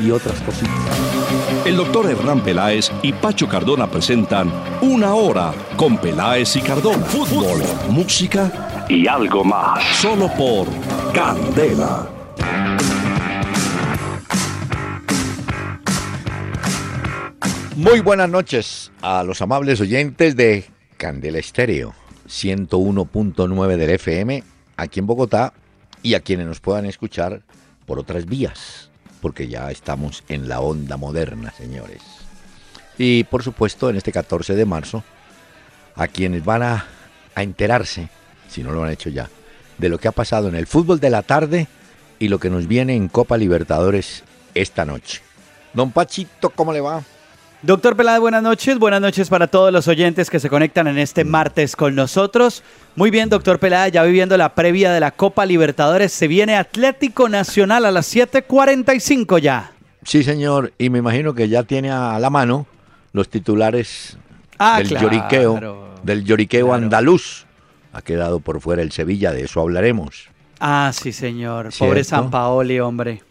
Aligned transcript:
y 0.00 0.10
otras 0.10 0.40
cositas. 0.40 0.74
El 1.64 1.76
doctor 1.76 2.10
Hernán 2.10 2.40
Peláez 2.40 2.90
y 3.02 3.12
Pacho 3.12 3.48
Cardona 3.48 3.90
presentan 3.90 4.50
Una 4.80 5.14
hora 5.14 5.52
con 5.76 5.98
Peláez 5.98 6.56
y 6.56 6.60
Cardona. 6.60 7.04
Fútbol, 7.04 7.62
música 7.90 8.86
y 8.88 9.06
algo 9.06 9.44
más. 9.44 9.84
Solo 9.96 10.28
por 10.36 10.66
Candela. 11.12 12.08
Muy 17.76 18.00
buenas 18.00 18.28
noches 18.28 18.92
a 19.00 19.22
los 19.22 19.40
amables 19.40 19.80
oyentes 19.80 20.36
de 20.36 20.66
Candela 20.96 21.38
Estéreo 21.38 21.94
101.9 22.28 23.76
del 23.76 23.90
FM 23.90 24.44
aquí 24.76 25.00
en 25.00 25.06
Bogotá 25.06 25.52
y 26.02 26.14
a 26.14 26.20
quienes 26.20 26.46
nos 26.46 26.60
puedan 26.60 26.86
escuchar 26.86 27.42
por 27.86 27.98
otras 27.98 28.26
vías, 28.26 28.89
porque 29.20 29.48
ya 29.48 29.70
estamos 29.70 30.24
en 30.28 30.48
la 30.48 30.60
onda 30.60 30.96
moderna, 30.96 31.52
señores. 31.56 32.02
Y 32.98 33.24
por 33.24 33.42
supuesto, 33.42 33.90
en 33.90 33.96
este 33.96 34.12
14 34.12 34.54
de 34.54 34.64
marzo, 34.66 35.04
a 35.94 36.08
quienes 36.08 36.44
van 36.44 36.62
a, 36.62 36.86
enterarse, 37.36 38.10
si 38.50 38.62
no 38.62 38.72
lo 38.72 38.84
han 38.84 38.90
hecho 38.90 39.08
ya, 39.08 39.30
de 39.78 39.88
lo 39.88 39.96
que 39.98 40.08
ha 40.08 40.12
pasado 40.12 40.48
en 40.48 40.56
el 40.56 40.66
fútbol 40.66 41.00
de 41.00 41.08
la 41.08 41.22
tarde 41.22 41.68
y 42.18 42.28
lo 42.28 42.38
que 42.38 42.50
nos 42.50 42.66
viene 42.66 42.94
en 42.94 43.08
Copa 43.08 43.38
Libertadores 43.38 44.24
esta 44.54 44.84
noche. 44.84 45.22
Don 45.72 45.90
Pachito, 45.90 46.50
¿cómo 46.50 46.72
le 46.72 46.82
va? 46.82 47.02
Doctor 47.62 47.94
Peláez, 47.94 48.20
buenas 48.20 48.42
noches. 48.42 48.78
Buenas 48.78 49.02
noches 49.02 49.28
para 49.28 49.46
todos 49.46 49.70
los 49.70 49.86
oyentes 49.86 50.30
que 50.30 50.40
se 50.40 50.48
conectan 50.48 50.86
en 50.88 50.96
este 50.96 51.24
martes 51.24 51.76
con 51.76 51.94
nosotros. 51.94 52.62
Muy 52.96 53.10
bien, 53.10 53.28
doctor 53.28 53.58
Peláez, 53.58 53.92
ya 53.92 54.02
viviendo 54.02 54.36
la 54.38 54.54
previa 54.54 54.92
de 54.92 55.00
la 55.00 55.10
Copa 55.10 55.44
Libertadores. 55.44 56.10
Se 56.10 56.26
viene 56.26 56.56
Atlético 56.56 57.28
Nacional 57.28 57.84
a 57.84 57.90
las 57.90 58.14
7.45 58.14 59.40
ya. 59.40 59.72
Sí, 60.04 60.22
señor, 60.22 60.72
y 60.78 60.88
me 60.88 61.00
imagino 61.00 61.34
que 61.34 61.50
ya 61.50 61.62
tiene 61.64 61.90
a 61.90 62.18
la 62.18 62.30
mano 62.30 62.66
los 63.12 63.28
titulares 63.28 64.16
Ah, 64.58 64.78
del 64.78 64.88
claro, 64.88 65.06
lloriqueo, 65.10 65.88
del 66.02 66.24
lloriqueo 66.24 66.66
claro. 66.68 66.82
andaluz. 66.82 67.44
Ha 67.92 68.00
quedado 68.00 68.40
por 68.40 68.60
fuera 68.62 68.80
el 68.82 68.92
Sevilla, 68.92 69.32
de 69.32 69.42
eso 69.44 69.60
hablaremos. 69.60 70.28
Ah, 70.60 70.90
sí, 70.94 71.12
señor. 71.12 71.70
Pobre. 71.78 72.04
San 72.04 72.30
Paoli, 72.30 72.80
hombre. 72.80 73.22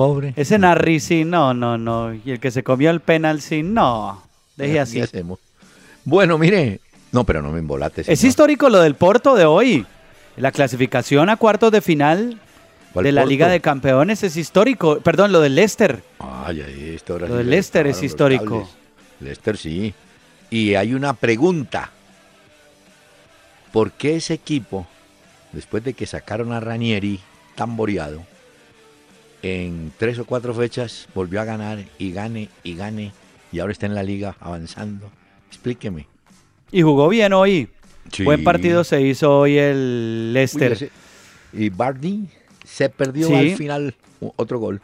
Pobre. 0.00 0.32
Ese 0.34 0.58
Narri, 0.58 0.98
sí, 0.98 1.26
no, 1.26 1.52
no, 1.52 1.76
no. 1.76 2.14
Y 2.14 2.30
el 2.30 2.40
que 2.40 2.50
se 2.50 2.62
comió 2.62 2.88
el 2.88 3.00
penal, 3.00 3.42
sí, 3.42 3.62
no. 3.62 4.22
Deje 4.56 4.72
¿Qué 4.72 4.80
así. 4.80 5.00
hacemos? 5.02 5.38
Bueno, 6.06 6.38
mire, 6.38 6.80
no, 7.12 7.24
pero 7.24 7.42
no 7.42 7.52
me 7.52 7.58
embolates. 7.58 8.08
Es 8.08 8.24
histórico 8.24 8.70
lo 8.70 8.80
del 8.80 8.94
Porto 8.94 9.34
de 9.34 9.44
hoy. 9.44 9.84
La 10.38 10.52
clasificación 10.52 11.28
a 11.28 11.36
cuartos 11.36 11.70
de 11.70 11.82
final 11.82 12.40
¿Cuál 12.94 13.04
de 13.04 13.12
la 13.12 13.20
Porto? 13.20 13.30
Liga 13.30 13.48
de 13.48 13.60
Campeones 13.60 14.22
es 14.22 14.38
histórico. 14.38 15.00
Perdón, 15.00 15.32
lo 15.32 15.40
del 15.42 15.54
Leicester. 15.54 16.02
Ay, 16.18 16.62
ay, 16.66 16.94
esto 16.94 17.12
ahora 17.12 17.28
Lo 17.28 17.34
sí 17.34 17.38
de 17.38 17.44
se 17.44 17.50
Leicester 17.50 17.86
es 17.86 18.02
histórico. 18.02 18.70
Leicester 19.20 19.58
sí. 19.58 19.92
Y 20.48 20.76
hay 20.76 20.94
una 20.94 21.12
pregunta. 21.12 21.90
¿Por 23.70 23.92
qué 23.92 24.16
ese 24.16 24.32
equipo, 24.32 24.86
después 25.52 25.84
de 25.84 25.92
que 25.92 26.06
sacaron 26.06 26.52
a 26.52 26.60
Ranieri 26.60 27.20
tamboreado, 27.54 28.22
en 29.42 29.92
tres 29.98 30.18
o 30.18 30.24
cuatro 30.24 30.52
fechas 30.54 31.08
volvió 31.14 31.40
a 31.40 31.44
ganar 31.44 31.78
y 31.98 32.12
gane 32.12 32.48
y 32.62 32.74
gane 32.74 33.12
y 33.52 33.58
ahora 33.60 33.72
está 33.72 33.86
en 33.86 33.94
la 33.94 34.02
liga 34.02 34.36
avanzando? 34.40 35.10
Explíqueme. 35.48 36.06
Y 36.72 36.82
jugó 36.82 37.08
bien 37.08 37.32
hoy. 37.32 37.68
Sí. 38.12 38.24
Buen 38.24 38.44
partido 38.44 38.84
se 38.84 39.00
hizo 39.02 39.40
hoy 39.40 39.58
el 39.58 40.32
Leicester. 40.32 40.70
Uy, 40.72 40.76
ese- 40.76 40.90
y 41.52 41.68
Bardi 41.70 42.28
se 42.64 42.88
perdió 42.88 43.26
Sí. 43.28 43.34
al 43.34 43.50
final 43.56 43.94
otro 44.36 44.58
gol. 44.58 44.80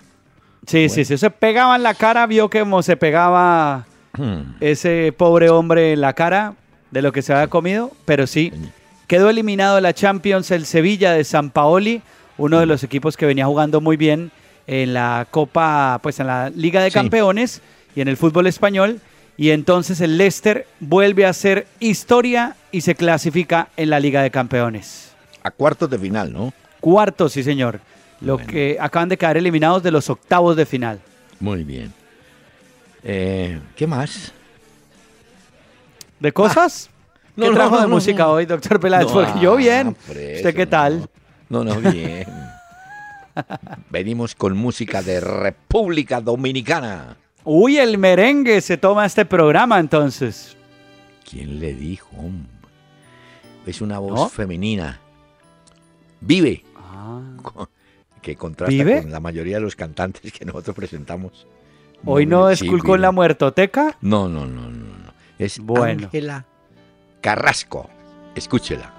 sí, 0.67 0.89
sí, 0.89 1.05
sí. 1.05 1.17
Se 1.17 1.31
pegaba 1.31 1.77
en 1.77 1.83
la 1.85 1.95
cara, 1.95 2.27
vio 2.27 2.51
que 2.51 2.65
se 2.83 2.97
pegaba 2.97 3.87
ese 4.61 5.13
pobre 5.17 5.51
hombre 5.51 5.93
en 5.93 6.01
la 6.01 6.13
cara 6.15 6.55
de 6.91 7.03
lo 7.03 7.13
que 7.13 7.23
se 7.23 7.33
había 7.33 7.49
comido, 7.49 7.93
pero 8.05 8.27
sí. 8.27 8.53
Quedó 9.07 9.31
eliminado 9.31 9.81
la 9.81 9.93
Champions 9.95 10.51
el 10.51 10.67
Sevilla 10.67 11.13
de 11.13 11.23
San 11.23 11.51
Paoli, 11.51 12.03
uno 12.39 12.59
de 12.59 12.67
los 12.67 12.83
equipos 12.83 13.17
que 13.17 13.27
venía 13.27 13.47
jugando 13.47 13.81
muy 13.81 13.97
bien 13.97 14.33
en 14.67 14.95
la 14.95 15.27
Copa, 15.31 15.99
pues 16.03 16.19
en 16.21 16.27
la 16.27 16.51
Liga 16.51 16.83
de 16.83 16.91
Sí. 16.91 16.95
Campeones 16.95 17.61
y 17.95 18.01
en 18.01 18.09
el 18.09 18.17
fútbol 18.17 18.47
español. 18.47 19.01
Y 19.39 19.51
entonces 19.51 20.01
el 20.01 20.17
Leicester 20.17 20.67
vuelve 20.81 21.27
a 21.27 21.31
hacer 21.31 21.67
historia 21.79 22.57
y 22.73 22.81
se 22.81 22.95
clasifica 22.95 23.69
en 23.77 23.91
la 23.91 24.01
Liga 24.01 24.23
de 24.23 24.31
Campeones. 24.31 25.13
A 25.43 25.51
cuartos 25.51 25.91
de 25.91 25.99
final, 25.99 26.33
¿no? 26.33 26.53
Cuarto, 26.81 27.29
sí 27.29 27.43
señor. 27.43 27.81
Lo 28.21 28.35
Bueno. 28.39 28.51
que 28.51 28.79
acaban 28.81 29.09
de 29.11 29.19
quedar 29.19 29.37
eliminados 29.37 29.83
de 29.83 29.91
los 29.91 30.09
octavos 30.09 30.57
de 30.57 30.65
final. 30.65 31.01
Muy 31.39 31.65
bien. 31.65 31.93
Eh, 33.05 33.61
¿Qué 33.77 33.87
más? 33.87 34.33
¿De 36.19 36.33
cosas? 36.33 36.89
No, 37.37 37.45
¿Qué 37.45 37.51
no, 37.51 37.57
trajo 37.57 37.75
no, 37.77 37.81
de 37.83 37.87
música 37.89 38.29
hoy, 38.29 38.47
doctor 38.47 38.81
Peláez? 38.81 39.07
Porque 39.13 39.39
yo 39.39 39.53
ah, 39.53 39.57
bien. 39.57 39.95
por 40.07 40.17
eso, 40.17 40.37
¿Usted 40.39 40.55
qué 40.57 40.67
tal? 40.67 41.07
No, 41.51 41.63
no, 41.63 41.75
bien. 41.93 42.27
Venimos 43.91 44.35
con 44.35 44.57
música 44.57 45.03
de 45.03 45.21
República 45.21 46.21
Dominicana. 46.21 47.17
Uy, 47.45 47.79
el 47.79 47.99
merengue 47.99 48.61
se 48.61 48.77
toma 48.77 49.07
este 49.07 49.25
programa 49.25 49.79
entonces. 49.79 50.57
¿Quién 51.29 51.61
le 51.61 51.75
dijo? 51.75 52.09
hombre? 52.17 52.51
Es 53.67 53.81
una 53.81 53.99
voz 53.99 54.13
¿No? 54.15 54.29
femenina. 54.29 55.01
Vive, 56.21 56.65
Ah. 56.77 57.21
que 58.23 58.37
contrasta 58.37 58.71
¿Vive? 58.73 59.03
con 59.03 59.11
la 59.13 59.21
mayoría 59.21 59.57
de 59.57 59.63
los 59.63 59.77
cantantes 59.77 60.33
que 60.33 60.45
nosotros 60.45 60.75
presentamos. 60.75 61.47
Hoy 62.05 62.27
no 62.27 62.49
esculcó 62.51 62.95
en 62.95 62.99
Vive. 62.99 62.99
la 63.03 63.13
muertoteca. 63.13 63.97
No, 64.01 64.29
no, 64.29 64.47
no, 64.47 64.63
no, 64.71 64.71
no. 64.71 65.13
Es 65.39 65.59
Bueno. 65.59 66.05
Ángela 66.05 66.47
Carrasco. 67.21 67.91
Escúchela. 68.35 68.93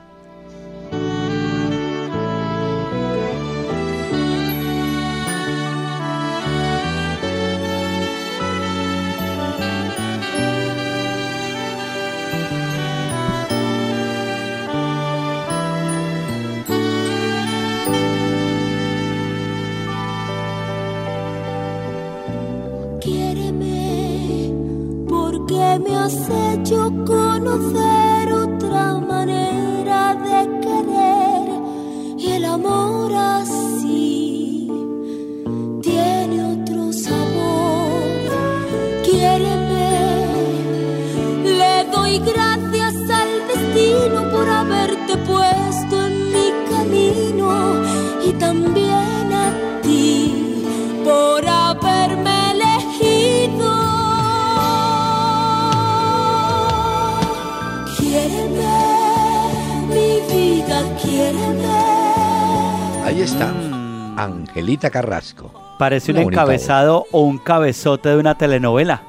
Carrasco. 64.80 65.52
Parece 65.80 66.12
un 66.12 66.18
encabezado 66.18 67.06
o 67.12 67.22
un 67.22 67.38
cabezote 67.38 68.10
de 68.10 68.18
una 68.18 68.36
telenovela. 68.36 69.02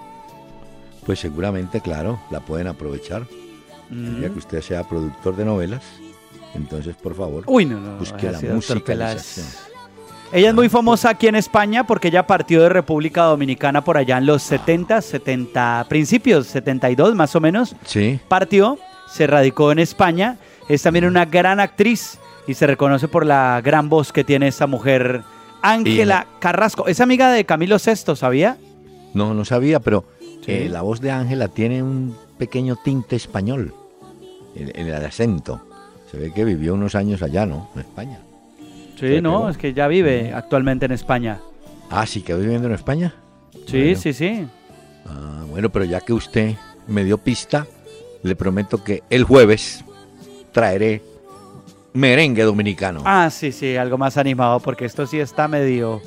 Pues 1.06 1.20
seguramente, 1.20 1.80
claro, 1.80 2.20
la 2.30 2.40
pueden 2.40 2.66
aprovechar. 2.66 3.22
Mm. 3.90 4.20
Ya 4.20 4.28
que 4.28 4.38
usted 4.38 4.60
sea 4.60 4.84
productor 4.84 5.36
de 5.36 5.44
novelas, 5.46 5.82
entonces 6.54 6.94
por 6.96 7.14
favor, 7.14 7.44
Uy, 7.46 7.64
no, 7.64 7.80
no. 7.80 7.96
busque 7.96 8.30
la 8.30 8.38
musicalización. 8.40 9.46
Ella 10.30 10.50
es 10.50 10.54
muy 10.54 10.68
famosa 10.68 11.08
aquí 11.08 11.26
en 11.26 11.36
España 11.36 11.86
porque 11.86 12.08
ella 12.08 12.26
partió 12.26 12.62
de 12.62 12.68
República 12.68 13.22
Dominicana 13.22 13.82
por 13.82 13.96
allá 13.96 14.18
en 14.18 14.26
los 14.26 14.42
70, 14.42 15.00
70, 15.00 15.86
principios, 15.88 16.46
72 16.48 17.14
más 17.14 17.34
o 17.34 17.40
menos. 17.40 17.74
Sí. 17.86 18.20
Partió, 18.28 18.78
se 19.08 19.26
radicó 19.26 19.72
en 19.72 19.78
España. 19.78 20.36
Es 20.68 20.82
también 20.82 21.06
una 21.06 21.24
gran 21.24 21.60
actriz 21.60 22.18
y 22.46 22.52
se 22.52 22.66
reconoce 22.66 23.08
por 23.08 23.24
la 23.24 23.62
gran 23.64 23.88
voz 23.88 24.12
que 24.12 24.22
tiene 24.22 24.48
esa 24.48 24.66
mujer, 24.66 25.22
Ángela 25.62 26.26
Carrasco. 26.38 26.86
Es 26.86 27.00
amiga 27.00 27.30
de 27.32 27.44
Camilo 27.44 27.78
Sesto, 27.78 28.16
¿sabía? 28.16 28.56
No, 29.14 29.34
no 29.34 29.44
sabía, 29.44 29.80
pero 29.80 30.04
Sí. 30.44 30.52
eh, 30.52 30.68
la 30.68 30.82
voz 30.82 31.00
de 31.00 31.10
Ángela 31.10 31.48
tiene 31.48 31.82
un 31.82 32.16
pequeño 32.38 32.76
tinte 32.76 33.16
español 33.16 33.74
en, 34.54 34.86
el 34.86 34.94
acento. 35.04 35.60
Se 36.10 36.16
ve 36.18 36.32
que 36.32 36.44
vivió 36.44 36.74
unos 36.74 36.94
años 36.94 37.22
allá, 37.22 37.44
¿no? 37.46 37.68
En 37.74 37.80
España. 37.80 38.20
Sí, 38.98 39.20
no, 39.20 39.38
pero- 39.40 39.48
es 39.50 39.58
que 39.58 39.74
ya 39.74 39.86
vive 39.88 40.32
actualmente 40.32 40.86
en 40.86 40.92
España. 40.92 41.40
Ah, 41.90 42.06
sí, 42.06 42.22
quedó 42.22 42.38
viviendo 42.38 42.68
en 42.68 42.74
España. 42.74 43.14
Sí, 43.66 43.78
Bueno. 43.82 43.98
sí, 44.00 44.12
sí. 44.12 44.46
Ah, 45.06 45.44
bueno, 45.50 45.70
pero 45.70 45.84
ya 45.84 46.00
que 46.00 46.12
usted 46.12 46.54
me 46.86 47.04
dio 47.04 47.18
pista, 47.18 47.66
le 48.22 48.34
prometo 48.36 48.82
que 48.82 49.02
el 49.10 49.24
jueves 49.24 49.84
traeré 50.52 51.02
merengue 51.92 52.42
dominicano. 52.42 53.02
Ah, 53.04 53.30
sí, 53.30 53.52
sí, 53.52 53.76
algo 53.76 53.98
más 53.98 54.16
animado 54.16 54.60
porque 54.60 54.84
esto 54.84 55.06
sí 55.06 55.18
está 55.18 55.48
medio... 55.48 56.00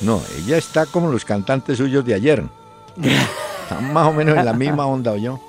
No, 0.00 0.22
ella 0.38 0.56
está 0.56 0.86
como 0.86 1.10
los 1.10 1.24
cantantes 1.24 1.78
suyos 1.78 2.04
de 2.04 2.14
ayer. 2.14 2.44
Están 3.62 3.92
más 3.92 4.06
o 4.06 4.12
menos 4.12 4.36
en 4.36 4.44
la 4.44 4.52
misma 4.52 4.86
onda, 4.86 5.12
¿o 5.12 5.16
yo? 5.16 5.40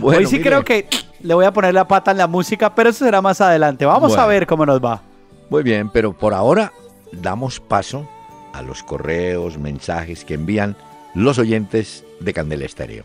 Hoy 0.00 0.26
sí 0.26 0.40
creo 0.40 0.64
que 0.64 0.88
le 1.20 1.34
voy 1.34 1.44
a 1.44 1.52
poner 1.52 1.74
la 1.74 1.86
pata 1.86 2.10
en 2.10 2.18
la 2.18 2.26
música, 2.26 2.74
pero 2.74 2.90
eso 2.90 3.04
será 3.04 3.20
más 3.20 3.40
adelante. 3.40 3.84
Vamos 3.84 4.16
a 4.16 4.26
ver 4.26 4.46
cómo 4.46 4.64
nos 4.64 4.82
va. 4.82 5.02
Muy 5.50 5.62
bien, 5.62 5.90
pero 5.90 6.12
por 6.12 6.32
ahora 6.32 6.72
damos 7.12 7.60
paso 7.60 8.08
a 8.52 8.62
los 8.62 8.82
correos, 8.82 9.58
mensajes 9.58 10.24
que 10.24 10.34
envían 10.34 10.76
los 11.14 11.38
oyentes 11.38 12.04
de 12.20 12.32
Candela 12.32 12.64
Estéreo. 12.64 13.04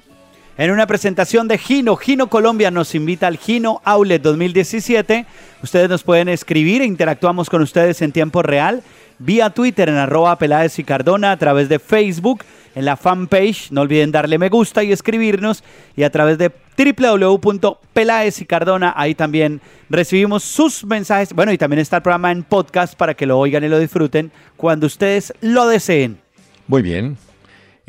En 0.60 0.72
una 0.72 0.88
presentación 0.88 1.48
de 1.48 1.58
Gino, 1.58 1.96
Gino 1.96 2.28
Colombia 2.28 2.70
nos 2.70 2.94
invita 2.94 3.28
al 3.28 3.38
Gino 3.38 3.82
Outlet 3.86 4.22
2017. 4.22 5.26
Ustedes 5.64 5.90
nos 5.90 6.04
pueden 6.04 6.28
escribir 6.28 6.82
e 6.82 6.86
interactuamos 6.86 7.50
con 7.50 7.62
ustedes 7.62 8.02
en 8.02 8.12
tiempo 8.12 8.42
real 8.44 8.84
vía 9.20 9.52
Twitter 9.52 9.88
en 9.88 9.96
arroba 9.96 10.38
Peláez 10.38 10.78
y 10.78 10.84
Cardona, 10.84 11.32
a 11.32 11.38
través 11.38 11.70
de 11.70 11.80
Facebook, 11.80 12.44
en 12.76 12.84
la 12.84 12.98
fanpage. 12.98 13.72
No 13.72 13.80
olviden 13.80 14.12
darle 14.12 14.38
me 14.38 14.50
gusta 14.50 14.84
y 14.84 14.92
escribirnos. 14.92 15.64
Y 15.96 16.04
a 16.04 16.10
través 16.10 16.38
de 16.38 16.52
www.peláez 16.78 18.42
y 18.42 18.46
Cardona, 18.46 18.94
ahí 18.98 19.16
también 19.16 19.62
recibimos 19.90 20.44
sus 20.44 20.84
mensajes. 20.84 21.32
Bueno, 21.32 21.54
y 21.54 21.58
también 21.58 21.80
está 21.80 21.96
el 21.96 22.04
programa 22.04 22.34
en 22.34 22.44
podcast 22.44 22.96
para 22.96 23.14
que 23.14 23.26
lo 23.26 23.40
oigan 23.40 23.64
y 23.64 23.70
lo 23.70 23.80
disfruten 23.80 24.30
cuando 24.58 24.88
ustedes 24.88 25.34
lo 25.40 25.70
deseen. 25.70 26.20
Muy 26.68 26.82
bien. 26.82 27.18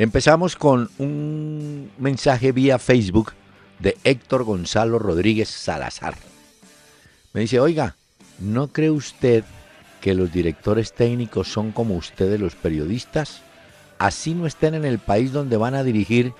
Empezamos 0.00 0.56
con 0.56 0.88
un 0.97 1.91
mensaje 1.99 2.52
vía 2.52 2.79
Facebook 2.79 3.35
de 3.81 3.99
Héctor 4.02 4.44
Gonzalo 4.44 4.99
Rodríguez 4.99 5.50
Salazar. 5.50 6.14
Me 7.35 7.43
dice, 7.43 7.61
oiga, 7.61 7.97
¿no 8.38 8.69
cree 8.69 8.91
usted 8.91 9.44
que 10.00 10.14
los 10.14 10.32
directores 10.32 10.94
técnicos 10.94 11.52
son 11.52 11.70
como 11.73 11.97
ustedes 11.97 12.41
los 12.41 12.55
periodistas? 12.55 13.43
Así 13.99 14.32
no 14.32 14.47
estén 14.47 14.73
en 14.75 14.87
el 14.87 15.00
país 15.00 15.32
donde 15.32 15.58
van 15.58 15.75
a 15.75 15.85
dirigir, 15.85 16.32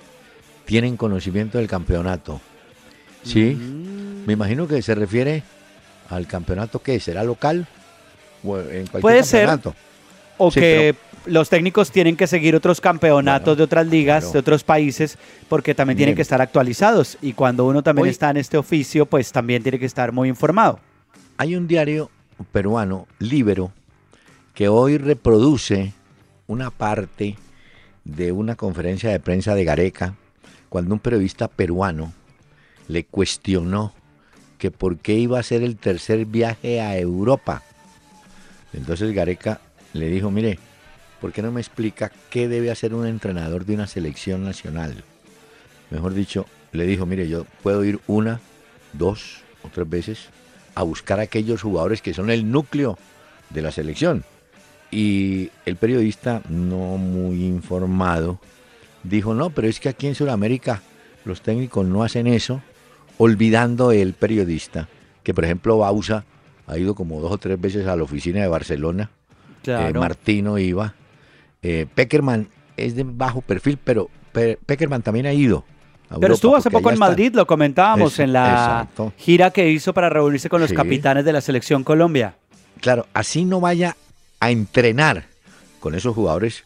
tienen 0.65 0.97
conocimiento 0.97 1.59
del 1.59 1.67
campeonato. 1.67 2.41
Sí, 3.23 3.53
me 4.25 4.33
imagino 4.33 4.67
que 4.67 4.81
se 4.81 4.95
refiere 4.95 5.43
al 6.09 6.25
campeonato 6.25 6.81
que 6.81 6.99
será 6.99 7.23
local 7.23 7.67
o 8.43 8.57
en 8.57 8.87
cualquier 8.87 9.01
Puede 9.01 9.23
ser. 9.23 9.45
campeonato. 9.45 9.75
O 10.39 10.49
Sí, 10.49 10.59
que 10.59 10.95
los 11.25 11.49
técnicos 11.49 11.91
tienen 11.91 12.15
que 12.17 12.27
seguir 12.27 12.55
otros 12.55 12.81
campeonatos 12.81 13.45
Bueno, 13.45 13.57
de 13.57 13.63
otras 13.63 13.87
ligas, 13.87 14.23
claro. 14.23 14.33
de 14.33 14.39
otros 14.39 14.63
países, 14.63 15.17
porque 15.49 15.75
también 15.75 15.97
tienen 15.97 16.15
que 16.15 16.21
estar 16.21 16.41
actualizados. 16.41 17.17
Y 17.21 17.33
cuando 17.33 17.65
uno 17.65 17.83
también 17.83 18.03
Hoy- 18.05 18.09
está 18.09 18.29
en 18.31 18.37
este 18.37 18.57
oficio, 18.57 19.05
pues 19.05 19.31
también 19.31 19.61
tiene 19.63 19.79
que 19.79 19.85
estar 19.85 20.11
muy 20.11 20.29
informado. 20.29 20.79
Hay 21.37 21.55
un 21.55 21.67
diario 21.67 22.09
peruano, 22.51 23.07
Libero, 23.19 23.71
que 24.53 24.67
hoy 24.67 24.97
reproduce 24.97 25.93
una 26.47 26.69
parte 26.71 27.37
de 28.03 28.31
una 28.31 28.55
conferencia 28.55 29.09
de 29.11 29.19
prensa 29.19 29.53
de 29.55 29.63
Gareca, 29.63 30.15
cuando 30.69 30.93
un 30.93 30.99
periodista 30.99 31.47
peruano 31.47 32.13
le 32.87 33.05
cuestionó 33.05 33.93
que 34.57 34.71
por 34.71 34.97
qué 34.97 35.13
iba 35.13 35.39
a 35.39 35.43
ser 35.43 35.63
el 35.63 35.77
tercer 35.77 36.25
viaje 36.25 36.81
a 36.81 36.97
Europa. 36.97 37.63
Entonces 38.73 39.13
Gareca 39.13 39.59
le 39.93 40.07
dijo, 40.09 40.31
mire, 40.31 40.59
¿por 41.21 41.31
qué 41.31 41.43
no 41.43 41.51
me 41.51 41.61
explica 41.61 42.11
qué 42.29 42.47
debe 42.47 42.71
hacer 42.71 42.93
un 42.93 43.05
entrenador 43.05 43.65
de 43.65 43.75
una 43.75 43.87
selección 43.87 44.43
nacional? 44.43 45.03
Mejor 45.91 46.13
dicho, 46.13 46.47
le 46.71 46.85
dijo, 46.85 47.05
mire, 47.05 47.29
yo 47.29 47.45
puedo 47.61 47.85
ir 47.85 47.99
una, 48.07 48.41
dos 48.93 49.43
o 49.63 49.69
tres 49.69 49.87
veces 49.87 50.29
a 50.73 50.83
buscar 50.83 51.19
a 51.19 51.23
aquellos 51.23 51.61
jugadores 51.61 52.01
que 52.01 52.13
son 52.13 52.29
el 52.29 52.49
núcleo 52.51 52.97
de 53.51 53.61
la 53.61 53.71
selección. 53.71 54.23
Y 54.89 55.51
el 55.65 55.75
periodista, 55.75 56.41
no 56.49 56.97
muy 56.97 57.45
informado, 57.45 58.39
dijo, 59.03 59.33
no, 59.33 59.51
pero 59.51 59.67
es 59.67 59.79
que 59.79 59.89
aquí 59.89 60.07
en 60.07 60.15
Sudamérica 60.15 60.81
los 61.23 61.41
técnicos 61.41 61.85
no 61.85 62.03
hacen 62.03 62.27
eso, 62.27 62.61
olvidando 63.17 63.91
el 63.91 64.13
periodista, 64.13 64.89
que 65.23 65.33
por 65.33 65.45
ejemplo 65.45 65.77
Bausa 65.77 66.25
ha 66.67 66.77
ido 66.77 66.95
como 66.95 67.21
dos 67.21 67.31
o 67.31 67.37
tres 67.37 67.61
veces 67.61 67.85
a 67.85 67.95
la 67.95 68.03
oficina 68.03 68.41
de 68.41 68.47
Barcelona, 68.47 69.11
eh, 69.65 69.93
Martino 69.93 70.57
iba, 70.57 70.95
eh, 71.61 71.85
Peckerman 71.93 72.47
es 72.77 72.95
de 72.95 73.03
bajo 73.03 73.41
perfil, 73.41 73.77
pero 73.83 74.09
Pe- 74.31 74.57
Peckerman 74.65 75.01
también 75.01 75.25
ha 75.25 75.33
ido. 75.33 75.63
a 76.09 76.15
Pero 76.15 76.21
Europa, 76.23 76.33
estuvo 76.33 76.55
hace 76.57 76.71
poco 76.71 76.89
en 76.89 76.95
está- 76.95 77.05
Madrid, 77.07 77.33
lo 77.35 77.45
comentábamos 77.47 78.13
Eso, 78.13 78.23
en 78.23 78.33
la 78.33 78.51
exacto. 78.51 79.13
gira 79.17 79.51
que 79.51 79.69
hizo 79.69 79.93
para 79.93 80.09
reunirse 80.09 80.49
con 80.49 80.59
los 80.59 80.69
Sí. 80.69 80.75
capitanes 80.75 81.23
de 81.23 81.31
la 81.33 81.39
selección 81.41 81.83
Colombia. 81.85 82.35
Claro, 82.81 83.05
así 83.13 83.45
no 83.45 83.59
vaya 83.61 83.95
a 84.39 84.51
entrenar 84.51 85.25
con 85.79 85.95
esos 85.95 86.13
jugadores, 86.15 86.63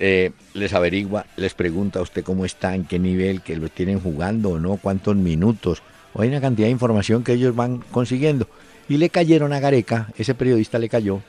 eh, 0.00 0.30
les 0.54 0.72
averigua, 0.74 1.26
les 1.36 1.54
pregunta 1.54 1.98
a 1.98 2.02
usted 2.02 2.24
cómo 2.24 2.44
están, 2.44 2.84
qué 2.84 2.98
nivel, 2.98 3.42
que 3.42 3.56
lo 3.56 3.68
tienen 3.68 4.00
jugando 4.00 4.50
o 4.50 4.58
no, 4.58 4.76
cuántos 4.78 5.14
minutos. 5.16 5.82
O 6.14 6.22
hay 6.22 6.28
una 6.28 6.40
cantidad 6.40 6.66
de 6.66 6.72
información 6.72 7.22
que 7.22 7.32
ellos 7.34 7.54
van 7.54 7.78
consiguiendo. 7.92 8.48
Y 8.88 8.96
le 8.96 9.10
cayeron 9.10 9.52
a 9.52 9.60
Gareca, 9.60 10.08
ese 10.16 10.34
periodista 10.34 10.78
le 10.78 10.88
cayó, 10.88 11.20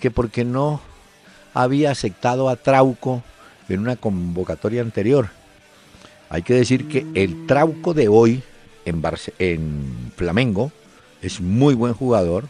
que 0.00 0.10
porque 0.10 0.44
no 0.44 0.80
había 1.54 1.90
aceptado 1.90 2.48
a 2.48 2.56
Trauco 2.56 3.22
en 3.68 3.80
una 3.80 3.96
convocatoria 3.96 4.82
anterior. 4.82 5.28
Hay 6.28 6.42
que 6.42 6.54
decir 6.54 6.88
que 6.88 7.06
el 7.14 7.46
Trauco 7.46 7.94
de 7.94 8.08
hoy 8.08 8.42
en, 8.84 10.12
Flamengo 10.16 10.72
es 11.22 11.40
muy 11.40 11.74
buen 11.74 11.94
jugador, 11.94 12.48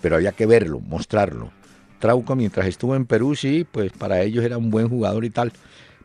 pero 0.00 0.16
había 0.16 0.32
que 0.32 0.46
verlo, 0.46 0.80
mostrarlo. 0.80 1.50
Trauco 1.98 2.36
mientras 2.36 2.66
estuvo 2.66 2.96
en 2.96 3.06
Perú, 3.06 3.34
sí, 3.34 3.66
pues 3.70 3.92
para 3.92 4.22
ellos 4.22 4.44
era 4.44 4.58
un 4.58 4.70
buen 4.70 4.88
jugador 4.88 5.24
y 5.24 5.30
tal. 5.30 5.52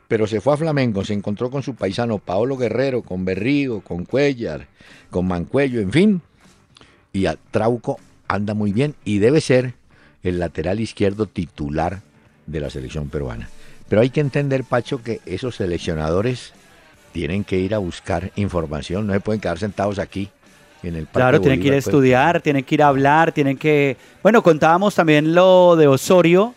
Pero 0.07 0.27
se 0.27 0.41
fue 0.41 0.53
a 0.53 0.57
Flamengo, 0.57 1.03
se 1.05 1.13
encontró 1.13 1.51
con 1.51 1.61
su 1.61 1.75
paisano 1.75 2.17
Paolo 2.17 2.57
Guerrero, 2.57 3.03
con 3.03 3.25
Berrío, 3.25 3.81
con 3.81 4.05
Cuellar, 4.05 4.67
con 5.09 5.27
Mancuello, 5.27 5.81
en 5.81 5.91
fin. 5.91 6.21
Y 7.13 7.25
a 7.25 7.37
Trauco 7.51 7.99
anda 8.27 8.53
muy 8.53 8.71
bien 8.71 8.95
y 9.03 9.19
debe 9.19 9.41
ser 9.41 9.73
el 10.23 10.39
lateral 10.39 10.79
izquierdo 10.79 11.25
titular 11.25 12.01
de 12.51 12.59
la 12.59 12.69
selección 12.69 13.09
peruana. 13.09 13.49
Pero 13.87 14.01
hay 14.01 14.09
que 14.09 14.21
entender, 14.21 14.63
Pacho, 14.63 15.01
que 15.01 15.19
esos 15.25 15.55
seleccionadores 15.55 16.53
tienen 17.11 17.43
que 17.43 17.57
ir 17.57 17.73
a 17.73 17.79
buscar 17.79 18.31
información, 18.35 19.07
no 19.07 19.13
se 19.13 19.19
pueden 19.19 19.41
quedar 19.41 19.57
sentados 19.57 19.97
aquí 19.99 20.29
en 20.83 20.95
el 20.95 21.05
Parque 21.05 21.17
Claro, 21.19 21.41
tienen 21.41 21.59
que 21.59 21.67
ir 21.67 21.73
a 21.73 21.77
pues. 21.77 21.87
estudiar, 21.87 22.41
tienen 22.41 22.63
que 22.63 22.75
ir 22.75 22.83
a 22.83 22.87
hablar, 22.87 23.31
tienen 23.31 23.57
que... 23.57 23.97
Bueno, 24.21 24.43
contábamos 24.43 24.93
también 24.95 25.33
lo 25.33 25.75
de 25.75 25.87
Osorio, 25.87 26.53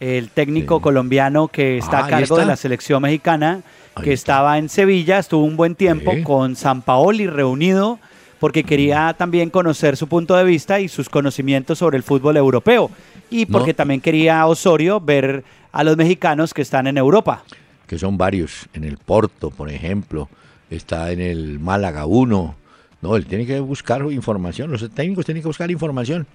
el 0.00 0.28
técnico 0.30 0.76
Sí. 0.76 0.82
colombiano 0.82 1.48
que 1.48 1.78
está 1.78 1.98
Ah, 1.98 2.00
a 2.00 2.04
ahí 2.04 2.10
cargo 2.10 2.36
de 2.36 2.42
está. 2.42 2.52
la 2.52 2.56
selección 2.56 3.02
mexicana, 3.02 3.62
Ahí 3.94 4.04
que 4.04 4.12
está. 4.12 4.32
estaba 4.34 4.58
en 4.58 4.68
Sevilla, 4.68 5.18
estuvo 5.18 5.44
un 5.44 5.56
buen 5.56 5.74
tiempo 5.74 6.12
Sí. 6.12 6.22
con 6.22 6.54
San 6.56 6.82
Paoli 6.82 7.26
reunido 7.26 7.98
porque 8.44 8.62
quería 8.62 9.14
también 9.16 9.48
conocer 9.48 9.96
su 9.96 10.06
punto 10.06 10.36
de 10.36 10.44
vista 10.44 10.78
y 10.78 10.88
sus 10.88 11.08
conocimientos 11.08 11.78
sobre 11.78 11.96
el 11.96 12.02
fútbol 12.02 12.36
europeo. 12.36 12.90
Y 13.30 13.46
porque 13.46 13.70
No. 13.70 13.76
también 13.76 14.02
quería 14.02 14.44
Osorio 14.46 15.00
ver 15.00 15.44
a 15.72 15.82
los 15.82 15.96
mexicanos 15.96 16.52
que 16.52 16.60
están 16.60 16.86
en 16.86 16.98
Europa. 16.98 17.42
que 17.86 17.98
son 17.98 18.18
varios, 18.18 18.68
en 18.74 18.84
el 18.84 18.98
Porto, 18.98 19.48
por 19.50 19.70
ejemplo, 19.70 20.28
está 20.68 21.10
en 21.12 21.22
el 21.22 21.58
Málaga 21.58 22.04
1. 22.04 22.54
No, 23.00 23.16
él 23.16 23.24
tiene 23.24 23.46
que 23.46 23.60
buscar 23.60 24.02
información, 24.12 24.70
los 24.70 24.90
técnicos 24.90 25.24
tienen 25.24 25.42
que 25.42 25.48
buscar 25.48 25.70
información. 25.70 26.26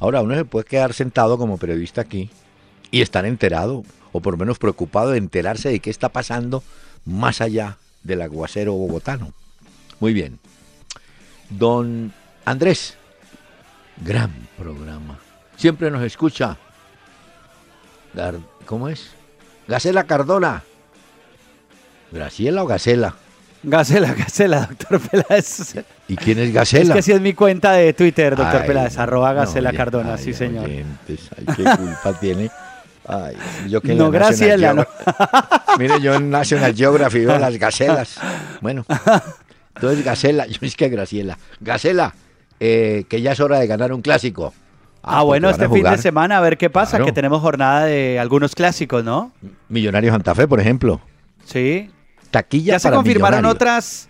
Ahora, 0.00 0.20
uno 0.20 0.34
se 0.34 0.44
puede 0.44 0.64
quedar 0.64 0.92
sentado 0.94 1.38
como 1.38 1.58
periodista 1.58 2.00
aquí 2.00 2.28
y 2.90 3.02
estar 3.02 3.24
enterado, 3.24 3.84
o 4.10 4.18
por 4.18 4.34
lo 4.34 4.38
menos 4.38 4.58
preocupado 4.58 5.12
de 5.12 5.18
enterarse 5.18 5.68
de 5.68 5.78
qué 5.78 5.90
está 5.90 6.08
pasando 6.08 6.64
más 7.06 7.40
allá 7.40 7.76
del 8.02 8.20
aguacero 8.22 8.72
bogotano. 8.72 9.32
Muy 10.00 10.12
bien. 10.12 10.40
Don 11.58 12.12
Andrés, 12.44 12.96
gran 14.04 14.30
programa. 14.58 15.18
Siempre 15.56 15.90
nos 15.90 16.02
escucha 16.02 16.56
Gar- 18.14 18.40
¿Cómo 18.66 18.88
es? 18.88 19.10
Gacela 19.68 20.04
Cardona. 20.04 20.62
¿Graciela 22.10 22.62
o 22.62 22.66
Gacela? 22.66 23.14
Gacela, 23.62 24.12
Gacela, 24.14 24.66
doctor 24.66 25.00
Peláez. 25.00 25.76
¿Y 26.08 26.16
quién 26.16 26.38
es 26.40 26.48
Es 26.48 26.54
Gacela? 26.54 26.94
que 26.94 26.98
así 27.00 27.12
es 27.12 27.20
mi 27.20 27.32
cuenta 27.32 27.72
de 27.72 27.92
Twitter, 27.92 28.34
doctor 28.34 28.62
Ay, 28.62 28.66
Peláez, 28.66 28.98
arroba 28.98 29.32
Gacela 29.32 29.72
Cardona, 29.72 30.14
ay, 30.14 30.24
sí 30.24 30.32
señor. 30.34 30.64
oyentes, 30.64 31.20
ay, 31.38 31.44
qué 31.56 31.62
culpa 31.62 32.12
tiene. 32.20 32.50
Ay, 33.06 33.36
yo 33.68 33.80
que 33.80 33.94
No, 33.94 34.10
Graciela, 34.10 34.74
no. 34.74 34.86
Mire, 35.78 36.00
yo 36.00 36.14
en 36.14 36.30
National 36.30 36.74
Geography 36.74 37.24
veo 37.24 37.38
las 37.38 37.56
gacelas. 37.56 38.16
Bueno, 38.60 38.84
entonces 39.82 40.04
Gacela, 40.04 40.46
yo 40.48 40.58
es 40.62 40.76
que 40.76 40.88
Graciela. 40.88 41.38
Gacela, 41.60 42.14
eh, 42.60 43.04
que 43.08 43.20
ya 43.20 43.32
es 43.32 43.40
hora 43.40 43.58
de 43.58 43.66
ganar 43.66 43.92
un 43.92 44.02
clásico. 44.02 44.54
Ah, 45.02 45.22
bueno, 45.22 45.50
este 45.50 45.68
fin 45.68 45.82
de 45.82 45.98
semana, 45.98 46.38
a 46.38 46.40
ver 46.40 46.56
qué 46.56 46.70
pasa, 46.70 46.92
Claro. 46.92 47.06
que 47.06 47.12
tenemos 47.12 47.40
jornada 47.40 47.86
de 47.86 48.20
algunos 48.20 48.54
clásicos, 48.54 49.02
¿no? 49.02 49.32
Millonarios 49.68 50.12
Santa 50.12 50.32
Fe, 50.34 50.46
por 50.46 50.60
ejemplo. 50.60 51.00
Sí. 51.44 51.90
Taquilla 52.30 52.74
Ya 52.74 52.78
se 52.78 52.84
para 52.86 52.96
confirmaron 52.96 53.40
Millonarios. 53.40 53.54
otras, 53.56 54.08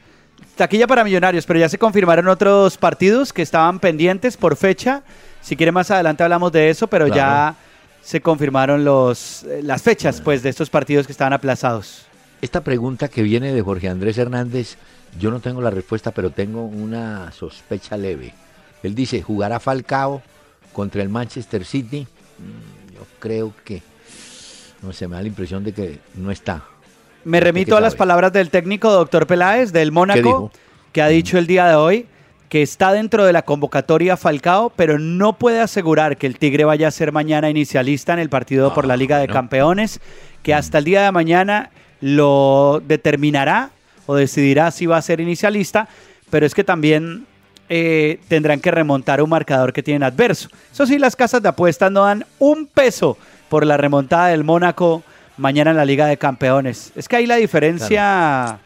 taquilla 0.55 0.87
para 0.87 1.03
millonarios, 1.03 1.47
pero 1.47 1.59
ya 1.59 1.69
se 1.71 1.79
confirmaron 1.79 2.29
otros 2.29 2.77
partidos 2.77 3.33
que 3.33 3.41
estaban 3.41 3.79
pendientes 3.81 4.37
por 4.37 4.55
fecha. 4.55 5.03
Si 5.41 5.57
quiere 5.57 5.73
más 5.73 5.91
adelante 5.91 6.23
hablamos 6.25 6.53
de 6.53 6.69
eso, 6.69 6.87
pero 6.89 7.07
Claro. 7.07 7.17
ya 7.19 7.55
se 8.03 8.21
confirmaron 8.21 8.85
los, 8.85 9.45
eh, 9.45 9.61
las 9.63 9.81
fechas 9.81 10.21
pues 10.21 10.43
de 10.43 10.51
estos 10.51 10.69
partidos 10.69 11.07
que 11.07 11.13
estaban 11.13 11.33
aplazados. 11.33 12.05
Esta 12.43 12.61
pregunta 12.61 13.09
que 13.09 13.23
viene 13.23 13.53
de 13.53 13.63
Jorge 13.63 13.89
Andrés 13.89 14.19
Hernández, 14.19 14.77
yo 15.19 15.31
no 15.31 15.41
tengo 15.41 15.61
la 15.61 15.71
respuesta, 15.71 16.11
pero 16.11 16.31
tengo 16.31 16.65
una 16.65 17.31
sospecha 17.33 17.97
leve. 17.97 18.33
Él 18.83 18.95
dice, 18.95 19.23
¿jugará 19.23 19.61
Falcao 19.61 20.23
contra 20.73 21.03
el 21.03 21.09
Manchester 21.09 21.65
City? 21.65 22.07
Mm, 22.39 22.95
Yo 22.95 23.07
creo 23.19 23.53
que, 23.65 23.83
no 24.83 24.93
sé, 24.93 25.07
me 25.09 25.17
da 25.17 25.23
la 25.23 25.29
impresión 25.29 25.63
de 25.65 25.73
que 25.73 25.99
no 26.15 26.31
está. 26.31 26.63
Me 27.25 27.39
¿Usted 27.39 27.47
remito 27.49 27.77
a 27.77 27.81
las 27.81 27.95
palabras 27.95 28.33
del 28.33 28.51
técnico 28.51 28.91
doctor 28.91 29.27
Peláez 29.27 29.73
del 29.73 29.93
Mónaco, 29.93 30.51
que 30.93 31.03
ha 31.03 31.09
dicho 31.09 31.39
el 31.39 31.47
día 31.47 31.69
de 31.69 31.75
hoy 31.77 32.07
que 32.49 32.61
está 32.61 32.93
dentro 32.93 33.25
de 33.25 33.33
la 33.33 33.43
convocatoria 33.43 34.19
Falcao, 34.19 34.71
pero 34.77 34.99
no 34.99 35.39
puede 35.39 35.61
asegurar 35.61 36.19
que 36.19 36.27
el 36.27 36.39
Tigre 36.39 36.65
vaya 36.65 36.89
a 36.89 36.91
ser 36.91 37.11
mañana 37.11 37.49
inicialista 37.49 38.13
en 38.13 38.19
el 38.19 38.29
partido 38.29 38.75
por 38.75 38.87
la 38.87 38.93
Ah, 38.95 38.97
Liga 38.99 39.17
de. 39.19 39.27
Campeones, 39.29 40.01
que 40.43 40.53
hasta 40.53 40.77
el 40.79 40.85
día 40.85 41.03
de 41.03 41.13
mañana 41.13 41.71
lo 42.03 42.83
determinará 42.87 43.71
o 44.07 44.15
decidirá 44.15 44.71
si 44.71 44.87
va 44.87 44.97
a 44.97 45.03
ser 45.03 45.21
inicialista, 45.21 45.89
pero 46.31 46.47
es 46.47 46.55
que 46.55 46.65
también 46.65 47.27
eh, 47.69 48.21
tendrán 48.29 48.61
que 48.61 48.71
remontar 48.71 49.23
un 49.23 49.31
marcador 49.31 49.73
que 49.73 49.83
tienen 49.83 50.03
adverso. 50.03 50.49
Eso 50.73 50.87
sí, 50.87 50.99
las 50.99 51.17
casas 51.17 51.43
de 51.43 51.49
apuestas 51.49 51.91
no 51.91 52.05
dan 52.05 52.25
un 52.39 52.67
peso 52.67 53.17
por 53.49 53.67
la 53.67 53.77
remontada 53.77 54.29
del 54.29 54.45
Mónaco 54.45 55.03
mañana 55.37 55.71
en 55.71 55.77
la 55.77 55.85
Liga 55.85 56.07
de 56.07 56.17
Campeones. 56.17 56.93
Es 56.97 57.09
que 57.09 57.17
ahí 57.17 57.27
la 57.27 57.37
diferencia 57.37 58.59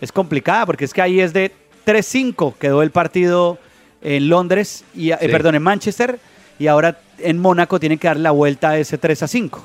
es 0.00 0.12
complicada, 0.12 0.66
porque 0.66 0.84
es 0.84 0.92
que 0.92 1.02
ahí 1.02 1.20
es 1.20 1.32
de 1.32 1.52
3-5 1.86 2.54
quedó 2.58 2.82
el 2.82 2.90
partido 2.90 3.58
en 4.02 4.28
Londres, 4.28 4.84
y, 4.94 5.10
eh, 5.10 5.16
perdón, 5.22 5.54
en 5.54 5.62
Manchester, 5.62 6.18
y 6.58 6.66
ahora 6.66 7.00
en 7.18 7.38
Mónaco 7.38 7.80
tienen 7.80 7.98
que 7.98 8.08
dar 8.08 8.18
la 8.18 8.30
vuelta 8.30 8.70
a 8.70 8.78
ese 8.78 9.00
3-5. 9.00 9.60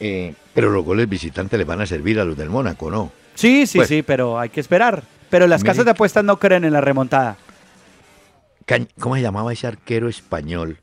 Eh, 0.00 0.34
pero 0.54 0.70
los 0.70 0.84
goles 0.84 1.08
visitantes 1.08 1.58
les 1.58 1.66
van 1.66 1.80
a 1.80 1.86
servir 1.86 2.20
a 2.20 2.24
los 2.24 2.36
del 2.36 2.50
Mónaco, 2.50 2.90
¿no? 2.90 3.10
Sí, 3.38 3.66
sí, 3.68 3.78
Pues- 3.78 3.88
sí, 3.88 4.02
pero 4.02 4.36
hay 4.38 4.48
que 4.48 4.58
esperar. 4.60 5.04
Pero 5.30 5.46
las 5.46 5.62
casas 5.62 5.84
de 5.84 5.92
apuestas 5.92 6.24
no 6.24 6.38
creen 6.40 6.64
en 6.64 6.72
la 6.72 6.80
remontada. 6.80 7.36
¿Cómo 8.98 9.14
se 9.14 9.22
llamaba 9.22 9.52
ese 9.52 9.66
arquero 9.68 10.08
español? 10.08 10.78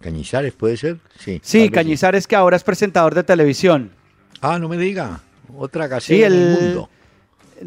¿Cañizares 0.00 0.52
puede 0.54 0.76
ser? 0.76 0.96
Sí. 1.18 1.40
Sí, 1.44 1.70
Cañizares 1.70 2.26
que 2.26 2.34
ahora 2.34 2.56
es 2.56 2.64
presentador 2.64 3.14
de 3.14 3.22
televisión. 3.22 3.92
Ah, 4.40 4.58
no 4.58 4.68
me 4.68 4.76
diga. 4.76 5.20
Otra 5.56 5.84
Sí, 5.84 5.90
gacela 5.90 6.26
en 6.26 6.32
el 6.32 6.38
el- 6.48 6.60
mundo. 6.64 6.90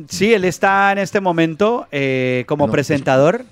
Sí, 0.10 0.34
él 0.34 0.44
está 0.44 0.92
en 0.92 0.98
este 0.98 1.22
momento 1.22 1.88
eh, 1.92 2.44
como 2.48 2.66
No, 2.68 2.72
presentador 2.74 3.46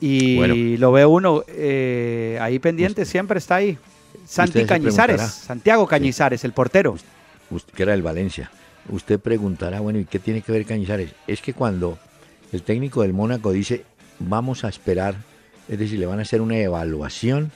y 0.00 0.36
Bueno. 0.36 0.54
lo 0.78 0.92
ve 0.92 1.04
uno 1.04 1.42
eh, 1.48 2.38
ahí 2.40 2.58
pendiente, 2.58 3.04
siempre 3.04 3.38
está 3.38 3.56
ahí. 3.56 3.76
Santi 4.24 4.64
Cañizares. 4.64 5.20
Santiago 5.20 5.86
Cañizares, 5.86 6.42
el 6.44 6.52
portero. 6.52 6.96
Usted, 7.50 7.74
que 7.74 7.82
era 7.82 7.92
del 7.92 8.02
Valencia. 8.02 8.50
Usted 8.90 9.20
preguntará, 9.20 9.80
bueno, 9.80 10.00
¿y 10.00 10.04
qué 10.04 10.18
tiene 10.18 10.42
que 10.42 10.50
ver 10.50 10.66
Cañizares? 10.66 11.12
Es 11.28 11.40
que 11.40 11.54
cuando 11.54 11.98
el 12.52 12.62
técnico 12.62 13.02
del 13.02 13.12
Mónaco 13.12 13.52
dice, 13.52 13.84
vamos 14.18 14.64
a 14.64 14.68
esperar, 14.68 15.14
es 15.68 15.78
decir, 15.78 15.98
le 16.00 16.06
van 16.06 16.18
a 16.18 16.22
hacer 16.22 16.40
una 16.40 16.58
evaluación 16.58 17.52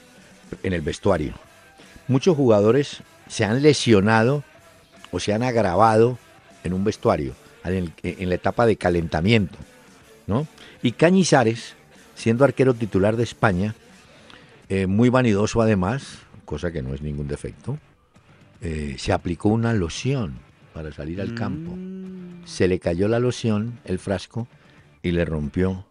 en 0.63 0.71
el 0.71 0.81
vestuario. 0.81 1.33
Muchos 2.07 2.37
jugadores 2.37 3.01
se 3.27 3.43
han 3.43 3.61
lesionado 3.61 4.43
o 5.11 5.19
se 5.19 5.33
han 5.33 5.43
agravado 5.43 6.17
en 6.63 6.73
un 6.73 6.85
vestuario, 6.85 7.33
en, 7.65 7.93
la 8.29 8.35
etapa 8.35 8.65
de 8.65 8.77
calentamiento, 8.77 9.57
¿no? 10.27 10.47
Y 10.81 10.93
Cañizares, 10.93 11.73
siendo 12.15 12.45
arquero 12.45 12.73
titular 12.73 13.17
de 13.17 13.23
España, 13.23 13.75
eh, 14.69 14.87
muy 14.87 15.09
vanidoso 15.09 15.61
además, 15.61 16.19
cosa 16.45 16.71
que 16.71 16.81
no 16.81 16.93
es 16.93 17.01
ningún 17.01 17.27
defecto, 17.27 17.77
eh, 18.61 18.95
se 18.97 19.11
aplicó 19.11 19.49
una 19.49 19.73
loción 19.73 20.44
para 20.75 20.91
salir 20.91 21.21
al 21.21 21.33
campo. 21.33 21.71
Mm. 21.75 22.45
Se 22.45 22.67
le 22.67 22.77
cayó 22.79 23.07
la 23.07 23.17
loción, 23.19 23.79
el 23.85 23.97
frasco, 23.97 24.47
y 25.01 25.11
le 25.11 25.25
rompió, 25.25 25.85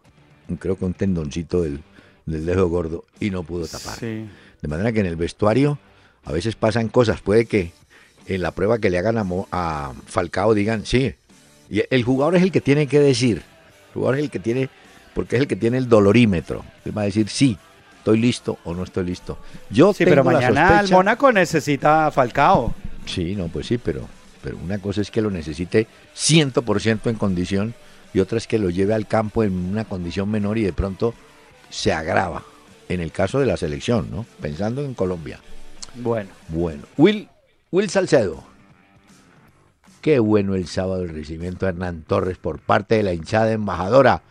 creo 0.59 0.77
que 0.77 0.85
un 0.85 0.93
tendoncito 0.93 1.61
del, 1.63 1.81
del 2.25 2.45
dedo 2.45 2.69
gordo, 2.69 3.03
y 3.19 3.31
no 3.31 3.43
pudo 3.43 3.67
tapar. 3.67 3.97
Sí. 3.99 4.25
De 4.61 4.67
manera 4.69 4.93
que 4.93 5.01
en 5.01 5.07
el 5.07 5.15
vestuario 5.17 5.79
a 6.23 6.31
veces 6.31 6.55
pasan 6.55 6.87
cosas. 6.87 7.19
Puede 7.21 7.45
que 7.45 7.71
en 8.27 8.41
la 8.41 8.51
prueba 8.51 8.79
que 8.79 8.89
le 8.89 8.97
hagan 8.99 9.17
a, 9.17 9.23
Mo- 9.23 9.47
a 9.51 9.93
Falcao 10.05 10.53
digan, 10.53 10.85
sí. 10.85 11.15
Y 11.69 11.81
el 11.89 12.03
jugador 12.03 12.35
es 12.35 12.43
el 12.43 12.51
que 12.51 12.61
tiene 12.61 12.87
que 12.87 12.99
decir. 12.99 13.37
El 13.89 13.93
jugador 13.95 14.15
es 14.19 14.23
el 14.25 14.29
que 14.29 14.39
tiene, 14.39 14.69
porque 15.13 15.35
es 15.35 15.41
el 15.41 15.47
que 15.47 15.55
tiene 15.55 15.77
el 15.77 15.89
dolorímetro. 15.89 16.63
Él 16.85 16.97
va 16.97 17.01
a 17.03 17.05
decir, 17.05 17.27
sí, 17.29 17.57
estoy 17.97 18.19
listo 18.19 18.59
o 18.63 18.73
no 18.73 18.83
estoy 18.83 19.05
listo. 19.05 19.37
Yo 19.69 19.93
Sí, 19.93 20.03
pero 20.05 20.21
tengo 20.23 20.31
la 20.31 20.39
mañana 20.51 20.79
el 20.81 20.91
Mónaco 20.91 21.31
necesita 21.31 22.07
a 22.07 22.11
Falcao. 22.11 22.73
Sí, 23.05 23.35
no, 23.35 23.47
pues 23.49 23.67
sí, 23.67 23.77
pero, 23.77 24.07
pero 24.45 24.57
una 24.63 24.77
cosa 24.77 25.01
es 25.01 25.09
que 25.09 25.23
lo 25.23 25.31
necesite 25.31 25.87
100% 26.15 27.09
en 27.09 27.15
condición 27.15 27.73
y 28.13 28.19
otra 28.19 28.37
es 28.37 28.45
que 28.45 28.59
lo 28.59 28.69
lleve 28.69 28.93
al 28.93 29.07
campo 29.07 29.43
en 29.43 29.53
una 29.53 29.85
condición 29.85 30.29
menor 30.29 30.59
y 30.59 30.63
de 30.63 30.71
pronto 30.71 31.15
se 31.71 31.91
agrava. 31.91 32.43
En 32.87 33.01
el 33.01 33.11
caso 33.11 33.39
de 33.39 33.47
la 33.47 33.57
selección, 33.57 34.11
¿no? 34.11 34.23
Pensando 34.39 34.85
en 34.85 34.93
Colombia. 34.93 35.39
Bueno, 35.95 36.29
Bueno, 36.49 36.83
Will, 36.95 37.27
Will 37.71 37.89
Salcedo. 37.89 38.43
Qué 40.01 40.19
bueno 40.19 40.53
el 40.53 40.67
sábado 40.67 41.01
el 41.01 41.09
recibimiento 41.09 41.65
de 41.65 41.71
Hernán 41.71 42.03
Torres 42.03 42.37
por 42.37 42.59
parte 42.59 42.93
de 42.93 43.03
la 43.03 43.13
hinchada 43.13 43.51
embajadora. 43.51 44.21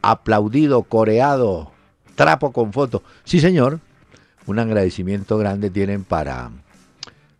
Aplaudido, 0.00 0.84
coreado, 0.84 1.72
trapo 2.14 2.52
con 2.52 2.72
foto. 2.72 3.02
Sí, 3.24 3.38
señor. 3.38 3.80
Un 4.46 4.58
agradecimiento 4.58 5.36
grande 5.36 5.68
tienen 5.68 6.04
para, 6.04 6.50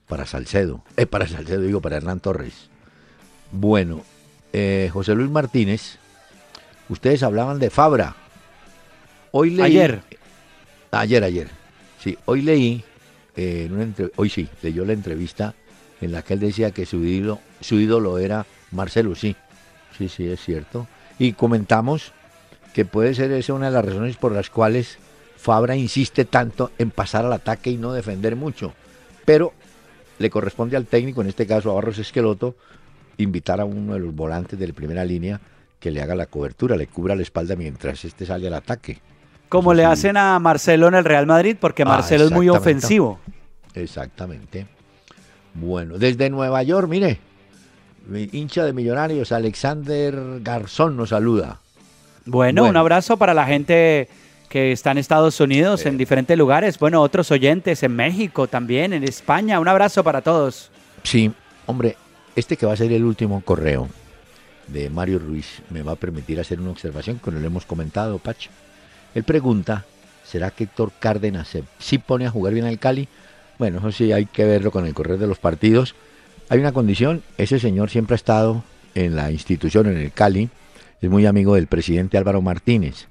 para 0.08 0.26
Salcedo. 0.26 0.82
Eh, 0.96 1.06
para 1.06 1.28
Salcedo, 1.28 1.62
digo, 1.62 1.80
para 1.80 1.96
Hernán 1.98 2.20
Torres. 2.20 2.68
Bueno, 3.52 4.02
eh, 4.52 4.90
José 4.92 5.14
Luis 5.14 5.30
Martínez, 5.30 5.98
ustedes 6.88 7.22
hablaban 7.22 7.58
de 7.58 7.70
Fabra. 7.70 8.16
Hoy 9.30 9.50
leí, 9.50 9.64
ayer. 9.66 10.00
Ayer, 10.90 11.22
ayer. 11.24 11.48
Sí, 12.02 12.16
hoy 12.24 12.42
leí, 12.42 12.84
eh, 13.36 13.64
en 13.66 13.74
una 13.74 13.82
entre- 13.84 14.10
hoy 14.16 14.30
sí, 14.30 14.48
leyó 14.62 14.84
la 14.84 14.92
entrevista 14.94 15.54
en 16.00 16.12
la 16.12 16.22
que 16.22 16.34
él 16.34 16.40
decía 16.40 16.70
que 16.70 16.86
su 16.86 17.04
ídolo, 17.04 17.40
su 17.60 17.76
ídolo 17.78 18.18
era 18.18 18.46
Marcelo, 18.70 19.14
sí. 19.14 19.36
Sí, 19.96 20.08
sí, 20.08 20.28
es 20.28 20.40
cierto. 20.40 20.86
Y 21.18 21.32
comentamos 21.32 22.12
que 22.72 22.84
puede 22.84 23.14
ser 23.14 23.32
esa 23.32 23.52
una 23.52 23.66
de 23.66 23.72
las 23.72 23.84
razones 23.84 24.16
por 24.16 24.32
las 24.32 24.48
cuales 24.50 24.98
Fabra 25.36 25.76
insiste 25.76 26.24
tanto 26.24 26.70
en 26.78 26.90
pasar 26.90 27.24
al 27.24 27.32
ataque 27.32 27.70
y 27.70 27.76
no 27.76 27.92
defender 27.92 28.36
mucho. 28.36 28.74
Pero 29.24 29.52
le 30.18 30.30
corresponde 30.30 30.76
al 30.76 30.86
técnico, 30.86 31.20
en 31.22 31.28
este 31.28 31.46
caso 31.46 31.70
a 31.70 31.74
Barros 31.74 31.98
Esqueloto, 31.98 32.56
invitar 33.18 33.60
a 33.60 33.64
uno 33.64 33.94
de 33.94 34.00
los 34.00 34.14
volantes 34.14 34.58
de 34.58 34.66
la 34.68 34.72
primera 34.74 35.04
línea 35.04 35.40
que 35.80 35.90
le 35.90 36.02
haga 36.02 36.14
la 36.14 36.26
cobertura, 36.26 36.76
le 36.76 36.86
cubra 36.88 37.14
la 37.14 37.22
espalda 37.22 37.54
mientras 37.56 38.04
este 38.04 38.26
sale 38.26 38.46
al 38.48 38.54
ataque. 38.54 39.00
Como 39.48 39.72
le 39.74 39.84
hacen 39.84 40.16
a 40.16 40.38
Marcelo 40.38 40.88
en 40.88 40.94
el 40.94 41.04
Real 41.04 41.26
Madrid, 41.26 41.56
porque 41.58 41.82
Ah, 41.82 41.86
Marcelo 41.86 42.24
es 42.24 42.30
muy 42.32 42.48
ofensivo. 42.48 43.18
Exactamente. 43.74 44.66
Bueno, 45.54 45.98
desde 45.98 46.28
Nueva 46.30 46.62
York, 46.62 46.88
mire, 46.88 47.18
mi 48.06 48.28
hincha 48.32 48.64
de 48.64 48.72
Millonarios, 48.72 49.32
Alexander 49.32 50.40
Garzón 50.40 50.96
nos 50.96 51.10
saluda. 51.10 51.60
Bueno, 52.26 52.62
Bueno. 52.62 52.70
un 52.70 52.76
abrazo 52.76 53.16
para 53.16 53.32
la 53.34 53.46
gente 53.46 54.08
que 54.48 54.72
está 54.72 54.92
en 54.92 54.98
Estados 54.98 55.40
Unidos, 55.40 55.86
en 55.86 55.98
diferentes 55.98 56.36
lugares. 56.36 56.78
Bueno, 56.78 57.02
otros 57.02 57.30
oyentes 57.30 57.82
en 57.82 57.94
México 57.94 58.46
también, 58.46 58.92
en 58.92 59.04
España. 59.04 59.60
Un 59.60 59.68
abrazo 59.68 60.02
para 60.02 60.22
todos. 60.22 60.70
Sí, 61.02 61.30
hombre, 61.66 61.96
este 62.34 62.56
que 62.56 62.66
va 62.66 62.72
a 62.72 62.76
ser 62.76 62.92
el 62.92 63.04
último 63.04 63.40
correo 63.42 63.88
de 64.66 64.90
Mario 64.90 65.18
Ruiz 65.18 65.62
me 65.70 65.82
va 65.82 65.92
a 65.92 65.96
permitir 65.96 66.38
hacer 66.40 66.60
una 66.60 66.70
observación 66.70 67.18
que 67.18 67.30
no 67.30 67.40
le 67.40 67.46
hemos 67.46 67.64
comentado, 67.64 68.18
Pacho. 68.18 68.50
Él 69.14 69.24
pregunta, 69.24 69.84
¿será 70.24 70.50
que 70.50 70.64
Héctor 70.64 70.92
Cárdenas 70.98 71.48
se, 71.48 71.64
sí 71.78 71.98
pone 71.98 72.26
a 72.26 72.30
jugar 72.30 72.52
bien 72.54 72.66
al 72.66 72.78
Cali? 72.78 73.08
bueno, 73.58 73.78
eso 73.78 73.92
sí 73.92 74.12
hay 74.12 74.26
que 74.26 74.44
verlo 74.44 74.70
con 74.70 74.86
el 74.86 74.94
correr 74.94 75.18
de 75.18 75.26
los 75.26 75.38
partidos. 75.38 75.94
Hay 76.48 76.60
una 76.60 76.72
condición, 76.72 77.22
ese 77.36 77.58
señor 77.58 77.90
siempre 77.90 78.14
ha 78.14 78.16
estado 78.16 78.62
en 78.94 79.16
la 79.16 79.30
institución, 79.30 79.86
en 79.86 79.98
el 79.98 80.12
Cali, 80.12 80.48
es 81.00 81.10
muy 81.10 81.26
amigo 81.26 81.54
del 81.54 81.66
presidente 81.66 82.16
Álvaro 82.16 82.40
Martínez. 82.40 83.08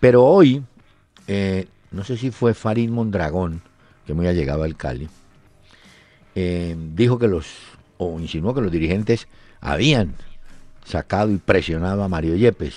Pero 0.00 0.24
hoy, 0.24 0.62
eh, 1.26 1.66
no 1.90 2.04
sé 2.04 2.16
si 2.16 2.30
fue 2.30 2.54
Farid 2.54 2.90
Mondragón, 2.90 3.62
que 4.06 4.14
muy 4.14 4.26
allegado 4.26 4.62
al 4.62 4.76
Cali, 4.76 5.08
eh, 6.34 6.76
dijo 6.94 7.18
que 7.18 7.28
los, 7.28 7.46
o 7.98 8.20
insinuó 8.20 8.54
que 8.54 8.60
los 8.60 8.70
dirigentes 8.70 9.26
habían 9.60 10.14
sacado 10.84 11.32
y 11.32 11.38
presionado 11.38 12.02
a 12.02 12.08
Mario 12.08 12.36
Yepes. 12.36 12.74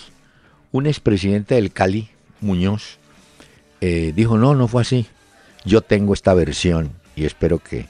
Un 0.71 0.88
expresidente 0.88 1.55
del 1.55 1.71
Cali, 1.71 2.09
Muñoz, 2.41 2.97
eh, 3.81 4.13
dijo, 4.15 4.38
no, 4.38 4.55
no 4.55 4.67
fue 4.67 4.81
así. 4.81 5.07
Yo 5.65 5.81
tengo 5.81 6.13
esta 6.13 6.33
versión 6.33 6.91
y 7.15 7.25
espero 7.25 7.59
que 7.59 7.88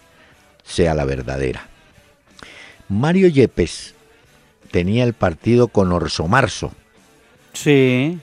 sea 0.63 0.93
la 0.93 1.05
verdadera. 1.05 1.67
Mario 2.88 3.27
Yepes 3.27 3.93
tenía 4.71 5.03
el 5.03 5.13
partido 5.13 5.67
con 5.67 5.91
Orso 5.91 6.27
Marzo. 6.27 6.74
Sí. 7.53 8.19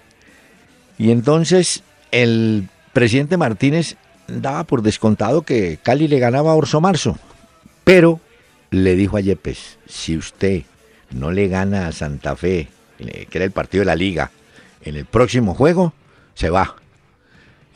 Y 0.98 1.10
entonces 1.10 1.82
el 2.10 2.68
presidente 2.92 3.36
Martínez 3.36 3.96
daba 4.26 4.64
por 4.64 4.82
descontado 4.82 5.42
que 5.42 5.78
Cali 5.82 6.08
le 6.08 6.18
ganaba 6.18 6.52
a 6.52 6.54
Orso 6.54 6.80
Marzo. 6.80 7.18
Pero 7.84 8.20
le 8.70 8.96
dijo 8.96 9.16
a 9.16 9.20
Yepes, 9.20 9.78
si 9.86 10.16
usted 10.16 10.62
no 11.10 11.30
le 11.30 11.48
gana 11.48 11.86
a 11.86 11.92
Santa 11.92 12.34
Fe, 12.36 12.68
que 12.98 13.28
era 13.30 13.44
el 13.44 13.52
partido 13.52 13.82
de 13.82 13.86
la 13.86 13.96
liga, 13.96 14.30
en 14.82 14.96
el 14.96 15.04
próximo 15.04 15.54
juego, 15.54 15.92
se 16.34 16.50
va. 16.50 16.76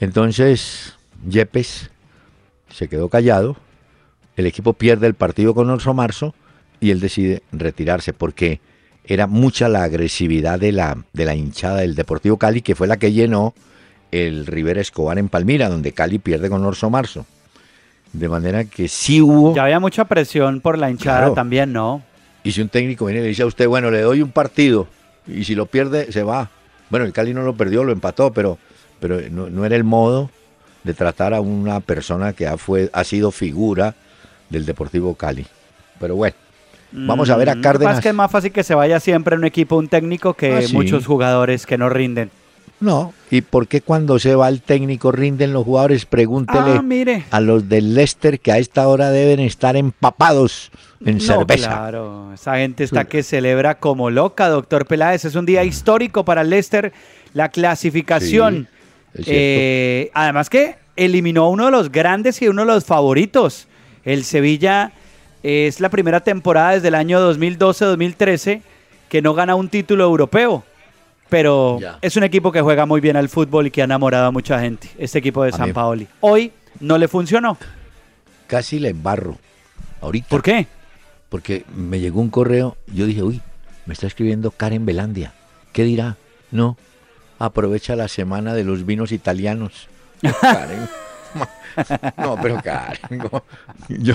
Entonces 0.01 0.95
Yepes 1.29 1.91
se 2.73 2.89
quedó 2.89 3.09
callado, 3.09 3.57
el 4.37 4.47
equipo 4.47 4.73
pierde 4.73 5.07
el 5.07 5.15
partido 5.15 5.55
con 5.55 5.69
Orso 5.71 5.93
Marzo 5.93 6.35
y 6.81 6.91
él 6.91 7.01
decide 7.01 7.43
retirarse 7.53 8.13
porque 8.13 8.61
era 9.13 9.27
mucha 9.27 9.69
la 9.69 9.83
agresividad 9.83 10.61
de 10.61 10.71
la, 10.71 10.97
de 11.13 11.25
la 11.25 11.35
hinchada 11.35 11.79
del 11.79 11.97
Deportivo 11.97 12.37
Cali, 12.37 12.63
que 12.63 12.77
fue 12.77 12.87
la 12.87 12.97
que 12.97 13.11
llenó 13.11 13.55
el 14.13 14.47
Rivera 14.47 14.81
Escobar 14.81 15.19
en 15.19 15.29
Palmira, 15.29 15.69
donde 15.69 15.91
Cali 15.91 16.21
pierde 16.21 16.49
con 16.49 16.65
Orso 16.65 16.91
Marzo. 16.91 17.27
De 18.13 18.29
manera 18.29 18.65
que 18.67 18.87
sí 18.87 19.21
hubo... 19.21 19.53
Ya 19.53 19.65
había 19.65 19.81
mucha 19.81 20.05
presión 20.05 20.61
por 20.61 20.79
la 20.79 20.91
hinchada 20.93 21.19
Claro. 21.19 21.35
también, 21.35 21.73
¿no? 21.73 22.03
Y 22.45 22.53
si 22.53 22.61
un 22.63 22.69
técnico 22.69 23.07
viene 23.07 23.19
y 23.19 23.23
le 23.25 23.29
dice 23.31 23.43
a 23.43 23.47
usted, 23.47 23.67
bueno, 23.67 23.91
le 23.91 24.01
doy 24.01 24.23
un 24.23 24.31
partido 24.31 24.87
y 25.27 25.43
si 25.43 25.57
lo 25.57 25.67
pierde, 25.67 26.13
se 26.13 26.23
va. 26.23 26.49
Bueno, 26.89 27.05
el 27.05 27.13
Cali 27.13 27.35
no 27.35 27.43
lo 27.43 27.57
perdió, 27.57 27.83
lo 27.83 27.91
empató, 27.91 28.33
pero, 28.33 28.59
pero 29.01 29.21
no, 29.29 29.51
no 29.51 29.65
era 29.65 29.75
el 29.75 29.83
modo 29.85 30.31
de 30.85 30.95
tratar 30.95 31.35
a 31.35 31.41
una 31.41 31.81
persona 31.81 32.33
que 32.33 32.47
ha, 32.47 32.57
fue, 32.57 32.91
ha 32.93 33.03
sido 33.03 33.33
figura 33.33 33.97
del 34.51 34.67
Deportivo 34.67 35.17
Cali. 35.17 35.47
Pero 35.99 36.15
bueno, 36.15 36.37
vamos 36.93 37.31
a 37.31 37.37
ver 37.37 37.49
Mm, 37.49 37.51
a 37.51 37.55
pasa 37.55 37.63
Cárdenas. 37.63 37.97
Es 37.99 38.03
que 38.03 38.09
es 38.09 38.15
más 38.15 38.31
fácil 38.31 38.53
que 38.53 38.63
se 38.65 38.75
vaya 38.75 39.01
siempre 39.01 39.35
en 39.35 39.41
un 39.41 39.47
equipo 39.47 39.77
un 39.77 39.89
técnico 39.89 40.35
que 40.35 40.55
Ah, 40.57 40.63
sí. 40.63 40.75
muchos 40.75 41.07
jugadores 41.07 41.67
que 41.67 41.79
no 41.79 41.89
rinden. 41.89 42.31
No, 42.81 43.13
¿y 43.31 43.43
por 43.43 43.69
qué 43.69 43.83
cuando 43.83 44.19
se 44.19 44.35
va 44.35 44.49
el 44.49 44.63
técnico 44.63 45.13
rinden 45.13 45.53
los 45.53 45.65
jugadores? 45.65 46.07
Pregúntele 46.07 46.77
Ah, 46.79 46.83
mire. 46.83 47.25
a 47.31 47.39
los 47.41 47.69
del 47.69 47.95
Leicester 47.95 48.41
que 48.41 48.53
a 48.53 48.59
esta 48.59 48.89
hora 48.89 49.11
deben 49.11 49.39
estar 49.41 49.77
empapados 49.77 50.71
en 51.05 51.19
No, 51.19 51.21
cerveza. 51.23 51.69
Claro, 51.69 52.33
esa 52.33 52.57
gente 52.57 52.85
está 52.85 53.05
que 53.05 53.23
celebra 53.23 53.75
como 53.79 54.09
loca, 54.09 54.49
doctor 54.49 54.87
Peláez. 54.87 55.27
Es 55.27 55.35
un 55.35 55.45
día 55.45 55.63
histórico 55.63 56.25
para 56.25 56.41
el 56.41 56.49
Leicester, 56.49 56.95
la 57.35 57.51
clasificación. 57.51 58.69
Sí. 59.15 59.25
Eh, 59.27 60.11
además 60.15 60.49
que 60.49 60.77
eliminó 60.97 61.45
a 61.45 61.49
uno 61.51 61.67
de 61.67 61.73
los 61.73 61.93
grandes 61.93 62.41
y 62.41 62.49
uno 62.49 62.63
de 62.63 62.69
los 62.69 62.85
favoritos. 62.87 63.67
El 64.05 64.25
Sevilla 64.25 64.93
es 65.43 65.81
la 65.81 65.89
primera 65.89 66.21
temporada 66.21 66.73
desde 66.73 66.89
el 66.89 66.95
año 66.95 67.21
2012-2013 67.33 68.63
que 69.09 69.23
no 69.23 69.35
gana 69.35 69.55
un 69.55 69.69
título 69.69 70.05
europeo. 70.05 70.65
Pero 71.29 71.79
Ya. 71.81 71.99
es 72.03 72.17
un 72.17 72.25
equipo 72.25 72.51
que 72.53 72.61
juega 72.61 72.87
muy 72.87 73.01
bien 73.01 73.17
al 73.17 73.29
fútbol 73.29 73.67
y 73.67 73.71
que 73.71 73.83
ha 73.83 73.85
enamorado 73.85 74.27
a 74.27 74.31
mucha 74.33 74.61
gente, 74.61 74.89
este 74.99 75.19
equipo 75.21 75.43
de 75.45 75.51
A 75.51 75.57
San 75.57 75.69
mí- 75.69 75.73
Paoli. 75.73 76.09
Hoy 76.21 76.53
no 76.81 76.99
le 76.99 77.07
funcionó. 77.09 77.57
Casi 78.49 78.79
le 78.81 78.89
embarro. 78.89 79.39
Ahorita. 80.01 80.29
¿Por 80.29 80.43
qué? 80.43 80.67
porque 81.29 81.65
me 81.77 82.01
llegó 82.01 82.21
un 82.21 82.29
correo, 82.29 82.77
yo 82.93 83.07
dije, 83.07 83.23
uy, 83.23 83.41
me 83.87 83.95
está 83.95 84.09
escribiendo 84.09 84.51
Karen 84.51 84.85
Belandia, 84.85 85.33
¿qué 85.73 85.85
dirá? 85.85 86.17
No, 86.51 86.77
aprovecha 87.39 87.95
la 87.95 88.09
semana 88.09 88.53
de 88.53 88.65
los 88.65 88.85
vinos 88.85 89.13
italianos. 89.13 89.87
Karen, 90.41 90.89
no, 92.17 92.37
pero 92.41 92.61
no. 93.11 93.43
yo, 93.89 94.15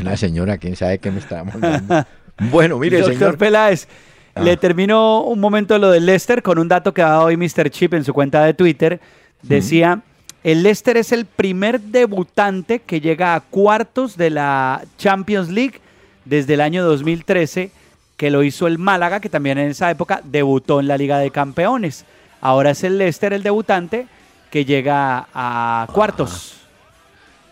una 0.00 0.16
señora, 0.16 0.58
quién 0.58 0.76
sabe 0.76 0.98
qué 0.98 1.10
me 1.10 1.18
está 1.18 1.44
mandando. 1.44 2.06
Bueno, 2.50 2.78
mire, 2.78 2.98
Doctor 2.98 3.14
señor, 3.14 3.38
Peláez, 3.38 3.86
Ah. 4.34 4.42
le 4.42 4.56
termino 4.56 5.20
un 5.22 5.40
momento 5.40 5.76
lo 5.78 5.90
del 5.90 6.06
Leicester 6.06 6.42
con 6.42 6.58
un 6.58 6.66
dato 6.68 6.94
que 6.94 7.02
ha 7.02 7.08
dado 7.08 7.24
hoy 7.24 7.36
Mr. 7.36 7.68
Chip 7.70 7.92
en 7.94 8.04
su 8.04 8.14
cuenta 8.14 8.42
de 8.44 8.54
Twitter. 8.54 9.00
Decía, 9.42 10.00
el 10.42 10.62
Leicester 10.62 10.96
es 10.96 11.12
el 11.12 11.26
primer 11.26 11.80
debutante 11.80 12.78
que 12.78 13.00
llega 13.00 13.34
a 13.34 13.40
cuartos 13.40 14.16
de 14.16 14.30
la 14.30 14.82
Champions 14.96 15.50
League 15.50 15.80
desde 16.24 16.54
el 16.54 16.62
año 16.62 16.82
2013, 16.84 17.70
que 18.16 18.30
lo 18.30 18.42
hizo 18.42 18.66
el 18.66 18.78
Málaga, 18.78 19.20
que 19.20 19.28
también 19.28 19.58
en 19.58 19.68
esa 19.70 19.90
época 19.90 20.22
debutó 20.24 20.80
en 20.80 20.88
la 20.88 20.96
Liga 20.96 21.18
de 21.18 21.30
Campeones. 21.30 22.06
Ahora 22.40 22.70
es 22.70 22.82
el 22.84 22.96
Leicester 22.98 23.32
el 23.34 23.42
debutante 23.42 24.06
que 24.52 24.66
llega 24.66 25.26
a 25.32 25.86
cuartos. 25.92 26.56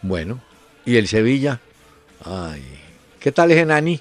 bueno, 0.03 0.39
y 0.85 0.97
el 0.97 1.09
Sevilla, 1.09 1.59
ay, 2.25 2.63
¿qué 3.19 3.33
tal 3.33 3.51
es 3.53 3.67
Nani? 3.67 3.99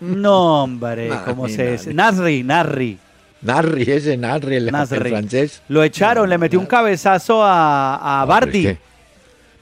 No, 0.00 0.64
hombre, 0.64 1.08
Nani, 1.08 1.22
¿cómo 1.24 1.48
se 1.48 1.72
dice? 1.72 1.94
Nasri, 1.94 2.42
Narri. 2.42 2.98
Narri, 3.40 3.82
ese 3.90 4.18
Narri, 4.18 4.56
el, 4.56 4.70
francés. 4.70 5.62
Lo 5.68 5.82
echaron, 5.82 6.28
le 6.28 6.36
metió 6.36 6.60
un 6.60 6.66
cabezazo 6.66 7.42
a, 7.42 7.94
a 8.22 8.26
pero 8.26 8.34
es 8.36 8.40
Bardi. 8.46 8.62
que- 8.62 8.78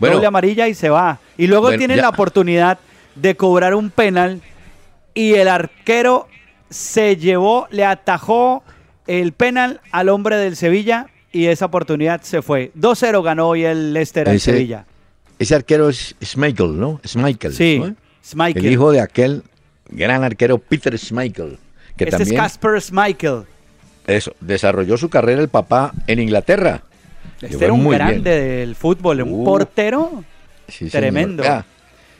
Bueno, 0.00 0.16
doble 0.16 0.26
amarilla 0.26 0.66
y 0.66 0.74
se 0.74 0.88
va. 0.90 1.20
Y 1.38 1.46
luego 1.46 1.64
Bueno, 1.66 1.78
tiene 1.78 1.94
ya. 1.94 2.02
la 2.02 2.08
oportunidad 2.08 2.78
de 3.14 3.36
cobrar 3.36 3.76
un 3.76 3.90
penal 3.90 4.40
y 5.14 5.34
el 5.34 5.46
arquero 5.46 6.26
se 6.68 7.16
llevó, 7.16 7.68
le 7.70 7.84
atajó 7.84 8.64
el 9.06 9.32
penal 9.32 9.80
al 9.92 10.08
hombre 10.08 10.36
del 10.36 10.56
Sevilla 10.56 11.06
y 11.32 11.46
esa 11.46 11.66
oportunidad 11.66 12.20
se 12.22 12.42
fue. 12.42 12.70
2-0 12.78 13.22
ganó 13.22 13.48
hoy 13.48 13.64
el 13.64 13.92
Leicester 13.92 14.28
Ese- 14.28 14.52
Sevilla. 14.52 14.84
ese 15.38 15.54
arquero 15.54 15.88
es 15.88 16.14
Schmeichel, 16.22 16.78
¿no? 16.78 17.00
Schmeichel. 17.06 17.52
Sí, 17.54 17.78
¿no? 17.78 17.94
Schmeichel. 18.24 18.64
El 18.66 18.72
hijo 18.72 18.92
de 18.92 19.00
aquel 19.00 19.42
gran 19.88 20.22
arquero 20.24 20.58
Peter 20.58 20.96
Schmeichel, 20.98 21.58
que 21.96 22.04
este 22.04 22.16
también 22.18 22.34
es 22.36 22.40
Casper 22.40 22.80
Schmeichel. 22.80 23.42
eso, 24.06 24.34
desarrolló 24.40 24.96
su 24.96 25.08
carrera 25.08 25.40
el 25.40 25.48
papá 25.48 25.92
en 26.06 26.18
Inglaterra. 26.20 26.82
Este 27.40 27.64
era 27.64 27.72
un 27.72 27.82
muy 27.82 27.96
grande 27.96 28.14
bien. 28.14 28.24
del 28.24 28.74
fútbol, 28.76 29.22
un 29.22 29.32
Uh. 29.40 29.44
portero. 29.44 30.24
Sí. 30.68 30.86
Tremendo. 30.88 31.42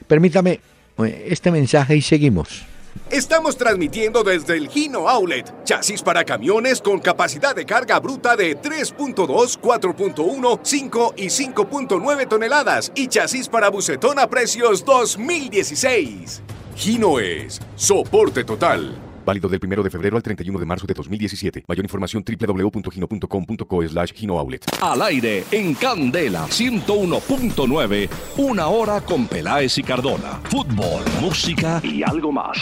Permítame 0.08 0.58
eh, 0.98 1.26
este 1.30 1.50
mensaje 1.50 1.96
y 1.96 2.02
seguimos. 2.02 2.64
Estamos 3.10 3.56
transmitiendo 3.56 4.22
desde 4.22 4.56
el 4.56 4.68
Gino 4.68 5.08
Outlet, 5.08 5.64
chasis 5.64 6.02
para 6.02 6.24
camiones 6.24 6.80
con 6.80 6.98
capacidad 6.98 7.54
de 7.54 7.66
carga 7.66 8.00
bruta 8.00 8.36
de 8.36 8.58
3.2, 8.58 9.60
4.1, 9.60 10.60
5 10.62 11.14
y 11.16 11.26
5.9 11.26 12.28
toneladas 12.28 12.90
y 12.94 13.08
chasis 13.08 13.48
para 13.48 13.68
bucetón 13.68 14.18
a 14.18 14.28
precios 14.28 14.84
2016. 14.84 16.42
Gino 16.74 17.18
es 17.18 17.60
soporte 17.76 18.44
total. 18.44 19.11
Válido 19.24 19.48
del 19.48 19.60
1 19.62 19.82
de 19.82 19.90
febrero 19.90 20.16
al 20.16 20.22
31 20.22 20.58
de 20.58 20.66
marzo 20.66 20.86
de 20.86 20.94
2017. 20.94 21.64
Mayor 21.68 21.84
información 21.84 22.24
www.gino.com.co 22.26 23.88
slash 23.88 24.12
Gino 24.14 24.38
Outlet. 24.38 24.64
Al 24.80 25.02
aire 25.02 25.44
en 25.50 25.74
Candela 25.74 26.46
101.9, 26.46 28.08
una 28.38 28.66
hora 28.68 29.00
con 29.00 29.26
Peláez 29.26 29.78
y 29.78 29.82
Cardona. 29.82 30.40
Fútbol, 30.44 31.02
música 31.20 31.80
y 31.84 32.02
algo 32.02 32.32
más. 32.32 32.58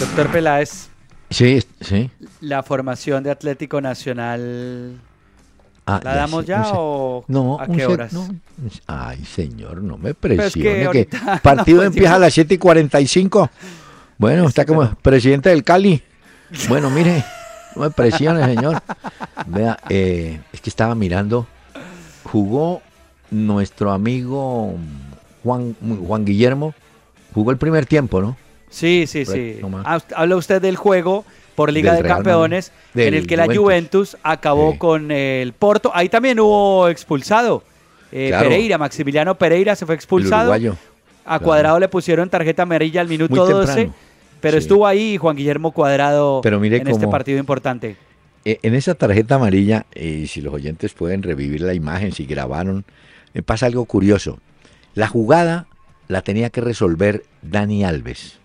Doctor 0.00 0.28
Peláez, 0.30 0.88
Sí, 1.30 1.60
sí. 1.80 2.10
la 2.40 2.62
formación 2.62 3.22
de 3.22 3.30
Atlético 3.30 3.80
Nacional 3.80 4.98
Ah, 5.90 6.00
¿La 6.04 6.14
damos 6.16 6.42
sé, 6.44 6.48
ya 6.48 6.60
un 6.68 6.72
o 6.74 7.24
no, 7.28 7.58
a 7.58 7.66
qué 7.66 7.76
se- 7.80 7.86
horas? 7.86 8.12
no, 8.12 8.28
ay, 8.86 9.24
señor, 9.24 9.82
no 9.82 9.96
me 9.96 10.10
es 10.10 10.16
que 10.16 10.20
presione. 10.20 10.90
que 10.90 11.08
partido 11.42 11.76
no, 11.78 11.82
pues, 11.84 11.96
empieza 11.96 12.14
a 12.14 12.18
las 12.18 12.34
7 12.34 12.54
y 12.54 12.58
45. 12.58 13.50
Bueno, 14.18 14.46
está 14.48 14.64
como 14.66 14.80
pero- 14.82 14.96
presidente 15.00 15.48
del 15.50 15.64
Cali. 15.64 16.02
Bueno, 16.68 16.90
mire, 16.90 17.24
no 17.76 17.82
me 17.82 17.90
presione, 17.90 18.44
señor. 18.44 18.80
Vea, 19.46 19.78
eh, 19.88 20.40
es 20.52 20.60
que 20.60 20.70
estaba 20.70 20.94
mirando. 20.94 21.46
Jugó 22.24 22.82
nuestro 23.30 23.92
amigo 23.92 24.74
Juan, 25.44 25.76
Juan 26.06 26.24
Guillermo. 26.24 26.74
Jugó 27.34 27.50
el 27.50 27.58
primer 27.58 27.86
tiempo, 27.86 28.20
¿no? 28.20 28.36
Sí, 28.70 29.04
sí, 29.06 29.24
Por 29.24 29.34
sí. 29.34 29.58
nomás. 29.60 29.86
Ha- 29.86 30.20
Habla 30.22 30.36
usted 30.36 30.60
del 30.60 30.76
juego 30.76 31.24
por 31.54 31.72
Liga 31.72 31.92
de 31.94 32.02
Real 32.02 32.16
Campeones, 32.16 32.72
en 32.94 33.14
el 33.14 33.26
que 33.26 33.36
la 33.36 33.44
Juventus. 33.44 33.62
Juventus 33.62 34.16
acabó 34.22 34.78
con 34.78 35.10
el 35.10 35.52
Porto. 35.52 35.90
Ahí 35.94 36.08
también 36.08 36.40
hubo 36.40 36.88
expulsado. 36.88 37.62
eh, 38.10 38.28
Claro. 38.28 38.48
Pereira, 38.48 38.78
Maximiliano 38.78 39.34
Pereira 39.36 39.76
se 39.76 39.84
fue 39.84 39.94
expulsado. 39.94 40.54
A 41.26 41.38
Cuadrado 41.40 41.78
le 41.78 41.88
pusieron 41.88 42.30
tarjeta 42.30 42.62
amarilla 42.62 43.02
al 43.02 43.08
minuto 43.08 43.34
Muy 43.36 43.52
12, 43.52 43.74
temprano. 43.74 43.94
Pero 44.40 44.52
Sí. 44.56 44.58
estuvo 44.64 44.86
ahí 44.86 45.16
Juan 45.16 45.36
Guillermo 45.36 45.72
Cuadrado 45.72 46.40
Pero 46.42 46.60
mire 46.60 46.76
en 46.78 46.88
este 46.88 47.08
partido 47.08 47.38
importante. 47.38 47.96
Eh, 48.44 48.58
En 48.62 48.74
esa 48.74 48.94
tarjeta 48.94 49.34
amarilla, 49.34 49.86
y 49.94 50.26
si 50.28 50.40
los 50.40 50.54
oyentes 50.54 50.94
pueden 50.94 51.22
revivir 51.22 51.60
la 51.60 51.74
imagen, 51.74 52.12
si 52.12 52.24
grabaron, 52.24 52.84
me 53.34 53.42
pasa 53.42 53.66
algo 53.66 53.84
curioso. 53.84 54.38
La 54.94 55.06
jugada 55.08 55.66
la 56.06 56.22
tenía 56.22 56.50
que 56.50 56.60
resolver 56.60 57.24
Dani 57.42 57.84
Alves, 57.84 58.38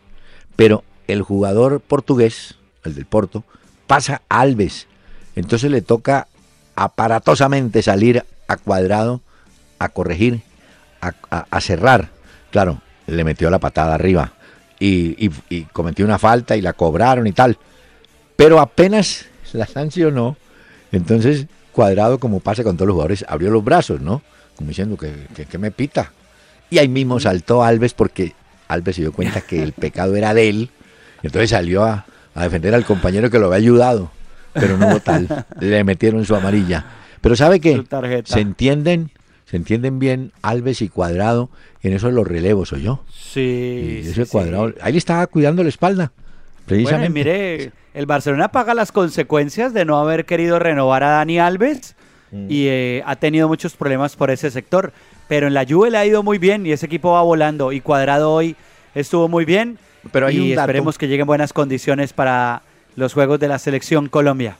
pero 0.55 0.83
el 1.07 1.21
jugador 1.21 1.79
portugués, 1.79 2.55
el 2.83 2.95
del 2.95 3.05
Porto, 3.05 3.43
pasa 3.87 4.21
a 4.29 4.41
Alves. 4.41 4.87
Entonces 5.35 5.71
le 5.71 5.81
toca 5.81 6.27
aparatosamente 6.75 7.81
salir 7.81 8.23
a 8.47 8.57
cuadrado, 8.57 9.21
a 9.79 9.89
corregir, 9.89 10.41
a, 11.01 11.13
a- 11.31 11.45
a 11.49 11.61
cerrar. 11.61 12.09
Claro, 12.51 12.81
le 13.07 13.23
metió 13.23 13.49
la 13.49 13.59
patada 13.59 13.95
arriba 13.95 14.33
y, 14.85 15.15
y- 15.27 15.31
y 15.49 15.61
cometió 15.65 16.03
una 16.05 16.17
falta 16.19 16.55
y 16.57 16.61
la 16.61 16.73
cobraron 16.73 17.27
y 17.27 17.31
tal. 17.31 17.57
Pero 18.35 18.59
apenas 18.59 19.25
la 19.53 19.65
sancionó, 19.67 20.35
entonces 20.91 21.45
Cuadrado, 21.71 22.19
como 22.19 22.39
pasa 22.39 22.63
con 22.63 22.75
todos 22.77 22.87
los 22.87 22.93
jugadores, 22.93 23.25
abrió 23.27 23.49
los 23.49 23.63
brazos, 23.63 23.99
¿no? 24.01 24.21
Como 24.55 24.69
diciendo 24.69 24.97
que, 24.97 25.11
que- 25.35 25.45
que 25.45 25.57
me 25.57 25.71
pita. 25.71 26.11
Y 26.69 26.77
ahí 26.79 26.87
mismo 26.87 27.19
saltó 27.19 27.63
Alves 27.63 27.93
porque 27.93 28.33
Alves 28.67 28.95
se 28.95 29.01
dio 29.01 29.11
cuenta 29.13 29.41
que 29.41 29.61
el 29.63 29.73
pecado 29.73 30.15
era 30.15 30.33
de 30.33 30.49
él. 30.49 30.69
Entonces 31.23 31.49
salió 31.51 31.83
a, 31.83 32.05
a 32.35 32.43
defender 32.43 32.73
al 32.75 32.85
compañero 32.85 33.29
que 33.29 33.39
lo 33.39 33.45
había 33.47 33.57
ayudado. 33.57 34.11
Pero 34.53 34.77
no 34.77 34.87
hubo 34.87 34.99
tal. 34.99 35.45
Le 35.59 35.83
metieron 35.83 36.25
su 36.25 36.35
amarilla. 36.35 36.85
Pero 37.21 37.35
¿sabe 37.35 37.59
tarjeta. 37.83 38.33
Se 38.33 38.39
entienden, 38.41 39.11
se 39.45 39.57
entienden 39.57 39.97
bien 39.99 40.31
Alves 40.43 40.81
y 40.81 40.89
Cuadrado 40.89 41.49
en 41.83 41.93
eso 41.93 42.07
de 42.07 42.13
los 42.13 42.27
relevos, 42.27 42.73
¿o 42.73 42.77
yo? 42.77 43.03
Sí. 43.13 44.01
Y 44.03 44.07
ese 44.09 44.25
sí. 44.25 44.31
cuadrado, 44.31 44.73
ahí 44.81 44.93
le 44.93 44.97
estaba 44.97 45.27
cuidando 45.27 45.61
la 45.63 45.69
espalda. 45.69 46.11
Precisamente. 46.65 47.09
mire, 47.09 47.71
el 47.93 48.05
Barcelona 48.05 48.47
paga 48.49 48.73
las 48.73 48.91
consecuencias 48.93 49.73
de 49.73 49.83
no 49.85 49.97
haber 49.99 50.25
querido 50.25 50.59
renovar 50.59 51.03
a 51.03 51.09
Dani 51.09 51.39
Alves 51.39 51.95
Mm. 52.31 52.47
y 52.49 52.65
eh, 52.67 53.03
ha 53.05 53.15
tenido 53.17 53.47
muchos 53.47 53.75
problemas 53.75 54.15
por 54.15 54.31
ese 54.31 54.49
sector. 54.49 54.91
Pero 55.27 55.45
en 55.45 55.53
la 55.53 55.65
Juve 55.69 55.91
le 55.91 55.99
ha 55.99 56.05
ido 56.05 56.23
muy 56.23 56.39
bien 56.39 56.65
y 56.65 56.71
ese 56.71 56.87
equipo 56.87 57.11
va 57.11 57.21
volando. 57.21 57.71
Y 57.71 57.79
Cuadrado 57.79 58.31
hoy 58.33 58.55
estuvo 58.95 59.27
muy 59.27 59.45
bien. 59.45 59.77
Pero 60.11 60.25
hay 60.25 60.37
y 60.37 60.39
un 60.39 60.49
dato. 60.55 60.61
esperemos 60.61 60.97
que 60.97 61.07
lleguen 61.07 61.27
buenas 61.27 61.53
condiciones 61.53 62.11
para 62.11 62.63
los 62.95 63.13
juegos 63.13 63.39
de 63.39 63.47
la 63.49 63.59
selección 63.59 64.09
Colombia. 64.09 64.57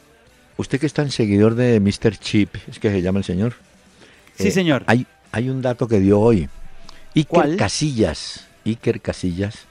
Usted 0.57 0.79
que 0.79 0.85
es 0.85 0.93
tan 0.93 1.09
seguidor 1.09 1.55
de 1.55 1.79
Mr. 1.79 2.15
Chip, 2.17 2.53
es 2.69 2.77
que 2.77 2.91
se 2.91 3.01
llama 3.01 3.17
el 3.17 3.25
señor. 3.25 3.53
Sí, 4.37 4.49
Eh, 4.49 4.51
señor. 4.51 4.83
Hay, 4.85 5.07
hay 5.31 5.49
un 5.49 5.63
dato 5.63 5.87
que 5.87 5.99
dio 5.99 6.19
hoy. 6.19 6.47
Iker 7.15 7.27
¿Cuál? 7.29 7.57
Casillas, 7.57 8.47
Iker 8.65 9.01
Casillas, 9.01 9.65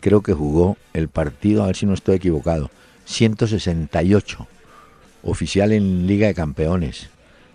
creo 0.00 0.22
que 0.22 0.32
jugó 0.32 0.76
el 0.94 1.08
partido, 1.08 1.62
a 1.62 1.66
ver 1.66 1.76
si 1.76 1.86
no 1.86 1.94
estoy 1.94 2.16
equivocado, 2.16 2.70
168, 3.04 4.46
oficial 5.22 5.72
en 5.72 6.06
Liga 6.06 6.26
de 6.28 6.34
Campeones. 6.34 7.10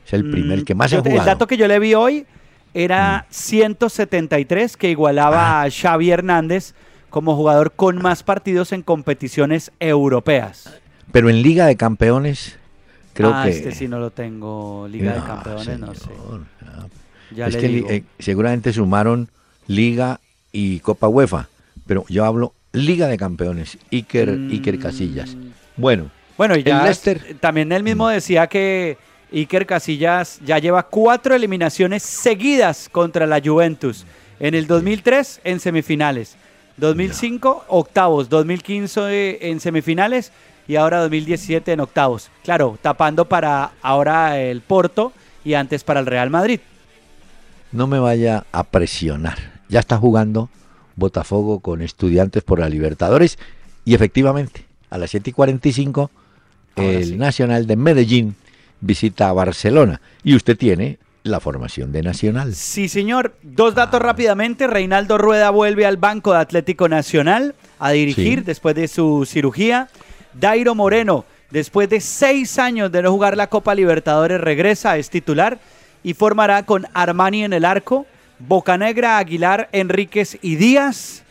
Es 0.05 0.13
el 0.13 0.29
primer 0.29 0.61
Mm, 0.61 0.65
que 0.65 0.75
más 0.75 0.91
yo 0.91 0.99
ha 0.99 1.01
jugado. 1.01 1.17
Mm. 1.17 1.21
El 1.21 1.25
dato 1.25 1.47
que 1.47 1.57
yo 1.57 1.67
le 1.67 1.79
vi 1.79 1.95
hoy 1.95 2.25
era 2.73 3.25
173, 3.31 4.77
que 4.77 4.91
igualaba 4.91 5.61
Ah. 5.61 5.63
a 5.63 5.71
Xavi 5.71 6.11
Hernández 6.11 6.73
como 7.09 7.35
jugador 7.35 7.71
con 7.71 8.01
más 8.01 8.21
partidos 8.21 8.71
en 8.73 8.81
competiciones 8.83 9.71
europeas. 9.79 10.69
Pero 11.11 11.29
en 11.29 11.41
Liga 11.41 11.65
de 11.65 11.77
Campeones, 11.77 12.57
creo 13.13 13.31
ah, 13.33 13.45
que... 13.45 13.51
este 13.51 13.71
sí 13.71 13.87
no 13.87 13.99
lo 13.99 14.11
tengo. 14.11 14.87
Liga 14.89 15.13
de 15.13 15.21
Campeones, 15.21 15.79
no 15.79 15.95
sé. 15.95 16.09
no. 16.09 16.89
Ya 17.31 17.47
es 17.47 17.57
que 17.57 17.65
eh, 17.65 18.03
seguramente 18.19 18.73
sumaron 18.73 19.29
Liga 19.67 20.19
y 20.51 20.79
Copa 20.79 21.07
UEFA, 21.07 21.47
pero 21.85 22.05
yo 22.09 22.25
hablo 22.25 22.53
Liga 22.73 23.07
de 23.07 23.17
Campeones, 23.17 23.77
Iker, 23.91 24.31
Mm. 24.31 24.51
Iker 24.51 24.79
Casillas. 24.79 25.35
Bueno, 25.77 26.11
Bueno, 26.37 26.55
y 26.55 26.59
el 26.59 26.65
ya 26.65 26.91
también 27.39 27.71
él 27.71 27.83
mismo 27.83 28.09
decía 28.09 28.47
que 28.47 28.97
Iker 29.31 29.65
Casillas 29.65 30.39
ya 30.45 30.59
lleva 30.59 30.83
cuatro 30.83 31.33
eliminaciones 31.35 32.03
seguidas 32.03 32.89
contra 32.91 33.25
la 33.25 33.41
Juventus. 33.41 34.05
En 34.39 34.53
el 34.53 34.67
2003 34.67 35.41
en 35.45 35.59
semifinales, 35.61 36.35
2005 36.77 37.65
octavos, 37.69 38.27
2015 38.29 39.49
en 39.49 39.59
semifinales 39.61 40.31
y 40.67 40.75
ahora 40.75 40.99
2017 40.99 41.71
en 41.71 41.79
octavos. 41.79 42.29
Claro, 42.43 42.77
tapando 42.81 43.25
para 43.25 43.71
ahora 43.81 44.39
el 44.39 44.61
Porto 44.61 45.13
y 45.45 45.53
antes 45.53 45.83
para 45.83 46.01
el 46.01 46.05
Real 46.05 46.29
Madrid. 46.29 46.59
No 47.75 47.87
me 47.87 47.99
vaya 47.99 48.45
a 48.51 48.63
presionar. 48.63 49.37
Ya 49.69 49.79
está 49.79 49.97
jugando 49.97 50.49
Botafogo 50.95 51.59
con 51.59 51.81
estudiantes 51.81 52.43
por 52.43 52.59
la 52.59 52.69
Libertadores 52.69 53.37
y 53.83 53.93
efectivamente 53.95 54.65
a 54.89 54.97
las 54.97 55.09
7 55.11 55.29
y 55.29 55.33
45 55.33 56.11
Ahora 56.77 56.89
el 56.91 57.05
sí. 57.05 57.15
Nacional 57.17 57.67
de 57.67 57.75
Medellín 57.75 58.35
visita 58.81 59.29
a 59.29 59.33
Barcelona 59.33 60.01
y 60.23 60.35
usted 60.35 60.57
tiene 60.57 60.99
la 61.23 61.39
formación 61.39 61.91
de 61.91 62.03
Nacional. 62.03 62.53
Sí, 62.53 62.87
señor. 62.87 63.35
Dos 63.41 63.73
datos 63.75 64.01
rápidamente. 64.01 64.67
Reinaldo 64.67 65.17
Rueda 65.17 65.49
vuelve 65.49 65.85
al 65.85 65.97
Banco 65.97 66.33
de 66.33 66.39
Atlético 66.39 66.87
Nacional 66.87 67.55
a 67.79 67.91
dirigir 67.91 68.39
Sí. 68.39 68.45
después 68.45 68.75
de 68.75 68.87
su 68.87 69.25
cirugía. 69.25 69.89
Dairo 70.33 70.75
Moreno, 70.75 71.25
después 71.49 71.89
de 71.89 71.99
seis 72.01 72.59
años 72.59 72.91
de 72.91 73.01
no 73.01 73.11
jugar 73.11 73.37
la 73.37 73.47
Copa 73.47 73.73
Libertadores, 73.73 74.39
regresa, 74.39 74.97
es 74.97 75.09
titular 75.09 75.59
y 76.05 76.13
formará 76.13 76.61
con 76.63 76.85
Armani 76.93 77.43
en 77.43 77.51
el 77.53 77.65
arco, 77.65 78.05
Bocanegra, 78.37 79.17
Aguilar, 79.17 79.69
Enríquez 79.71 80.37
y 80.41 80.55
Díaz, 80.55 81.23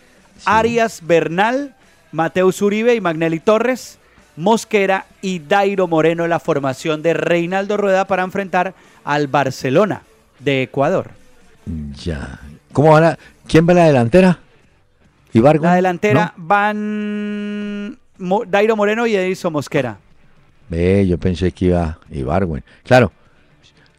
Arias, 0.45 1.01
Bernal, 1.07 1.77
Mateus 2.11 2.61
Uribe 2.61 2.95
y 2.97 3.01
Magnelli 3.01 3.39
Torres. 3.39 3.99
Mosquera 4.37 5.07
y 5.23 5.39
Dairo 5.39 5.87
Moreno 5.87 6.27
la 6.27 6.41
formación 6.41 7.03
de 7.03 7.15
Reinaldo 7.15 7.77
Rueda 7.77 8.05
para 8.05 8.25
enfrentar 8.25 8.75
al 9.05 9.29
Barcelona 9.29 10.03
de 10.41 10.63
Ecuador. 10.63 11.13
Ya. 12.03 12.41
¿Cómo 12.73 12.91
va 12.95 13.01
la, 13.01 13.19
¿Quién 13.47 13.65
va 13.69 13.71
a 13.75 13.77
la 13.77 13.85
delantera? 13.87 14.41
¿Ibargüen? 15.33 15.71
La 15.71 15.77
delantera 15.77 16.35
¿No? 16.37 16.45
van 16.49 17.97
Mo- 18.19 18.45
Dairo 18.45 18.75
Moreno 18.75 19.07
y 19.07 19.15
Edison 19.15 19.53
Mosquera. 19.53 19.99
Ve, 20.69 21.07
yo 21.07 21.17
pensé 21.17 21.53
que 21.53 21.67
iba 21.67 22.01
Ibargüen. 22.11 22.65
Claro, 22.83 23.13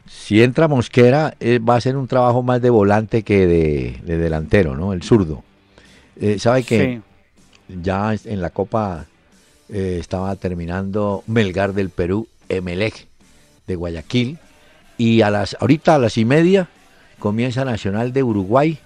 si 0.07 0.41
entra 0.43 0.67
Mosquera, 0.67 1.35
eh, 1.39 1.59
va 1.59 1.75
a 1.75 1.81
ser 1.81 1.97
un 1.97 2.07
trabajo 2.07 2.43
más 2.43 2.61
de 2.61 2.69
volante 2.69 3.23
que 3.23 3.47
de, 3.47 3.99
de 4.03 4.17
delantero, 4.17 4.75
¿no? 4.75 4.93
El 4.93 5.03
zurdo. 5.03 5.43
Eh, 6.19 6.39
¿Sabe 6.39 6.63
que 6.63 7.01
Sí. 7.67 7.75
ya 7.81 8.13
en 8.25 8.41
la 8.41 8.49
Copa 8.51 9.05
eh, 9.69 9.97
estaba 9.99 10.35
terminando 10.35 11.23
Melgar 11.27 11.73
del 11.73 11.89
Perú, 11.89 12.27
Emelec 12.49 13.07
de 13.67 13.75
Guayaquil, 13.75 14.37
y 14.97 15.21
a 15.21 15.29
las 15.29 15.57
ahorita 15.59 15.95
a 15.95 15.99
las 15.99 16.17
y 16.17 16.25
media 16.25 16.67
comienza 17.19 17.65
Nacional 17.65 18.13
de 18.13 18.23
Uruguay. 18.23 18.77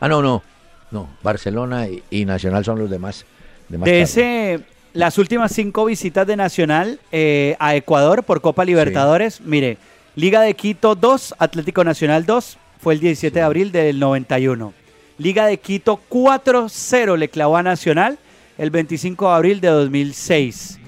Ah, 0.00 0.08
no, 0.08 0.20
no, 0.20 0.42
no, 0.90 1.08
Barcelona 1.22 1.86
y, 1.88 2.02
y 2.10 2.24
Nacional 2.24 2.64
son 2.64 2.78
los 2.78 2.90
demás. 2.90 3.24
De, 3.68 3.78
más 3.78 3.86
De 3.86 3.92
tarde. 3.92 4.02
ese, 4.02 4.60
las 4.92 5.16
últimas 5.18 5.52
cinco 5.52 5.84
visitas 5.84 6.26
de 6.26 6.36
Nacional 6.36 6.98
eh, 7.12 7.56
a 7.60 7.74
Ecuador 7.76 8.24
por 8.24 8.40
Copa 8.40 8.64
Libertadores, 8.64 9.40
mire, 9.40 9.78
Liga 10.16 10.40
de 10.40 10.54
Quito 10.54 10.94
2, 10.94 11.34
Atlético 11.38 11.84
Nacional 11.84 12.24
2, 12.24 12.56
fue 12.80 12.94
el 12.94 13.00
17 13.00 13.38
de 13.38 13.44
abril 13.44 13.70
del 13.70 13.98
91. 13.98 14.72
Liga 15.18 15.44
de 15.44 15.58
Quito 15.58 16.00
4-0 16.08 17.18
le 17.18 17.28
clavó 17.28 17.58
a 17.58 17.62
Nacional 17.62 18.18
el 18.56 18.70
25 18.70 19.28
de 19.28 19.34
abril 19.34 19.60
de 19.60 19.68
2006. 19.68 20.78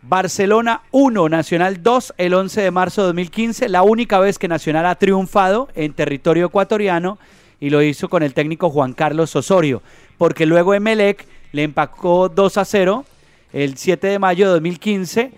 Barcelona 0.00 0.80
1, 0.90 1.28
Nacional 1.28 1.82
2, 1.82 2.14
el 2.16 2.32
11 2.32 2.62
de 2.62 2.70
marzo 2.70 3.02
de 3.02 3.08
2015, 3.08 3.68
la 3.68 3.82
única 3.82 4.20
vez 4.20 4.38
que 4.38 4.48
Nacional 4.48 4.86
ha 4.86 4.94
triunfado 4.94 5.68
en 5.74 5.92
territorio 5.92 6.46
ecuatoriano 6.46 7.18
y 7.60 7.68
lo 7.68 7.82
hizo 7.82 8.08
con 8.08 8.22
el 8.22 8.32
técnico 8.32 8.70
Juan 8.70 8.94
Carlos 8.94 9.36
Osorio, 9.36 9.82
porque 10.16 10.46
luego 10.46 10.72
Emelec 10.72 11.26
le 11.52 11.64
empacó 11.64 12.30
2 12.30 12.56
a 12.56 12.64
0 12.64 13.04
el 13.52 13.76
7 13.76 14.06
de 14.06 14.18
mayo 14.18 14.46
de 14.46 14.52
2015 14.52 15.32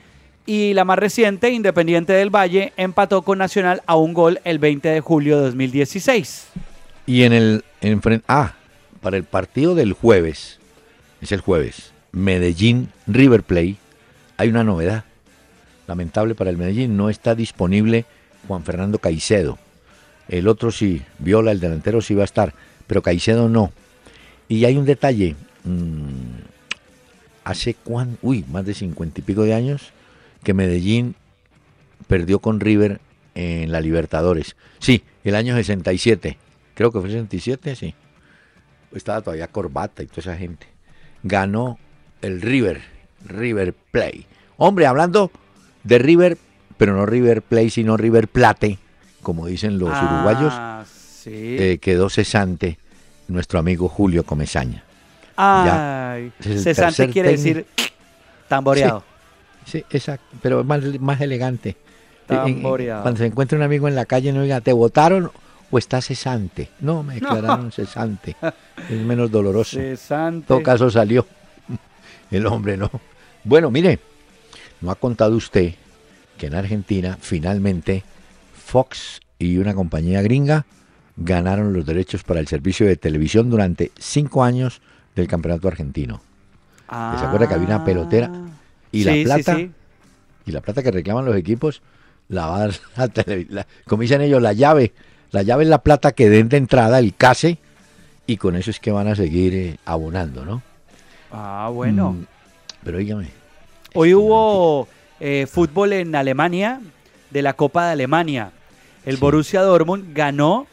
y 0.51 0.75
la 0.75 0.85
más 0.85 0.99
reciente, 0.99 1.51
Independiente 1.51 2.13
del 2.13 2.35
Valle, 2.35 2.73
empató 2.77 3.23
con 3.23 3.39
Nacional 3.39 3.83
a 3.87 3.95
un 3.95 4.13
gol 4.13 4.41
el 4.43 4.59
20 4.59 4.89
de 4.89 5.01
julio 5.01 5.37
de 5.37 5.45
2016. 5.45 6.49
Y 7.07 7.23
en 7.23 7.33
el 7.33 7.65
enfren- 7.81 8.25
ah, 8.27 8.55
para 9.01 9.17
el 9.17 9.23
partido 9.23 9.77
del 9.77 9.93
jueves, 9.93 10.59
es 11.21 11.31
el 11.31 11.41
jueves, 11.41 11.93
Medellín 12.11 12.89
River 13.07 13.45
Play, 13.45 13.77
hay 14.39 14.49
una 14.49 14.65
novedad. 14.65 15.05
Lamentable 15.87 16.35
para 16.35 16.51
el 16.51 16.57
Medellín, 16.57 16.97
no 16.97 17.11
está 17.11 17.37
disponible 17.37 18.05
Juan 18.49 18.65
Fernando 18.65 18.99
Caicedo. 18.99 19.57
El 20.29 20.49
otro 20.49 20.73
sí, 20.73 21.03
Viola, 21.21 21.53
el 21.53 21.61
delantero 21.61 22.01
sí 22.01 22.15
va 22.15 22.23
a 22.23 22.25
estar, 22.25 22.55
pero 22.89 23.03
Caicedo 23.03 23.49
no. 23.49 23.71
Y 24.49 24.65
hay 24.65 24.77
un 24.77 24.85
detalle, 24.85 25.37
mm, 25.63 26.41
hace 27.45 27.75
cuán, 27.75 28.19
uy, 28.21 28.45
más 28.51 28.67
de 28.67 28.75
cincuenta 28.75 29.21
y 29.21 29.23
pico 29.23 29.45
de 29.45 29.55
años 29.55 29.93
que 30.43 30.55
Medellín 30.55 31.15
perdió 32.07 32.39
con 32.39 32.61
River 32.61 33.01
en 33.35 33.71
la 33.73 33.81
Libertadores. 33.81 34.57
Sí, 34.79 35.03
el 35.25 35.35
año 35.35 35.55
67. 35.55 36.39
Creo 36.75 36.91
que 36.93 37.01
fue 37.01 37.09
67, 37.11 37.77
sí. 37.77 37.95
Estaba 38.95 39.21
todavía 39.21 39.47
Corbata 39.49 40.03
y 40.03 40.07
toda 40.07 40.21
esa 40.21 40.37
gente. 40.37 40.67
Ganó 41.23 41.79
el 42.23 42.41
River, 42.41 42.81
River 43.27 43.75
Play. 43.93 44.27
Hombre, 44.57 44.87
hablando 44.87 45.31
de 45.85 45.99
River, 45.99 46.39
pero 46.77 46.95
no 46.95 47.07
River 47.07 47.43
Play, 47.43 47.71
sino 47.71 47.97
River 47.97 48.29
Plate, 48.29 48.79
como 49.23 49.47
dicen 49.47 49.79
los 49.79 49.91
uruguayos, 49.91 50.53
Ah, 50.57 50.85
sí. 50.87 51.31
eh, 51.59 51.79
quedó 51.81 52.09
cesante 52.11 52.79
nuestro 53.29 53.59
amigo 53.59 53.89
Julio 53.89 54.25
Comesaña. 54.25 54.83
Ay, 55.37 56.33
cesante 56.41 57.09
quiere 57.11 57.31
técnico. 57.37 57.59
decir 57.61 57.67
tamboreado. 58.49 59.01
Sí, 59.01 59.07
exacto, 59.91 60.37
pero 60.43 60.65
más, 60.65 60.83
más 61.01 61.21
elegante. 61.21 61.71
Eh, 61.71 61.77
eh, 62.29 62.37
Tamboreado. 62.37 63.03
Cuando 63.03 63.19
se 63.19 63.27
encuentra 63.27 63.59
un 63.59 63.65
amigo 63.65 63.89
en 63.89 63.95
la 63.95 64.05
calle, 64.05 64.33
no 64.33 64.43
diga, 64.43 64.61
¿te 64.61 64.73
votaron 64.73 65.31
o 65.71 65.79
está 65.79 66.01
cesante? 66.01 66.71
No, 66.81 67.03
me 67.03 67.15
declararon 67.15 67.73
cesante. 67.73 68.37
Es 68.89 69.01
menos 69.01 69.31
doloroso. 69.31 69.79
En 69.79 69.97
Cesante. 69.97 70.47
todo 70.47 70.63
caso 70.63 70.91
salió. 70.91 71.27
El 72.31 72.47
hombre 72.47 72.77
no. 72.77 72.91
Bueno, 73.45 73.71
mire, 73.71 73.99
no 74.81 74.91
ha 74.91 74.95
contado 74.95 75.37
usted 75.37 75.75
que 76.39 76.47
en 76.47 76.55
Argentina 76.55 77.19
finalmente 77.21 78.03
Fox 78.55 79.21
y 79.39 79.59
una 79.59 79.75
compañía 79.75 80.23
gringa 80.23 80.65
ganaron 81.17 81.73
los 81.73 81.85
derechos 81.85 82.23
para 82.23 82.41
el 82.41 82.49
servicio 82.49 82.87
de 82.87 82.97
televisión 82.97 83.51
durante 83.51 83.93
cinco 83.99 84.43
años 84.43 84.81
del 85.15 85.27
campeonato 85.27 85.69
argentino. 85.69 86.21
¿Se 86.89 87.25
acuerda 87.25 87.47
que 87.47 87.55
había 87.55 87.67
una 87.67 87.85
pelotera? 87.85 88.31
Y 88.93 89.05
la 89.05 89.13
Ah. 89.13 89.15
Sí, 89.15 89.21
sí, 89.21 89.25
plata, 89.25 89.59
y 90.47 90.53
la 90.53 90.61
plata 90.61 90.83
que 90.83 90.91
reclaman 90.91 91.25
los 91.25 91.37
equipos, 91.37 91.83
la 92.29 92.47
va 92.47 92.57
a 92.57 92.59
dar 92.61 92.71
la 92.97 93.09
televisión. 93.09 93.65
Como 93.87 94.03
dicen 94.03 94.21
ellos, 94.21 94.41
la 94.43 94.53
llave. 94.53 94.93
La 95.33 95.43
llave 95.43 95.63
es 95.65 95.69
la 95.71 95.83
plata 95.83 96.13
que 96.13 96.29
den 96.29 96.49
de 96.49 96.57
entrada, 96.57 96.99
el 96.99 97.15
case, 97.15 97.59
y 98.27 98.37
con 98.37 98.57
eso 98.57 98.71
es 98.71 98.81
que 98.81 98.91
van 98.91 99.07
a 99.07 99.15
seguir 99.15 99.55
eh, 99.55 99.77
abonando, 99.85 100.45
¿no? 100.45 100.63
Ah, 101.31 101.71
bueno. 101.73 102.13
Mm, 102.13 102.27
pero 102.83 102.99
dígame. 102.99 103.29
Hoy 103.95 104.15
hubo 104.15 104.89
eh, 105.21 105.47
fútbol 105.49 105.93
en 105.93 106.15
Alemania, 106.17 106.81
de 107.31 107.43
la 107.43 107.53
Copa 107.53 107.87
de 107.87 107.93
Alemania. 107.93 108.51
El. 109.07 109.17
Borussia 109.19 109.63
Dortmund 109.63 110.13
ganó 110.15 110.67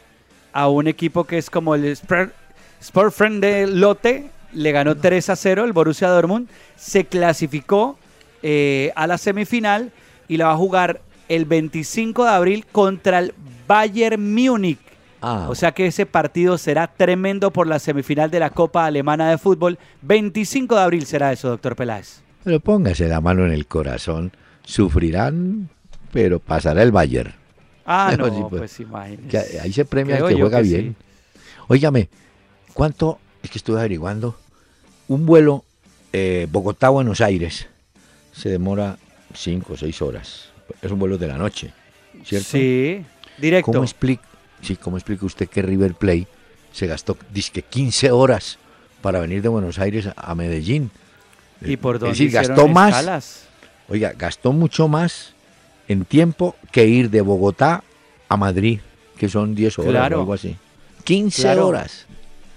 a 0.52 0.68
un 0.68 0.88
equipo 0.88 1.24
que 1.24 1.38
es 1.38 1.50
como 1.50 1.74
el 1.76 1.84
Sport, 1.84 2.32
Sportfriend 2.82 3.40
de 3.40 3.66
Lotte, 3.68 4.30
le 4.52 4.72
ganó 4.72 4.96
3 4.96 5.30
a 5.30 5.36
0 5.36 5.64
el 5.64 5.72
Borussia 5.72 6.08
Dortmund, 6.08 6.48
se 6.76 7.04
clasificó 7.04 7.96
eh, 8.42 8.92
a 8.96 9.06
la 9.06 9.18
semifinal 9.18 9.92
y 10.28 10.36
la 10.36 10.46
va 10.46 10.52
a 10.52 10.56
jugar 10.56 11.00
el 11.28 11.44
25 11.44 12.24
de 12.24 12.30
abril 12.30 12.66
contra 12.70 13.18
el 13.18 13.34
Bayern 13.66 14.34
Múnich. 14.34 14.78
Ah, 15.20 15.46
O 15.48 15.54
sea 15.54 15.72
que 15.72 15.86
ese 15.86 16.06
partido 16.06 16.56
será 16.58 16.86
tremendo 16.86 17.50
por 17.52 17.66
la 17.66 17.78
semifinal 17.80 18.30
de 18.30 18.38
la 18.40 18.50
Copa 18.50 18.86
Alemana 18.86 19.28
de 19.30 19.38
Fútbol. 19.38 19.78
25 20.02 20.76
de 20.76 20.80
abril 20.80 21.06
será 21.06 21.32
eso, 21.32 21.48
doctor 21.48 21.74
Peláez. 21.76 22.20
pero 22.44 22.60
póngase 22.60 23.08
la 23.08 23.20
mano 23.20 23.44
en 23.44 23.52
el 23.52 23.66
corazón. 23.66 24.32
Sufrirán, 24.64 25.68
pero 26.12 26.38
pasará 26.38 26.82
el 26.82 26.92
Bayern. 26.92 27.34
Ah, 27.84 28.12
Pues 28.16 28.30
no, 28.32 28.36
sí, 28.36 28.42
pues. 28.48 28.60
pues 28.60 28.80
imagínese. 28.80 29.60
Ahí 29.60 29.72
se 29.72 29.84
premia 29.84 30.16
Creo 30.16 30.28
el 30.28 30.34
que 30.36 30.40
juega 30.40 30.58
que 30.58 30.68
bien. 30.68 30.96
sí. 30.98 31.40
Óigame, 31.66 32.08
¿cuánto? 32.72 33.18
Es 33.42 33.50
que 33.50 33.58
estuve 33.58 33.78
averiguando. 33.80 34.36
Un 35.08 35.26
vuelo 35.26 35.64
eh, 36.12 36.46
Bogotá-Buenos 36.50 37.20
Aires 37.20 37.66
se 38.38 38.48
demora 38.48 38.96
5 39.34 39.72
o 39.72 39.76
6 39.76 40.02
horas. 40.02 40.50
Es 40.82 40.90
un 40.92 40.98
vuelo 40.98 41.18
de 41.18 41.26
la 41.26 41.36
noche, 41.38 41.72
¿cierto? 42.24 42.48
Sí, 42.50 43.04
directo. 43.38 43.72
¿Cómo 43.72 43.84
explica, 43.84 44.22
sí, 44.62 44.76
¿Cómo 44.76 44.96
explica 44.96 45.26
usted 45.26 45.48
que 45.48 45.62
River 45.62 45.94
Play 45.94 46.26
se 46.72 46.86
gastó, 46.86 47.16
disque 47.32 47.62
15 47.62 48.10
horas 48.12 48.58
para 49.02 49.18
venir 49.20 49.42
de 49.42 49.48
Buenos 49.48 49.78
Aires 49.78 50.08
a- 50.14 50.34
Medellín? 50.34 50.90
¿Y 51.60 51.76
por 51.76 51.96
Es 51.96 52.00
dónde 52.00 52.12
decir, 52.12 52.26
hicieron 52.28 52.48
gastó 52.56 52.68
más, 52.68 53.46
oiga, 53.88 54.12
gastó 54.16 54.52
mucho 54.52 54.86
más 54.86 55.32
en 55.88 56.04
tiempo 56.04 56.54
que 56.70 56.86
ir 56.86 57.10
de 57.10 57.20
Bogotá 57.22 57.82
a 58.28 58.36
Madrid, 58.36 58.80
que 59.16 59.28
son 59.28 59.54
10 59.56 59.78
horas 59.80 59.90
Claro. 59.90 60.18
o 60.18 60.20
algo 60.20 60.34
así. 60.34 60.56
15 61.04 61.42
Claro. 61.42 61.66
horas. 61.68 62.06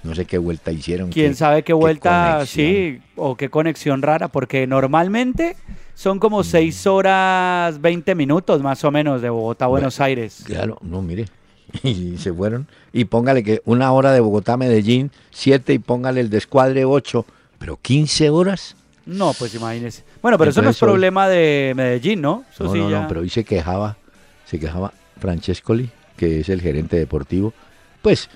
No 0.04 0.16
sé 0.16 0.26
qué 0.26 0.38
vuelta 0.38 0.72
hicieron. 0.72 1.10
¿Quién 1.12 1.36
sabe 1.36 1.64
qué 1.64 1.74
vuelta, 1.74 2.46
sí, 2.48 3.00
o 3.16 3.36
qué 3.36 3.50
conexión 3.50 4.02
rara? 4.02 4.30
Porque 4.30 4.66
normalmente 4.66 5.56
son 5.94 6.18
Mm. 6.18 6.20
como 6.20 6.44
6 6.44 6.88
horas 6.88 7.80
20 7.82 8.16
minutos 8.16 8.62
más 8.64 8.84
o 8.84 8.92
menos 8.92 9.22
de 9.22 9.30
Bogotá 9.30 9.66
a 9.66 9.68
Buenos 9.68 10.00
Aires. 10.00 10.44
Claro, 10.46 10.78
no, 10.82 11.02
mire. 11.02 11.26
Y 11.84 12.18
se 12.18 12.34
fueron. 12.34 12.68
Y 12.92 13.06
póngale 13.06 13.44
que 13.44 13.62
una 13.66 13.92
hora 13.94 14.12
de 14.12 14.20
Bogotá 14.20 14.54
a 14.54 14.58
Medellín, 14.58 15.10
7 15.30 15.72
y 15.74 15.80
póngale 15.80 16.20
el 16.20 16.30
descuadre 16.30 16.84
8. 16.84 17.26
Pero 17.60 17.78
15 17.82 18.30
horas. 18.32 18.76
No, 19.06 19.32
pues 19.38 19.54
imagínese. 19.56 20.04
Bueno, 20.22 20.38
pero 20.38 20.50
eso 20.52 20.62
no 20.62 20.70
es 20.72 20.78
problema 20.80 21.30
de 21.30 21.74
Medellín, 21.76 22.22
¿no? 22.22 22.44
Eso 22.52 22.64
no, 22.66 22.74
sí 22.74 22.80
no, 22.80 22.90
ya- 22.90 23.02
no, 23.04 23.08
pero 23.08 23.22
hoy 23.22 23.30
se 23.30 23.44
quejaba, 23.44 23.98
se 24.46 24.60
quejaba 24.60 24.92
Francescoli, 25.20 25.90
que 26.18 26.40
es 26.42 26.50
el 26.50 26.60
gerente 26.62 26.98
deportivo. 26.98 27.54
Pues 28.02 28.30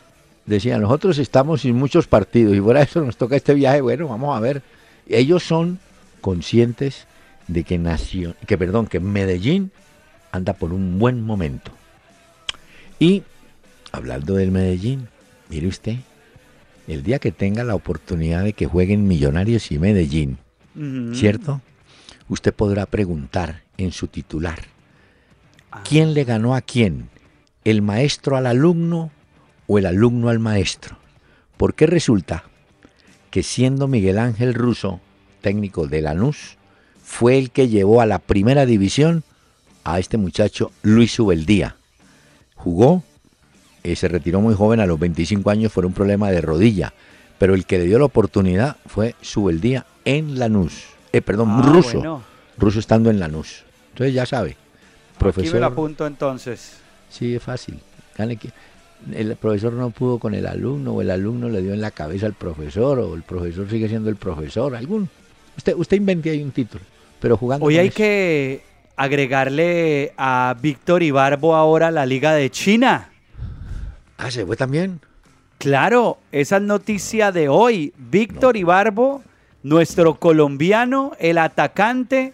decía, 0.45 0.77
nosotros 0.77 1.17
estamos 1.17 1.62
sin 1.62 1.75
muchos 1.75 2.08
partidos 2.08 2.55
y 2.55 2.62
fuera 2.62 2.79
de 2.79 2.86
eso 2.86 3.01
nos 3.01 3.17
toca 3.17 3.36
este 3.36 3.53
viaje, 3.53 3.81
bueno, 3.81 4.08
vamos 4.08 4.36
a 4.36 4.39
ver. 4.39 4.62
Ellos 5.08 5.43
son 5.43 5.79
conscientes 6.21 7.08
de 7.47 7.63
que 7.63 7.77
nació, 7.77 8.36
que 8.47 8.58
perdón, 8.58 8.88
que 8.88 8.99
Medellín 8.99 9.71
anda 10.31 10.53
por 10.53 10.73
un 10.73 10.97
buen 10.99 11.21
momento. 11.21 11.71
Y 12.99 13.23
hablando 13.91 14.36
del 14.36 14.51
Medellín, 14.51 15.08
mire 15.49 15.67
usted, 15.67 15.97
el 16.88 17.03
día 17.03 17.19
que 17.19 17.31
tenga 17.31 17.63
la 17.63 17.75
oportunidad 17.75 18.43
de 18.43 18.53
que 18.53 18.67
jueguen 18.67 19.08
Millonarios 19.08 19.71
y 19.71 19.79
Medellín. 19.79 20.38
¿cierto? 21.13 21.62
Usted 22.27 22.53
podrá 22.53 22.86
preguntar 22.86 23.63
en 23.77 23.91
su 23.91 24.08
titular, 24.08 24.60
¿quién 25.88 26.13
le 26.13 26.23
ganó 26.23 26.55
a 26.55 26.62
quién? 26.62 27.10
¿El 27.63 27.81
maestro 27.81 28.36
al 28.36 28.45
alumno 28.45 29.12
o 29.67 29.78
el 29.78 29.86
alumno 29.86 30.30
al 30.30 30.39
maestro? 30.39 30.97
Porque 31.58 31.86
resulta 31.88 32.43
que 33.32 33.43
siendo 33.43 33.88
Miguel 33.88 34.17
Ángel 34.19 34.54
Russo, 34.54 34.99
técnico 35.41 35.88
de 35.88 36.01
Lanús, 36.01 36.58
fue 37.04 37.38
el 37.38 37.51
que 37.51 37.67
llevó 37.69 38.01
a 38.01 38.06
la 38.06 38.19
primera 38.19 38.65
división 38.65 39.23
a 39.84 39.99
este 39.99 40.17
muchacho 40.17 40.71
Luis 40.82 41.19
Ubeldía. 41.19 41.75
Jugó, 42.56 43.04
eh, 43.84 43.95
se 43.95 44.08
retiró 44.08 44.41
muy 44.41 44.56
joven 44.56 44.80
a 44.80 44.86
los 44.86 44.99
25 44.99 45.49
años 45.49 45.71
por 45.71 45.86
un 45.86 45.93
problema 45.93 46.32
de 46.32 46.41
rodilla, 46.41 46.93
pero 47.38 47.54
el 47.54 47.65
que 47.65 47.78
le 47.78 47.86
dio 47.86 47.99
la 47.99 48.06
oportunidad 48.06 48.78
fue 48.88 49.15
Subeldía 49.21 49.86
en 50.06 50.39
Lanús. 50.39 50.86
Eh, 51.13 51.21
perdón, 51.21 51.49
Ah, 51.51 51.62
ruso. 51.62 51.97
bueno. 51.99 52.23
Ruso 52.58 52.80
estando 52.80 53.10
en 53.10 53.19
Lanús. 53.19 53.63
Entonces 53.91 54.13
ya 54.13 54.25
sabe. 54.25 54.51
Aquí 54.51 54.58
me 55.13 55.19
Profesor. 55.19 55.63
apunto 55.63 56.08
entonces. 56.08 56.78
Sí, 57.10 57.36
es 57.36 57.43
fácil. 57.43 57.80
El 59.13 59.35
profesor 59.35 59.73
no 59.73 59.91
pudo 59.91 60.19
con 60.19 60.33
el 60.33 60.47
alumno, 60.47 60.93
o 60.93 61.01
el 61.01 61.11
alumno 61.11 61.49
le 61.49 61.61
dio 61.61 61.73
en 61.73 61.81
la 61.81 61.91
cabeza 61.91 62.25
al 62.25 62.33
profesor, 62.33 62.99
o 62.99 63.13
el 63.13 63.23
profesor 63.23 63.69
sigue 63.69 63.87
siendo 63.87 64.09
el 64.09 64.15
profesor. 64.15 64.75
Algún. 64.75 65.09
Usted, 65.57 65.75
usted 65.75 65.97
invente 65.97 66.29
ahí 66.29 66.41
un 66.41 66.51
título, 66.51 66.83
pero 67.19 67.37
jugando. 67.37 67.65
Hoy 67.65 67.77
hay 67.77 67.87
eso. 67.87 67.97
que 67.97 68.61
agregarle 68.95 70.13
a 70.17 70.55
Víctor 70.59 71.03
Ibarbo 71.03 71.55
ahora 71.55 71.91
la 71.91 72.05
Liga 72.05 72.33
de 72.33 72.49
China. 72.49 73.09
Ah, 74.17 74.31
se 74.31 74.45
fue 74.45 74.55
también. 74.55 74.99
Claro, 75.57 76.17
esa 76.31 76.57
es 76.57 76.61
noticia 76.61 77.31
de 77.31 77.49
hoy. 77.49 77.93
Víctor 77.97 78.57
Ibarbo, 78.57 79.23
nuestro 79.63 80.15
colombiano, 80.15 81.13
el 81.19 81.37
atacante, 81.37 82.33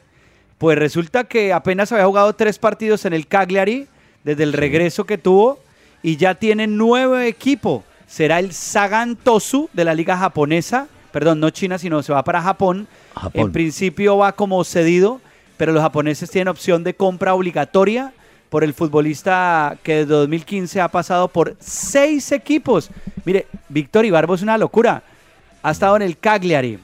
pues 0.57 0.77
resulta 0.77 1.23
que 1.23 1.53
apenas 1.53 1.91
había 1.91 2.05
jugado 2.05 2.33
tres 2.33 2.59
partidos 2.59 3.05
en 3.05 3.13
el 3.13 3.27
Cagliari 3.27 3.87
desde 4.23 4.43
el 4.43 4.53
regreso 4.53 5.05
que 5.05 5.17
tuvo 5.17 5.59
y 6.03 6.17
ya 6.17 6.35
tiene 6.35 6.67
nuevo 6.67 7.17
equipo. 7.17 7.83
Será 8.07 8.39
el 8.39 8.53
Sagan 8.53 9.15
Tosu 9.15 9.69
de 9.73 9.85
la 9.85 9.93
liga 9.93 10.17
japonesa, 10.17 10.87
perdón, 11.11 11.39
no 11.39 11.49
China, 11.49 11.77
sino 11.77 12.03
se 12.03 12.11
va 12.13 12.23
para 12.23 12.41
Japón. 12.41 12.87
Japón. 13.15 13.31
En 13.33 13.51
principio 13.51 14.17
va 14.17 14.33
como 14.33 14.63
cedido, 14.63 15.21
pero 15.57 15.71
los 15.71 15.81
japoneses 15.81 16.29
tienen 16.29 16.49
opción 16.49 16.83
de 16.83 16.93
compra 16.93 17.33
obligatoria 17.33 18.13
por 18.51 18.65
el 18.65 18.73
futbolista 18.73 19.77
que 19.81 19.99
desde 19.99 20.13
2015 20.13 20.81
ha 20.81 20.89
pasado 20.89 21.29
por 21.29 21.55
seis 21.61 22.33
equipos. 22.33 22.89
Mire, 23.23 23.47
Víctor 23.69 24.03
Ibarbo 24.05 24.35
es 24.35 24.41
una 24.41 24.57
locura. 24.57 25.03
Ha 25.63 25.71
estado 25.71 25.95
en 25.95 26.01
el 26.01 26.17
Cagliari, 26.17 26.77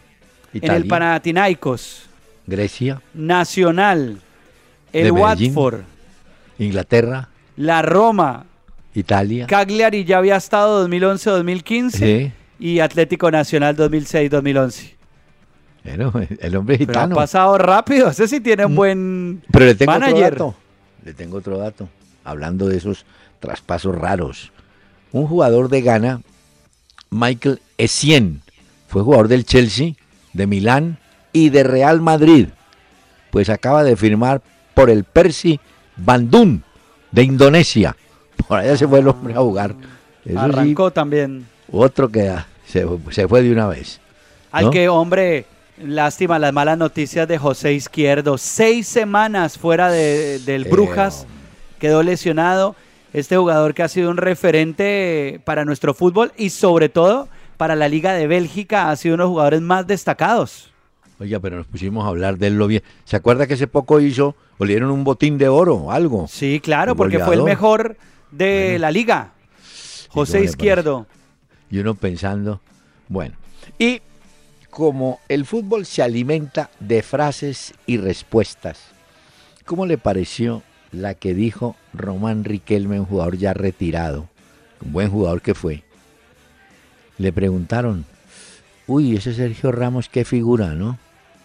en 0.53 0.71
el. 0.71 0.87
Panathinaikos, 0.87 2.03
Grecia, 2.45 3.01
Nacional, 3.13 4.21
el. 4.93 5.11
Watford, 5.11 5.81
Inglaterra, 6.57 7.27
la 7.57 7.81
Roma. 7.81 8.45
Italia. 8.99 9.47
Cagliari 9.47 10.03
ya 10.05 10.17
había 10.17 10.35
estado 10.37 10.87
2011-2015 10.87 11.91
Sí. 11.91 12.31
y 12.59 12.79
Atlético 12.79 13.29
Nacional 13.31 13.75
2006-2011. 13.75 14.93
Bueno, 15.83 16.11
el 16.39 16.55
hombre 16.55 16.75
es 16.75 16.79
Pero 16.79 16.91
ha 16.99 17.03
gitano. 17.03 17.15
pasado 17.15 17.57
rápido. 17.57 18.09
Ese 18.09 18.27
sí 18.27 18.39
tiene 18.39 18.65
un 18.65 18.73
Mm. 18.73 18.75
buen 18.75 19.43
Pero 19.51 19.65
le 19.65 19.75
tengo 19.75 19.91
otro 19.91 20.01
manager. 20.07 20.31
dato. 20.33 20.55
Le 21.05 21.13
tengo 21.13 21.37
otro 21.37 21.57
dato. 21.57 21.89
hablando 22.23 22.67
de 22.67 22.75
esos 22.75 23.05
traspasos 23.39 23.95
raros. 23.95 24.51
Un 25.13 25.27
jugador 25.27 25.69
de 25.69 25.81
Ghana, 25.81 26.21
Michael 27.09 27.61
Essien, 27.77 28.41
fue 28.89 29.01
jugador 29.01 29.29
del 29.29 29.45
Chelsea, 29.45 29.93
de 30.33 30.45
Milán 30.47 30.97
y 31.31 31.49
de 31.51 31.63
Real 31.63 32.01
Madrid. 32.01 32.47
Pues 33.31 33.49
acaba 33.49 33.85
de 33.85 33.95
firmar 33.95 34.41
por 34.73 34.89
el 34.89 35.05
Percy 35.05 35.61
Bandung 35.95 36.59
de 37.11 37.23
Indonesia. 37.23 37.95
Por 38.47 38.57
allá 38.59 38.77
se 38.77 38.87
fue 38.87 38.99
el 38.99 39.07
hombre 39.07 39.33
a 39.33 39.37
jugar. 39.39 39.71
Eso 40.25 40.33
sí, 40.33 40.37
Arrancó 40.37 40.91
también. 40.91 41.45
otro 41.71 42.09
que 42.09 42.33
se, 42.65 42.85
se 43.11 43.27
fue 43.27 43.41
de 43.43 43.51
una 43.51 43.67
vez. 43.67 43.99
Al 44.51 44.69
que, 44.69 44.89
hombre, 44.89 45.45
lástima 45.81 46.39
las 46.39 46.53
malas 46.53 46.77
noticias 46.77 47.27
de 47.27 47.37
José 47.37 47.73
Izquierdo. 47.73 48.37
Seis 48.37 48.87
semanas 48.87 49.57
fuera 49.57 49.89
de- 49.91 50.39
del 50.39 50.65
Eh, 50.65 50.69
Brujas, 50.69 51.25
quedó 51.79 52.03
lesionado. 52.03 52.75
Este 53.13 53.37
jugador 53.37 53.73
que 53.73 53.83
ha 53.83 53.87
sido 53.87 54.09
un 54.11 54.17
referente 54.17 55.39
para 55.45 55.65
nuestro 55.65 55.93
fútbol 55.93 56.31
y 56.37 56.49
sobre 56.49 56.89
todo 56.89 57.29
para 57.55 57.75
la 57.75 57.87
Liga 57.87 58.13
de 58.13 58.27
Bélgica 58.27 58.91
ha 58.91 58.95
sido 58.95 59.15
uno 59.15 59.23
de 59.23 59.27
los 59.27 59.31
jugadores 59.31 59.61
más 59.61 59.87
destacados. 59.87 60.71
Oiga, 61.19 61.39
pero 61.39 61.57
nos 61.57 61.65
pusimos 61.65 62.05
a 62.05 62.09
hablar 62.09 62.37
de 62.37 62.47
él 62.47 62.57
lo 62.57 62.67
bien. 62.67 62.83
¿Se 63.05 63.15
acuerda 63.15 63.47
que 63.47 63.55
hace 63.55 63.65
poco 63.67 63.99
hizo, 64.01 64.35
o 64.59 64.65
le 64.65 64.73
dieron 64.73 64.91
un 64.91 65.03
botín 65.03 65.37
de 65.39 65.47
oro 65.47 65.75
o 65.75 65.91
algo? 65.91 66.27
Sí, 66.27 66.59
claro, 66.59 66.95
porque 66.95 67.17
fue 67.19 67.35
el 67.35 67.43
mejor 67.43 67.97
de 68.31 68.63
Bueno. 68.69 68.79
la 68.79 68.91
liga. 68.91 69.31
José 70.09 70.33
¿cómo 70.33 70.43
le 70.43 70.49
Izquierdo. 70.49 71.07
Y 71.69 71.79
uno 71.79 71.95
pensando, 71.95 72.61
bueno. 73.07 73.35
Y 73.77 74.01
como 74.69 75.19
el 75.27 75.45
fútbol 75.45 75.85
se 75.85 76.01
alimenta 76.01 76.69
de 76.79 77.01
frases 77.01 77.73
y 77.85 77.97
respuestas, 77.97 78.79
¿cómo 79.65 79.85
le 79.85 79.97
pareció 79.97 80.63
la 80.91 81.13
que 81.13 81.33
dijo 81.33 81.75
Román 81.93 82.43
Riquelme, 82.43 82.99
un 82.99 83.05
jugador 83.05 83.37
ya 83.37 83.53
retirado, 83.53 84.29
un 84.81 84.93
buen 84.93 85.09
jugador 85.09 85.41
que 85.41 85.53
fue? 85.53 85.83
Le 87.17 87.33
preguntaron, 87.33 88.05
uy, 88.85 89.15
ese 89.15 89.33
Sergio 89.33 89.71
Ramos, 89.71 90.07
qué 90.09 90.23
figura, 90.23 90.75
¿no? 90.75 90.97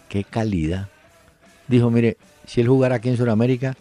Qué 0.07 0.23
calidad. 0.23 0.87
Dijo, 1.67 1.89
mire, 1.89 2.17
si 2.45 2.61
él 2.61 2.67
jugara 2.67 2.95
aquí 2.95 3.09
en 3.09 3.17
Sudamérica, 3.17 3.75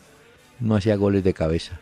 no 0.61 0.77
hacía 0.77 0.97
goles 0.97 1.23
de 1.25 1.35
cabeza. 1.35 1.79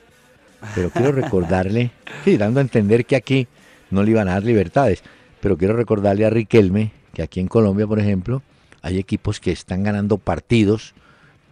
Pero 0.74 0.90
quiero 0.90 1.12
recordarle, 1.12 1.90
sí, 2.24 2.36
dando 2.36 2.60
a 2.60 2.62
entender 2.62 3.04
que 3.06 3.16
aquí 3.16 3.46
no 3.90 4.02
le 4.02 4.10
iban 4.12 4.28
a 4.28 4.32
dar 4.32 4.44
libertades, 4.44 5.02
pero 5.40 5.56
quiero 5.56 5.74
recordarle 5.74 6.26
a 6.26 6.30
Riquelme 6.30 6.92
que 7.14 7.22
aquí 7.22 7.40
en 7.40 7.48
Colombia, 7.48 7.86
por 7.86 7.98
ejemplo, 7.98 8.42
hay 8.82 8.98
equipos 8.98 9.40
que 9.40 9.52
están 9.52 9.82
ganando 9.82 10.18
partidos 10.18 10.94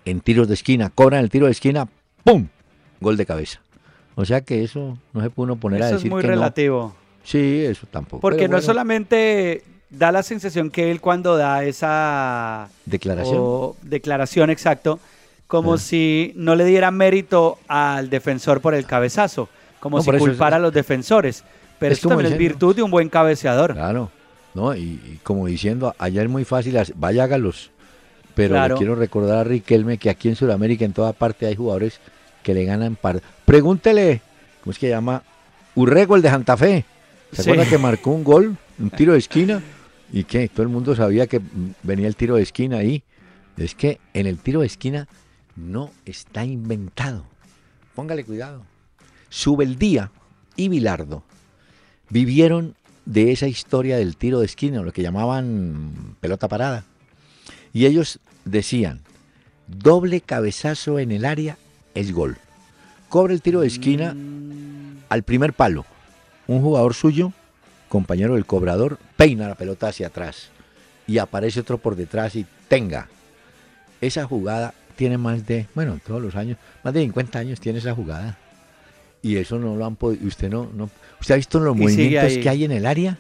en 0.05 0.21
tiros 0.21 0.49
de 0.49 0.55
esquina, 0.55 0.91
cobran 0.91 1.21
el 1.23 1.31
tiro 1.31 1.47
de 1.47 1.53
esquina, 1.53 1.89
¡pum! 2.25 2.47
Gol 3.01 3.17
de 3.17 3.27
cabeza. 3.27 3.61
O 4.15 4.25
sea 4.25 4.41
que 4.41 4.63
eso 4.65 4.99
no 5.13 5.21
se 5.23 5.31
puede 5.31 5.45
uno 5.53 5.57
poner 5.61 5.83
a 5.83 5.87
Eso 5.87 5.97
es 5.97 6.01
decir 6.03 6.11
muy 6.13 6.23
que 6.23 6.29
no. 6.29 6.35
relativo. 6.35 6.95
Sí, 7.25 7.65
eso 7.65 7.87
tampoco. 7.91 8.21
Porque 8.21 8.49
no 8.49 8.57
es 8.59 8.65
solamente 8.65 9.63
da 9.91 10.13
la 10.13 10.23
sensación 10.23 10.71
que 10.71 10.91
él 10.91 11.01
cuando 11.01 11.37
da 11.37 11.65
esa 11.65 12.69
Declaración. 12.87 13.37
o 13.39 13.77
declaración 13.83 14.51
exacto, 14.51 14.99
como 15.49 15.75
Ah. 15.75 15.79
si 15.79 16.33
no 16.37 16.55
le 16.55 16.65
diera 16.65 16.91
mérito 16.93 17.59
al 17.67 18.09
defensor 18.11 18.61
por 18.61 18.75
el 18.75 18.87
cabezazo, 18.87 19.49
como 19.81 19.97
No, 19.97 20.03
si 20.05 20.11
es- 20.11 20.19
culpara 20.19 20.57
a 20.57 20.61
los 20.61 20.73
defensores. 20.73 21.43
Pero 21.81 21.93
es 21.93 21.99
esto 21.99 22.09
también 22.11 22.33
es 22.33 22.39
virtud 22.39 22.77
de 22.77 22.83
un 22.83 22.91
buen 22.91 23.09
cabeceador. 23.09 23.73
Claro, 23.73 24.11
¿no? 24.55 24.75
Y, 24.77 24.81
y 24.81 25.21
como 25.23 25.47
diciendo, 25.47 25.95
allá 25.99 26.23
es 26.23 26.29
muy 26.29 26.45
fácil, 26.45 26.79
vaya 26.97 27.25
hágalos. 27.25 27.71
Pero 28.35 28.55
Claro. 28.55 28.75
le 28.75 28.79
quiero 28.79 28.95
recordar 28.95 29.39
a 29.39 29.45
Riquelme 29.45 29.99
que 29.99 30.11
aquí 30.11 30.29
en 30.29 30.37
Sudamérica, 30.37 30.85
en 30.85 30.93
toda 30.93 31.13
parte, 31.13 31.47
hay 31.47 31.57
jugadores 31.57 32.01
que 32.43 32.55
le 32.55 32.65
ganan 32.65 32.95
par. 32.97 33.21
Pregúntele, 33.45 34.21
¿cómo 34.63 34.73
es 34.73 34.79
que 34.79 34.89
llama? 34.89 35.23
Urrego, 35.75 36.15
el 36.17 36.23
de 36.23 36.31
Santa 36.31 36.57
Fe. 36.57 36.85
¿Se 37.33 37.43
Sí. 37.43 37.51
acuerda 37.51 37.69
que 37.71 37.79
marcó 37.79 38.11
un 38.11 38.25
gol, 38.25 38.57
un 38.79 38.91
tiro 38.91 39.13
de 39.13 39.19
esquina? 39.19 39.63
¿Y 40.13 40.25
qué? 40.25 40.49
Todo 40.49 40.63
el 40.63 40.69
mundo 40.69 40.95
sabía 40.97 41.27
que 41.27 41.41
venía 41.83 42.07
el 42.09 42.17
tiro 42.17 42.37
de 42.37 42.43
esquina 42.43 42.79
ahí. 42.79 43.03
Es 43.57 43.75
que 43.75 43.99
en 44.15 44.27
el 44.27 44.39
tiro 44.39 44.61
de 44.61 44.67
esquina 44.67 45.07
no 45.59 45.91
está 46.05 46.45
inventado. 46.45 47.25
Póngale 47.95 48.25
cuidado. 48.25 48.65
Subeldía 49.29 50.11
y 50.57 50.69
Bilardo 50.69 51.23
vivieron 52.11 52.75
de 53.05 53.33
esa 53.33 53.47
historia 53.47 53.97
del 53.97 54.17
tiro 54.17 54.41
de 54.41 54.47
esquina, 54.47 54.83
lo 54.83 54.93
que 54.93 55.03
llamaban 55.03 56.17
pelota 56.21 56.49
parada. 56.49 56.85
Y 57.73 57.87
ellos 57.87 58.21
decían, 58.45 59.01
doble 59.67 60.21
cabezazo 60.21 60.99
en 60.99 61.13
el 61.13 61.25
área 61.25 61.59
es 61.95 62.13
gol. 62.13 62.37
Cobra 63.09 63.33
el 63.33 63.43
tiro 63.43 63.61
de 63.61 63.67
esquina 63.67 64.15
al 65.09 65.23
primer 65.23 65.53
palo. 65.53 65.87
Un 66.47 66.61
jugador 66.63 66.95
suyo, 66.95 67.33
compañero 67.89 68.35
del 68.35 68.47
cobrador, 68.47 68.99
peina 69.17 69.49
la 69.49 69.55
pelota 69.55 69.89
hacia 69.89 70.09
atrás. 70.09 70.51
Y 71.07 71.19
aparece 71.19 71.61
otro 71.61 71.79
por 71.79 71.97
detrás 71.97 72.37
y 72.37 72.47
tenga. 72.69 73.09
Esa 74.01 74.25
jugada 74.27 74.75
tiene 74.99 75.17
más 75.17 75.47
de, 75.47 75.67
bueno, 75.77 76.01
todos 76.05 76.21
los 76.21 76.35
años, 76.35 76.59
más 76.83 76.93
de 76.93 77.03
50 77.03 77.39
años 77.39 77.61
tiene 77.61 77.79
esa 77.79 77.95
jugada. 77.95 78.37
Y 79.23 79.37
eso 79.37 79.57
no 79.59 79.77
lo 79.77 79.87
han 79.87 79.95
podido, 79.95 80.27
usted 80.27 80.51
no, 80.51 80.69
no, 80.75 80.91
usted 81.21 81.35
ha 81.35 81.37
visto 81.37 81.61
los 81.61 81.77
Y 81.77 81.81
movimientos 81.81 82.37
que 82.39 82.49
hay 82.49 82.65
en 82.65 82.73
el 82.73 82.85
área 82.85 83.17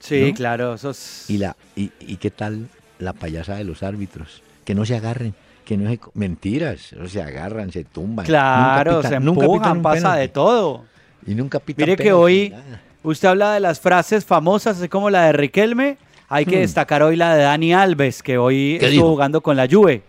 Sí, 0.00 0.28
¿no? 0.30 0.34
claro, 0.34 0.74
eso 0.74 0.90
es- 0.90 1.26
y 1.28 1.36
la 1.38 1.54
y, 1.76 1.92
y 2.00 2.16
qué 2.16 2.30
tal 2.30 2.66
la 2.98 3.12
payasa 3.12 3.56
de 3.56 3.64
los 3.64 3.82
árbitros, 3.82 4.42
que 4.64 4.74
no 4.74 4.84
se 4.86 4.96
agarren, 4.96 5.34
que 5.66 5.76
no 5.76 5.88
se 5.90 5.98
co- 5.98 6.10
mentiras, 6.14 6.94
no 6.98 7.06
se 7.08 7.20
agarran, 7.22 7.70
se 7.72 7.84
tumban. 7.84 8.24
claro, 8.26 8.92
nunca 8.96 9.08
pitan- 9.08 9.10
se 9.12 9.20
nunca 9.20 9.40
pitan 9.40 9.52
empujan, 9.52 9.76
un 9.76 9.82
pasa 9.82 9.96
penalti. 9.98 10.20
de 10.20 10.28
todo. 10.28 10.84
Y 11.26 11.34
nunca 11.34 11.60
pitan 11.60 11.82
Mire 11.84 11.96
que 12.02 12.12
hoy 12.12 12.48
nada. 12.50 12.80
usted 13.02 13.28
habla 13.28 13.52
de 13.52 13.60
las 13.60 13.80
frases 13.80 14.24
famosas, 14.24 14.78
así 14.78 14.88
como 14.88 15.10
la 15.10 15.26
de 15.26 15.32
Riquelme. 15.34 15.98
Hay 16.28 16.46
que 16.46 16.56
Hmm. 16.56 16.60
destacar 16.62 17.02
hoy 17.02 17.16
la 17.16 17.34
de 17.36 17.42
Dani 17.42 17.74
Alves, 17.74 18.22
que 18.22 18.38
hoy 18.38 18.78
¿Qué 18.80 18.86
estuvo 18.86 18.90
dijo? 19.04 19.08
jugando 19.10 19.40
con 19.42 19.54
la 19.56 19.68
Juve. 19.70 20.02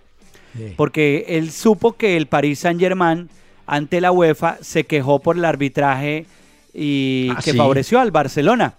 Sí. 0.56 0.74
porque 0.78 1.26
él 1.30 1.52
supo 1.52 1.94
que 1.94 2.16
el 2.18 2.28
Paris 2.28 2.60
Saint 2.60 2.80
Germain 2.80 3.30
ante 3.66 4.02
la 4.02 4.12
UEFA 4.12 4.58
se 4.62 4.84
quejó 4.84 5.20
por 5.20 5.38
el 5.38 5.46
arbitraje 5.46 6.26
y 6.74 7.30
Ah, 7.32 7.40
que 7.44 7.52
sí. 7.52 7.58
favoreció 7.58 8.00
al 8.00 8.12
Barcelona. 8.12 8.74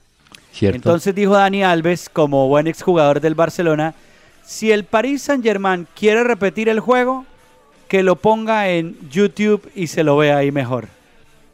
¿Cierto? 0.53 0.77
Entonces 0.77 1.15
dijo 1.15 1.33
Dani 1.35 1.65
Alves, 1.65 2.09
como 2.09 2.47
buen 2.49 2.67
exjugador 2.69 3.21
del 3.21 3.35
Barcelona, 3.35 3.95
si 4.45 4.71
el 4.71 4.85
Paris 4.85 5.23
Saint 5.23 5.43
Germain 5.43 5.87
quiere 5.99 6.23
repetir 6.23 6.69
el 6.69 6.79
juego, 6.81 7.25
que 7.89 8.03
lo 8.03 8.17
ponga 8.17 8.69
en 8.69 8.97
YouTube 9.11 9.69
y 9.75 9.89
se 9.89 10.05
lo 10.05 10.17
vea 10.17 10.37
ahí 10.39 10.53
mejor. 10.53 10.87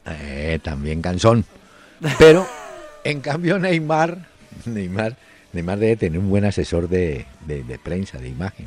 Eh, 0.07 0.59
también 0.63 1.01
canzón. 1.03 1.45
Pero, 2.19 2.47
en 3.05 3.21
cambio, 3.21 3.59
Neymar, 3.59 4.27
Neymar, 4.67 5.17
Neymar 5.53 5.79
debe 5.79 5.97
tener 5.97 6.19
un 6.19 6.29
buen 6.31 6.45
asesor 6.45 6.89
de, 6.89 7.27
de- 7.47 7.63
de 7.65 7.79
prensa, 7.79 8.19
de 8.19 8.29
imagen. 8.29 8.67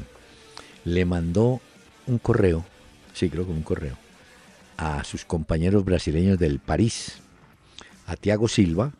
Le 0.85 1.05
mandó 1.05 1.61
un 2.07 2.17
correo, 2.17 2.65
sí, 3.13 3.29
creo 3.29 3.45
que 3.45 3.51
un 3.51 3.63
correo, 3.63 3.95
a 4.77 5.03
sus 5.03 5.23
compañeros 5.25 5.85
brasileños 5.85 6.37
del 6.39 6.59
París, 6.59 7.19
a 8.05 8.15
Thiago 8.15 8.47
Silva 8.47 8.91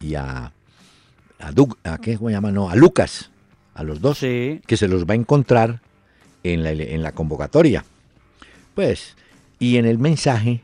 y 0.00 0.14
a, 0.16 0.52
a, 1.38 1.52
Doug- 1.52 1.76
a 1.84 1.98
¿qué 1.98 2.16
se 2.16 2.30
llama? 2.30 2.50
No, 2.50 2.70
a 2.70 2.74
Lucas, 2.76 3.30
a 3.74 3.84
los 3.84 4.00
dos 4.00 4.18
Sí. 4.18 4.60
que 4.66 4.76
se 4.76 4.88
los 4.88 5.04
va 5.04 5.12
a 5.12 5.16
encontrar 5.16 5.80
en 6.42 6.64
la, 6.64 6.70
en 6.72 7.02
la 7.02 7.12
convocatoria. 7.12 7.84
Pues, 8.74 9.14
y 9.60 9.76
en 9.76 9.86
el 9.86 9.98
mensaje 9.98 10.62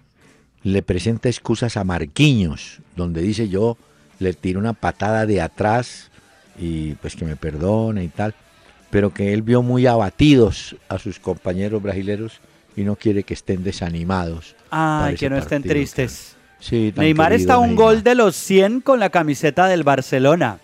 le 0.62 0.82
presenta 0.82 1.28
excusas 1.28 1.76
a 1.76 1.84
Marquinhos, 1.84 2.80
donde 2.96 3.22
dice 3.22 3.48
yo 3.48 3.76
le 4.18 4.32
tiro 4.32 4.58
una 4.60 4.72
patada 4.72 5.26
de 5.26 5.40
atrás 5.40 6.10
y 6.58 6.94
pues 6.94 7.16
que 7.16 7.24
me 7.24 7.36
perdone 7.36 8.02
y 8.04 8.08
tal, 8.08 8.34
pero 8.94 9.12
que 9.12 9.32
él 9.34 9.42
vio 9.42 9.60
muy 9.60 9.88
abatidos 9.88 10.76
a 10.88 11.00
sus 11.00 11.18
compañeros 11.18 11.82
brasileños 11.82 12.38
y 12.76 12.82
no 12.82 12.94
quiere 12.94 13.24
que 13.24 13.34
estén 13.34 13.64
desanimados. 13.64 14.54
Ay, 14.70 15.14
ese 15.14 15.18
que 15.24 15.30
no 15.30 15.36
estén 15.36 15.64
tristes. 15.64 16.36
Sí, 16.60 16.92
Neymar 16.96 17.32
querido 17.32 17.40
está 17.42 17.54
a 17.54 17.58
un 17.58 17.70
Neymar. 17.70 17.84
gol 17.84 18.02
de 18.04 18.14
los 18.14 18.36
100 18.36 18.82
con 18.82 19.00
la 19.00 19.10
camiseta 19.10 19.66
del 19.66 19.82
Barcelona. 19.82 20.60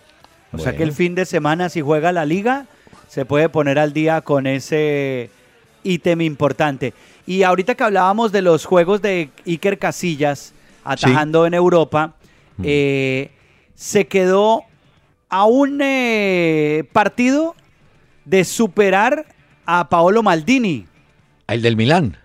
O 0.53 0.59
sea 0.59 0.77
que 0.77 0.83
el 0.83 0.93
fin 0.93 1.13
de 1.13 1.25
semana, 1.25 1.67
si 1.67 1.81
juega 1.81 2.13
la 2.13 2.25
liga, 2.25 2.67
se 3.09 3.25
puede 3.25 3.49
poner 3.49 3.77
al 3.77 3.91
día 3.91 4.21
con 4.21 4.47
ese 4.47 5.29
ítem 5.83 6.21
importante. 6.21 6.93
Y 7.27 7.43
ahorita 7.43 7.75
que 7.75 7.83
hablábamos 7.83 8.31
de 8.31 8.41
los 8.43 8.63
juegos 8.63 9.01
de 9.01 9.29
Iker 9.45 9.77
Casillas 9.77 10.53
atajando 10.85 11.45
en 11.45 11.53
Europa, 11.53 12.15
Mm. 12.55 12.63
eh, 12.65 13.31
se 13.75 14.07
quedó 14.07 14.63
a 15.27 15.43
un 15.43 15.79
eh, 15.83 16.85
partido 16.93 17.55
de 18.25 18.43
superar 18.45 19.25
a 19.65 19.89
Paolo 19.89 20.23
Maldini. 20.23 20.85
El 21.47 21.61
del 21.61 21.75
Milán. 21.75 22.17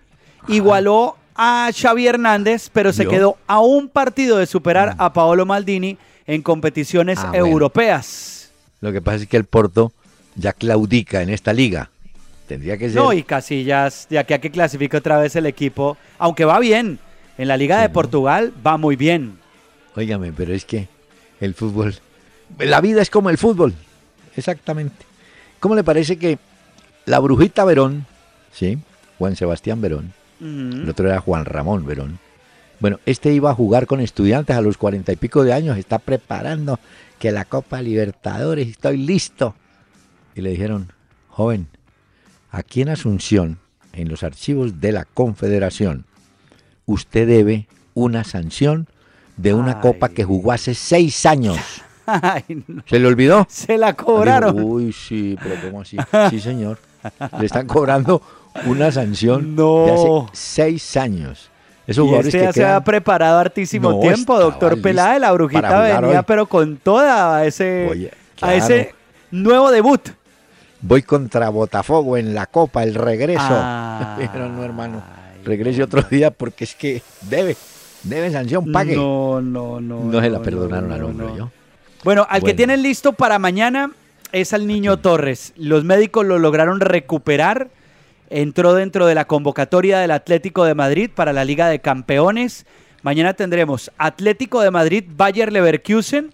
Igualó 0.47 1.17
a 1.35 1.69
Xavi 1.75 2.07
Hernández, 2.07 2.69
pero 2.71 2.93
se 2.93 3.05
quedó 3.07 3.37
a 3.47 3.59
un 3.59 3.89
partido 3.89 4.37
de 4.37 4.45
superar 4.45 4.95
a 4.97 5.13
Paolo 5.13 5.45
Maldini 5.45 5.97
en 6.25 6.41
competiciones 6.41 7.19
Ah, 7.19 7.29
bueno. 7.29 7.45
europeas. 7.47 8.51
Lo 8.81 8.91
que 8.91 9.01
pasa 9.01 9.17
es 9.23 9.27
que 9.27 9.37
el 9.37 9.45
Porto 9.45 9.91
ya 10.35 10.53
claudica 10.53 11.21
en 11.21 11.29
esta 11.29 11.53
liga. 11.53 11.89
Tendría 12.47 12.77
que 12.77 12.87
ser 12.89 12.95
No, 12.95 13.11
y 13.11 13.23
Casillas, 13.23 14.07
de 14.09 14.19
aquí 14.19 14.33
a 14.33 14.39
que 14.39 14.51
clasifique 14.51 14.95
otra 14.97 15.17
vez 15.17 15.35
el 15.35 15.45
equipo, 15.45 15.97
aunque 16.17 16.45
va 16.45 16.59
bien, 16.59 16.99
En 17.39 17.47
la 17.49 17.55
Liga 17.57 17.79
de 17.81 17.89
Portugal 17.89 18.51
va 18.65 18.77
muy 18.77 18.95
bien. 18.95 19.37
Óigame, 19.95 20.31
pero 20.31 20.53
es 20.55 20.65
que 20.65 20.87
el 21.39 21.53
fútbol, 21.53 21.93
la 22.57 22.81
vida 22.81 22.99
es 23.01 23.11
como 23.11 23.29
el 23.29 23.37
fútbol, 23.37 23.75
exactamente. 24.35 25.05
¿Cómo 25.59 25.75
le 25.75 25.83
parece 25.83 26.17
que 26.17 26.37
la 27.05 27.19
brujita 27.19 27.65
Verón, 27.65 28.05
sí, 28.51 28.77
Juan 29.17 29.35
Sebastián 29.35 29.81
Verón, 29.81 30.13
el 30.39 30.87
otro 30.87 31.07
era 31.09 31.19
Juan 31.19 31.45
Ramón 31.45 31.85
Verón, 31.85 32.19
bueno, 32.79 32.99
este 33.05 33.33
iba 33.33 33.49
a 33.49 33.55
jugar 33.55 33.87
con 33.87 34.01
estudiantes 34.01 34.55
a 34.55 34.61
los 34.61 34.77
cuarenta 34.77 35.11
y 35.11 35.15
pico 35.15 35.43
de 35.43 35.53
años, 35.53 35.77
está 35.77 35.97
preparando 35.97 36.79
que 37.17 37.31
la 37.31 37.45
Copa 37.45 37.81
Libertadores, 37.81 38.67
estoy 38.67 38.97
listo. 38.97 39.55
Y 40.35 40.41
le 40.41 40.51
dijeron, 40.51 40.91
joven, 41.29 41.67
aquí 42.51 42.81
en 42.81 42.89
Asunción, 42.89 43.57
en 43.93 44.09
los 44.09 44.21
archivos 44.21 44.79
de 44.79 44.91
la 44.91 45.05
Confederación, 45.05 46.05
usted 46.85 47.27
debe 47.27 47.67
una 47.95 48.23
sanción 48.23 48.87
de 49.37 49.55
una 49.55 49.77
Ay. 49.77 49.81
copa 49.81 50.09
que 50.09 50.23
jugó 50.23 50.51
hace 50.51 50.75
seis 50.75 51.25
años. 51.25 51.57
Ay, 52.07 52.63
no. 52.67 52.81
¿Se 52.85 52.99
le 52.99 53.07
olvidó? 53.07 53.45
Se 53.49 53.77
la 53.77 53.93
cobraron. 53.93 54.55
Dijo, 54.55 54.67
Uy, 54.67 54.93
sí, 54.93 55.37
pero 55.41 55.55
¿cómo 55.61 55.81
así? 55.81 55.97
Sí, 56.29 56.39
señor. 56.39 56.79
Le 57.39 57.45
están 57.45 57.67
cobrando 57.67 58.21
una 58.65 58.91
sanción 58.91 59.55
No. 59.55 59.85
de 59.85 59.91
hace 59.91 60.29
seis 60.33 60.97
años. 60.97 61.49
Esos 61.85 62.05
Y 62.07 62.13
este 62.15 62.31
que 62.31 62.43
ya 62.43 62.53
se 62.53 62.65
ha 62.65 62.81
preparado 62.83 63.39
hartísimo 63.39 63.91
No, 63.91 63.99
tiempo, 63.99 64.37
doctor 64.39 64.81
Peláez. 64.81 65.21
La 65.21 65.31
brujita 65.31 65.81
venía, 65.81 66.19
hoy. 66.19 66.25
pero 66.27 66.45
con 66.47 66.77
toda 66.77 67.37
a 67.37 67.45
ese, 67.45 67.87
Oye, 67.89 68.11
a 68.41 68.53
ese 68.55 68.93
nuevo 69.31 69.71
debut. 69.71 70.01
Voy 70.81 71.01
contra 71.01 71.49
Botafogo 71.49 72.17
en 72.17 72.33
la 72.35 72.45
Copa, 72.45 72.83
el 72.83 72.93
regreso. 72.95 73.41
Ay. 73.49 74.29
Pero 74.33 74.47
no, 74.49 74.63
hermano. 74.63 75.01
Regrese 75.43 75.81
otro 75.81 76.03
día 76.03 76.29
porque 76.29 76.65
es 76.65 76.75
que 76.75 77.01
debe, 77.21 77.55
debe 78.03 78.29
sanción, 78.31 78.71
pague. 78.71 78.95
No, 78.95 79.41
No, 79.41 79.79
no, 79.81 79.99
no. 80.01 80.21
se 80.21 80.29
la 80.29 80.39
perdonaron 80.41 80.91
al 80.91 81.03
hombre, 81.03 81.27
yo. 81.35 81.49
Bueno, 82.07 82.25
al 82.29 82.41
que 82.41 82.53
tienen 82.53 82.83
listo 82.83 83.11
para 83.11 83.37
mañana 83.37 83.91
es 84.31 84.53
al 84.53 84.65
niño 84.65 84.95
Torres. 84.95 85.51
Los 85.57 85.83
médicos 85.83 86.25
lo 86.25 86.39
lograron 86.39 86.79
recuperar. 86.79 87.67
Entró 88.29 88.73
dentro 88.73 89.07
de 89.07 89.13
la 89.13 89.25
convocatoria 89.25 89.99
del 89.99 90.11
Atlético 90.11 90.63
de 90.63 90.73
Madrid 90.73 91.09
para 91.13 91.33
la 91.33 91.43
Liga 91.43 91.67
de 91.67 91.79
Campeones. 91.79 92.65
Mañana 93.01 93.33
tendremos 93.33 93.91
Atlético 93.97 94.61
de 94.61 94.71
Madrid, 94.71 95.03
Bayer 95.17 95.51
Leverkusen. 95.51 96.31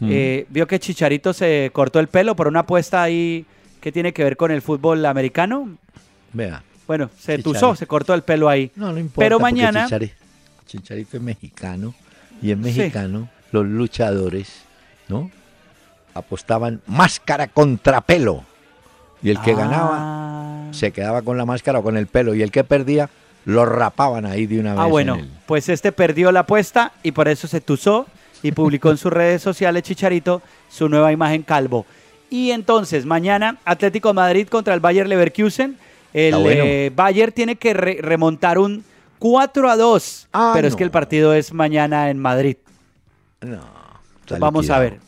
Mm. 0.00 0.08
Eh, 0.10 0.46
vio 0.50 0.66
que 0.66 0.78
Chicharito 0.78 1.32
se 1.32 1.70
cortó 1.72 1.98
el 1.98 2.08
pelo 2.08 2.36
por 2.36 2.46
una 2.46 2.60
apuesta 2.60 3.02
ahí 3.02 3.46
que 3.80 3.92
tiene 3.92 4.12
que 4.12 4.22
ver 4.22 4.36
con 4.36 4.50
el 4.50 4.60
fútbol 4.60 5.06
americano. 5.06 5.78
Vea. 6.34 6.62
Bueno, 6.86 7.08
se 7.16 7.38
Chicharito. 7.38 7.52
tuzó, 7.54 7.74
se 7.74 7.86
cortó 7.86 8.12
el 8.12 8.20
pelo 8.20 8.50
ahí. 8.50 8.70
No, 8.76 8.92
no 8.92 8.98
importa. 8.98 9.24
Pero 9.24 9.40
mañana- 9.40 9.88
Chichari- 9.88 10.12
Chicharito 10.66 11.16
es 11.16 11.22
mexicano 11.22 11.94
y 12.42 12.50
en 12.50 12.60
mexicano 12.60 13.30
los 13.52 13.64
luchadores, 13.64 14.65
¿no? 15.08 15.30
Apostaban 16.14 16.80
máscara 16.86 17.46
contra 17.48 18.00
pelo. 18.00 18.44
Y 19.22 19.30
el 19.30 19.40
que 19.40 19.54
ganaba 19.54 19.96
Ah. 19.98 20.68
se 20.72 20.92
quedaba 20.92 21.22
con 21.22 21.36
la 21.36 21.44
máscara 21.44 21.78
o 21.78 21.82
con 21.82 21.96
el 21.96 22.06
pelo. 22.06 22.34
Y 22.34 22.42
el 22.42 22.50
que 22.50 22.64
perdía 22.64 23.08
lo 23.44 23.64
rapaban 23.64 24.26
ahí 24.26 24.46
de 24.46 24.60
una 24.60 24.72
vez. 24.72 24.80
Ah, 24.80 24.84
en 24.84 24.90
bueno, 24.90 25.14
el- 25.16 25.30
pues 25.46 25.68
este 25.68 25.92
perdió 25.92 26.32
la 26.32 26.40
apuesta 26.40 26.92
y 27.02 27.12
por 27.12 27.28
eso 27.28 27.46
se 27.48 27.60
tuzó 27.60 28.06
y 28.42 28.52
publicó 28.52 28.90
en 28.90 28.96
sus 28.98 29.12
redes 29.12 29.42
sociales 29.42 29.82
Chicharito 29.82 30.42
su 30.68 30.88
nueva 30.88 31.12
imagen 31.12 31.42
calvo. 31.42 31.86
Y 32.30 32.50
entonces, 32.50 33.06
mañana 33.06 33.58
Atlético 33.64 34.08
de 34.08 34.14
Madrid 34.14 34.48
contra 34.48 34.74
el 34.74 34.80
Bayer 34.80 35.06
Leverkusen. 35.08 35.78
El 36.12 36.34
bueno. 36.36 36.64
eh, 36.64 36.90
Bayer 36.94 37.30
tiene 37.32 37.56
que 37.56 37.74
re- 37.74 37.98
remontar 38.00 38.58
un 38.58 38.84
4 39.18 39.70
a 39.70 39.76
2, 39.76 40.28
Ah, 40.32 40.52
pero 40.54 40.66
es 40.68 40.74
que 40.76 40.84
el 40.84 40.90
partido 40.90 41.32
es 41.34 41.52
mañana 41.52 42.10
en 42.10 42.18
Madrid. 42.18 42.56
No, 43.42 43.60
está 44.34 44.38
Vamos 44.44 44.70
a 44.70 44.78
ver. 44.78 44.98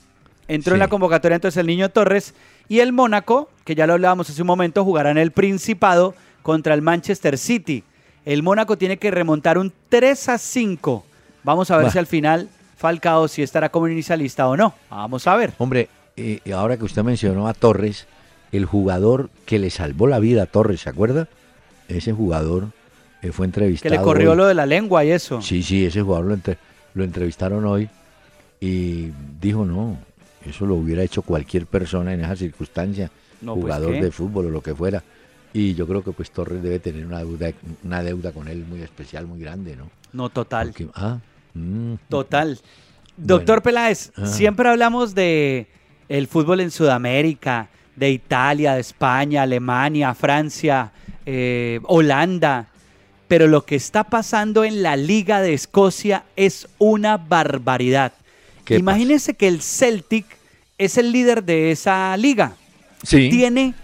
Entró 0.47 0.75
en 0.75 0.79
la 0.81 0.89
convocatoria 0.89 1.35
entonces 1.37 1.59
el 1.59 1.67
niño 1.67 1.89
Torres 1.91 2.35
y 2.69 2.81
el 2.81 2.93
Mónaco, 2.93 3.51
que 3.65 3.75
ya 3.75 3.87
lo 3.87 3.95
hablábamos 3.95 4.31
hace 4.31 4.41
un 4.43 4.47
momento, 4.47 4.85
jugará 4.85 5.11
en 5.11 5.19
el 5.19 5.31
Principado 5.33 6.15
contra 6.43 6.75
el 6.75 6.83
Manchester 6.83 7.37
City. 7.37 7.85
El 8.25 8.43
Mónaco 8.43 8.77
tiene 8.79 8.97
que 8.99 9.11
remontar 9.11 9.59
un 9.59 9.73
3 9.89 10.29
a 10.31 10.39
5. 10.39 11.05
Vamos 11.45 11.71
a 11.71 11.77
ver 11.77 11.87
Bah. 11.87 11.93
si 11.93 11.99
al 11.99 12.07
final 12.07 12.49
Falcao 12.77 13.29
si 13.29 13.43
estará 13.43 13.69
como 13.71 13.89
inicialista 13.89 14.49
o 14.49 14.57
no. 14.57 14.75
Vamos 14.91 15.27
a 15.27 15.37
ver. 15.37 15.53
Hombre, 15.59 15.89
eh, 16.17 16.41
ahora 16.55 16.77
que 16.77 16.85
usted 16.85 17.03
mencionó 17.03 17.49
a 17.49 17.55
Torres, 17.55 18.07
el 18.53 18.65
jugador 18.65 19.31
que 19.47 19.59
le 19.59 19.69
salvó 19.71 20.07
la 20.07 20.19
vida 20.19 20.45
a 20.45 20.47
Torres, 20.47 20.81
¿se 20.83 20.89
acuerda? 20.91 21.29
Ese 21.89 22.13
jugador 22.13 22.69
eh, 23.23 23.33
fue 23.33 23.45
Que 23.45 23.49
entrevistado. 23.49 23.95
le 23.95 24.01
corrió 24.03 24.31
hoy. 24.33 24.37
lo 24.37 24.47
de 24.47 24.55
la 24.55 24.67
lengua 24.67 25.05
y 25.05 25.11
eso. 25.11 25.41
Sí, 25.43 25.63
sí, 25.63 25.85
ese 25.87 26.03
jugador 26.03 26.27
lo, 26.27 26.35
entre- 26.35 26.59
lo 26.95 27.05
entrevistaron 27.05 27.65
hoy 27.67 27.89
y 28.61 29.11
dijo 29.41 29.65
no, 29.65 29.99
eso 30.45 30.67
lo 30.67 30.75
hubiera 30.77 31.03
hecho 31.03 31.23
cualquier 31.23 31.67
persona 31.67 32.13
en 32.15 32.21
esa 32.21 32.37
circunstancia, 32.37 33.11
No, 33.41 33.55
pues, 33.55 33.63
jugador 33.65 33.93
de 34.01 34.11
fútbol 34.11 34.47
o 34.47 34.51
lo 34.51 34.61
que 34.63 34.75
fuera. 34.75 35.03
Y 35.53 35.75
yo 35.75 35.87
creo 35.87 36.03
que 36.05 36.13
pues 36.13 36.31
Torres 36.31 36.63
debe 36.63 36.79
tener 36.79 37.07
una 37.07 37.19
deuda, 37.21 37.51
una 37.85 38.03
deuda 38.03 38.33
con 38.33 38.49
él 38.49 38.65
muy 38.69 38.83
especial, 38.83 39.27
muy 39.27 39.41
grande, 39.41 39.77
¿no? 39.77 39.91
No, 40.13 40.29
total. 40.29 40.69
Porque- 40.69 40.89
ah, 40.95 41.19
mm, 41.55 41.95
Total. 42.09 42.59
Doctor 43.17 43.57
Bueno. 43.57 43.63
Peláez, 43.63 44.13
Ah. 44.17 44.27
siempre 44.27 44.69
hablamos 44.69 45.15
de 45.15 45.67
el 46.09 46.27
fútbol 46.29 46.61
en 46.61 46.71
Sudamérica, 46.71 47.69
de 47.97 48.11
Italia, 48.11 48.75
de 48.75 48.81
España, 48.81 49.43
Alemania, 49.43 50.15
Francia, 50.15 50.93
eh, 51.27 51.81
Holanda, 51.85 52.69
pero 53.27 53.47
lo 53.49 53.65
que 53.67 53.75
está 53.75 54.05
pasando 54.05 54.65
en 54.65 54.83
la 54.83 54.97
Liga 54.97 55.41
de 55.43 55.53
Escocia 55.55 56.25
es 56.37 56.69
una 56.79 57.17
barbaridad. 57.17 58.13
¿Qué 58.69 58.77
Imagínense 58.77 59.35
que 59.35 59.49
el 59.49 59.63
Celtic 59.63 60.27
es 60.77 60.99
el 60.99 61.11
líder 61.11 61.43
de 61.43 61.71
esa 61.73 62.17
liga. 62.19 62.53
Sí. 63.03 63.31
Tiene 63.31 63.75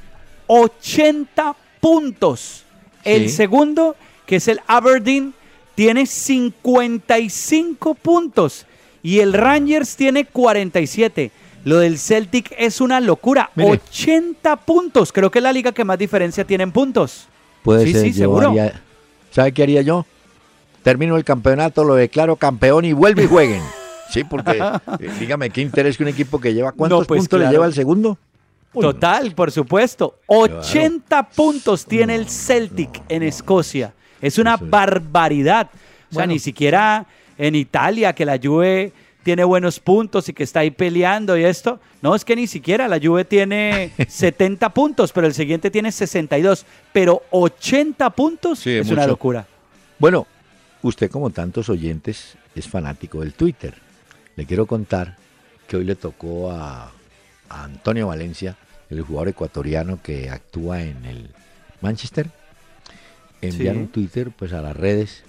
80 0.47 1.57
puntos. 1.81 2.65
El 3.03 3.29
Sí. 3.31 3.37
segundo, 3.37 3.97
que 4.27 4.37
es 4.37 4.47
el 4.49 4.61
Aberdeen, 4.67 5.33
tiene 5.75 6.05
55 6.07 7.95
puntos. 7.95 8.67
Y 9.03 9.21
el 9.21 9.33
Rangers 9.33 9.97
tiene 9.97 10.25
47. 10.25 11.31
Lo 11.65 11.79
del 11.79 11.99
Celtic 11.99 12.55
es 12.59 12.81
una 12.81 13.01
locura. 13.01 13.51
Mire. 13.55 13.71
80 13.71 14.57
puntos. 14.57 15.13
Creo 15.13 15.31
que 15.31 15.39
es 15.39 15.43
la 15.43 15.53
liga 15.53 15.73
que 15.73 15.85
más 15.85 15.99
diferencia 15.99 16.45
tiene 16.45 16.65
en 16.65 16.73
puntos. 16.73 17.27
Puede 17.63 17.87
Sí, 17.87 17.93
ser, 17.93 18.03
sí, 18.03 18.09
yo 18.13 18.17
seguro. 18.19 18.49
haría- 18.51 18.81
¿Sabe 19.31 19.53
qué 19.53 19.63
haría 19.63 19.81
yo? 19.83 20.05
Termino 20.83 21.17
el 21.17 21.25
campeonato, 21.25 21.83
lo 21.85 21.95
declaro 21.95 22.37
campeón 22.37 22.85
y 22.85 22.93
vuelve 22.93 23.25
y 23.25 23.27
jueguen. 23.27 23.63
Sí, 24.11 24.25
porque 24.25 24.59
eh, 25.01 25.11
dígame, 25.21 25.51
¿qué 25.51 25.61
interés 25.61 25.97
que 25.97 26.03
un 26.03 26.09
equipo 26.09 26.41
que 26.41 26.53
lleva 26.53 26.73
cuántos 26.73 27.07
pues, 27.07 27.19
puntos 27.19 27.39
claro. 27.39 27.51
le 27.51 27.55
lleva 27.55 27.65
al 27.67 27.75
segundo? 27.75 28.19
Uy, 28.73 28.83
no. 28.83 28.93
Total, 28.93 29.33
por 29.33 29.51
supuesto. 29.51 30.19
80 30.27 31.29
puntos 31.31 31.87
tiene 31.87 32.15
el 32.17 32.29
Celtic 32.29 33.03
en 33.09 33.23
Escocia. 33.23 33.93
Es 34.21 34.39
una 34.39 34.57
barbaridad. 34.57 35.71
O 36.11 36.15
sea, 36.15 36.27
ni 36.27 36.39
siquiera 36.39 37.07
en 37.39 37.55
Italia, 37.55 38.13
que 38.15 38.25
la 38.25 38.39
Juve 38.43 38.93
tiene 39.23 39.43
buenos 39.43 39.81
puntos 39.81 40.29
y 40.29 40.33
que 40.33 40.45
está 40.45 40.61
ahí 40.61 40.71
peleando 40.71 41.37
y 41.37 41.45
esto. 41.45 41.81
No, 42.03 42.15
es 42.15 42.25
que 42.25 42.37
ni 42.37 42.47
siquiera 42.47 42.87
la 42.87 43.01
Juve 43.01 43.25
tiene 43.25 43.91
70 44.09 44.69
puntos, 44.71 45.13
pero 45.13 45.27
el 45.27 45.35
siguiente 45.35 45.71
tiene 45.71 45.91
62. 45.91 46.65
Pero 46.93 47.23
80 47.31 48.11
puntos 48.11 48.61
Sí, 48.61 48.71
es 48.71 48.91
una 48.91 49.07
locura. 49.07 49.47
Bueno, 49.99 50.27
usted 50.83 51.11
como 51.11 51.31
tantos 51.31 51.69
oyentes 51.69 52.37
es 52.55 52.69
fanático 52.69 53.21
del 53.21 53.33
Twitter. 53.33 53.75
Le 54.37 54.47
quiero 54.47 54.67
contar 54.67 55.17
que 55.69 55.77
hoy 55.77 55.85
le 55.85 55.95
tocó 55.95 56.51
a, 56.51 56.91
a 57.49 57.65
Antonio 57.65 58.09
Valencia, 58.09 58.57
el 58.91 59.01
jugador 59.03 59.29
ecuatoriano 59.29 60.01
que 60.03 60.29
actúa 60.31 60.83
en 60.83 61.05
el 61.05 61.31
Manchester, 61.81 62.29
enviar 63.41 63.75
Sí. 63.75 63.81
un 63.81 63.89
Twitter 63.89 64.31
pues 64.37 64.53
a 64.53 64.63
las 64.63 64.77
redes 64.77 65.23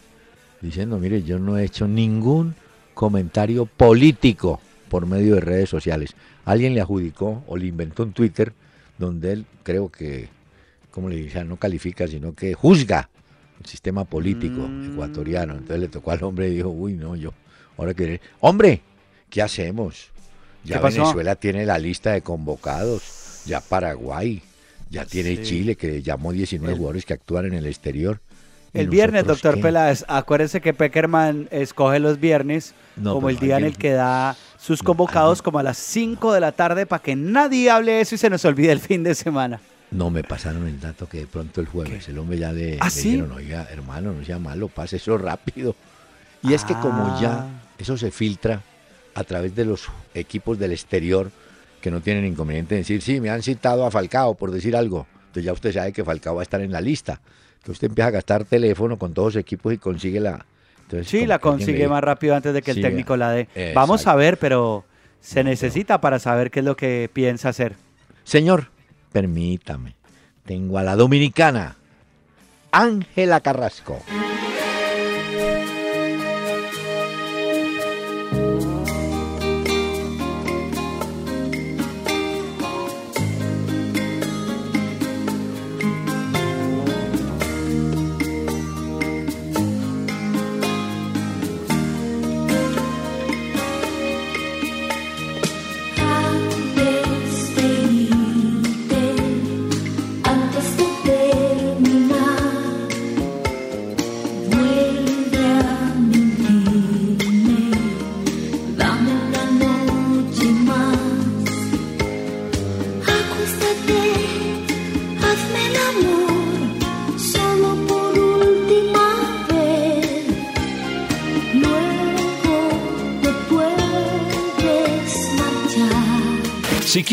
diciendo, 0.62 0.98
mire, 1.00 1.24
yo 1.24 1.40
no 1.40 1.58
he 1.58 1.64
hecho 1.64 1.88
ningún 1.88 2.56
comentario 2.94 3.66
político 3.66 4.60
por 4.90 5.06
medio 5.06 5.36
de 5.36 5.42
redes 5.42 5.70
sociales. 5.70 6.16
Alguien 6.46 6.74
le 6.74 6.82
adjudicó 6.82 7.44
o 7.48 7.58
le 7.58 7.68
inventó 7.68 8.04
un 8.04 8.14
Twitter 8.14 8.54
donde 8.98 9.34
él 9.34 9.46
creo 9.64 9.90
que, 9.90 10.30
como 10.92 11.10
le 11.10 11.18
dije, 11.18 11.44
no 11.44 11.58
califica, 11.58 12.08
sino 12.08 12.34
que 12.34 12.54
juzga 12.54 13.10
el 13.60 13.66
sistema 13.66 14.06
político 14.06 14.68
Mm. 14.68 14.92
ecuatoriano. 14.94 15.54
Entonces 15.54 15.80
le 15.80 15.88
tocó 15.90 16.12
al 16.12 16.24
hombre 16.24 16.48
y 16.50 16.56
dijo, 16.56 16.70
uy, 16.70 16.94
no, 16.94 17.16
yo, 17.16 17.34
ahora 17.78 17.94
que... 17.94 18.22
Hombre, 18.40 18.82
¿qué 19.30 19.42
hacemos? 19.42 20.10
Ya 20.64 20.82
¿Qué? 20.82 20.88
Venezuela 20.98 21.36
tiene 21.36 21.66
la 21.66 21.78
lista 21.78 22.12
de 22.12 22.22
convocados, 22.22 23.42
ya 23.46 23.62
Paraguay, 23.62 24.42
ya 24.90 25.06
tiene 25.06 25.38
Sí. 25.38 25.44
Chile, 25.44 25.76
que 25.76 26.02
llamó 26.02 26.32
19 26.32 26.74
El- 26.74 26.78
jugadores 26.80 27.06
que 27.06 27.14
actúan 27.14 27.46
en 27.46 27.54
el 27.54 27.66
exterior. 27.66 28.20
¿Y 28.74 28.80
El 28.80 28.90
viernes, 28.90 29.26
doctor 29.26 29.56
qué? 29.56 29.62
Peláez, 29.62 30.04
acuérdese 30.08 30.60
que 30.60 30.74
Peckerman 30.74 31.48
escoge 31.52 32.00
los 32.00 32.20
viernes 32.20 32.74
No, 32.98 33.14
como 33.14 33.30
el 33.30 33.40
día 33.40 33.58
en 33.58 33.64
el 33.66 33.78
que 33.78 33.92
da 33.92 34.36
sus 34.58 34.84
convocados 34.84 35.42
como 35.42 35.60
a 35.60 35.64
las 35.64 35.78
5 35.78 36.34
de 36.34 36.40
la 36.42 36.52
tarde 36.52 36.86
para 36.86 37.02
que 37.02 37.16
nadie 37.16 37.70
hable 37.70 37.94
de 37.94 38.02
eso 38.02 38.16
y 38.16 38.18
se 38.18 38.30
nos 38.30 38.44
olvide 38.44 38.72
el 38.74 38.80
fin 38.82 39.04
de 39.04 39.16
semana. 39.16 39.62
No 39.92 40.10
me 40.10 40.24
pasaron 40.24 40.68
el 40.68 40.80
dato 40.82 41.08
que 41.08 41.20
de 41.20 41.28
pronto 41.28 41.62
el 41.62 41.68
jueves 41.68 42.10
el 42.10 42.18
hombre 42.18 42.38
ya 42.38 42.52
le, 42.52 42.78
¿Ah, 42.82 42.86
le 42.86 42.92
sí? 42.92 43.12
dijeron, 43.12 43.32
oiga, 43.32 43.68
hermano, 43.72 44.12
no 44.14 44.26
sea 44.26 44.40
malo, 44.40 44.68
pase 44.68 44.98
eso 44.98 45.18
rápido. 45.18 45.76
Y 46.42 46.54
es 46.54 46.66
que 46.66 46.74
como 46.74 47.16
Ah. 47.16 47.20
ya 47.22 47.48
eso 47.78 47.96
se 47.98 48.12
filtra 48.12 48.62
a 49.16 49.24
través 49.24 49.56
de 49.56 49.66
los 49.66 49.88
equipos 50.14 50.60
del 50.60 50.72
exterior 50.74 51.32
que 51.82 51.90
no 51.90 52.02
tienen 52.02 52.26
inconveniente 52.26 52.76
en 52.76 52.82
decir, 52.82 53.02
sí, 53.02 53.20
me 53.20 53.30
han 53.30 53.42
citado 53.42 53.86
a 53.86 53.92
Falcao 53.92 54.36
por 54.36 54.52
decir 54.52 54.76
algo. 54.76 55.08
Entonces 55.28 55.44
ya 55.46 55.54
usted 55.54 55.74
sabe 55.74 55.92
que 55.94 56.04
Falcao 56.04 56.36
va 56.36 56.42
a 56.42 56.44
estar 56.44 56.62
en 56.62 56.72
la 56.72 56.82
lista. 56.82 57.22
Entonces 57.56 57.70
usted 57.78 57.88
empieza 57.88 58.08
a 58.08 58.12
gastar 58.12 58.46
teléfono 58.46 58.98
con 58.98 59.14
todos 59.14 59.34
los 59.36 59.42
equipos 59.42 59.74
y 59.74 59.78
consigue 59.78 60.20
la... 60.20 60.46
Entonces, 60.84 61.08
Sí, 61.08 61.26
la 61.26 61.40
consigue 61.40 61.88
más 61.88 62.04
rápido 62.04 62.36
antes 62.36 62.54
de 62.54 62.62
que 62.62 62.72
el 62.72 62.82
técnico 62.82 63.18
la 63.18 63.32
dé. 63.32 63.42
exacto. 63.42 63.72
Vamos 63.74 64.06
a 64.06 64.16
ver, 64.16 64.38
pero 64.38 64.86
se 65.20 65.44
necesita 65.44 66.00
para 66.00 66.20
saber 66.20 66.52
qué 66.52 66.60
es 66.60 66.66
lo 66.66 66.76
que 66.78 67.10
piensa 67.12 67.50
hacer. 67.50 67.76
Señor, 68.24 68.68
permítame. 69.12 69.96
Tengo 70.46 70.78
a 70.78 70.84
la 70.84 70.96
dominicana, 70.96 71.76
Ángela 72.72 73.40
Carrasco. 73.42 74.00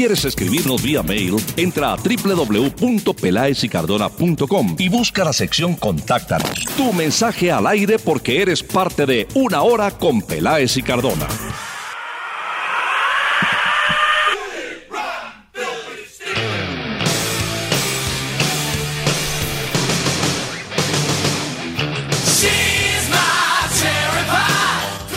Quieres 0.02 0.24
escribirnos 0.24 0.82
vía 0.82 1.04
mail, 1.04 1.36
entra 1.56 1.92
a 1.92 1.96
www.pelaesicardona.com 1.96 4.74
y 4.76 4.88
busca 4.88 5.22
la 5.22 5.32
sección 5.32 5.76
Contáctanos. 5.76 6.64
Tu 6.76 6.92
mensaje 6.92 7.52
al 7.52 7.68
aire 7.68 8.00
porque 8.00 8.42
eres 8.42 8.64
parte 8.64 9.06
de 9.06 9.28
Una 9.34 9.62
Hora 9.62 9.92
con 9.92 10.20
Peláez 10.20 10.76
y 10.76 10.82
Cardona. 10.82 11.28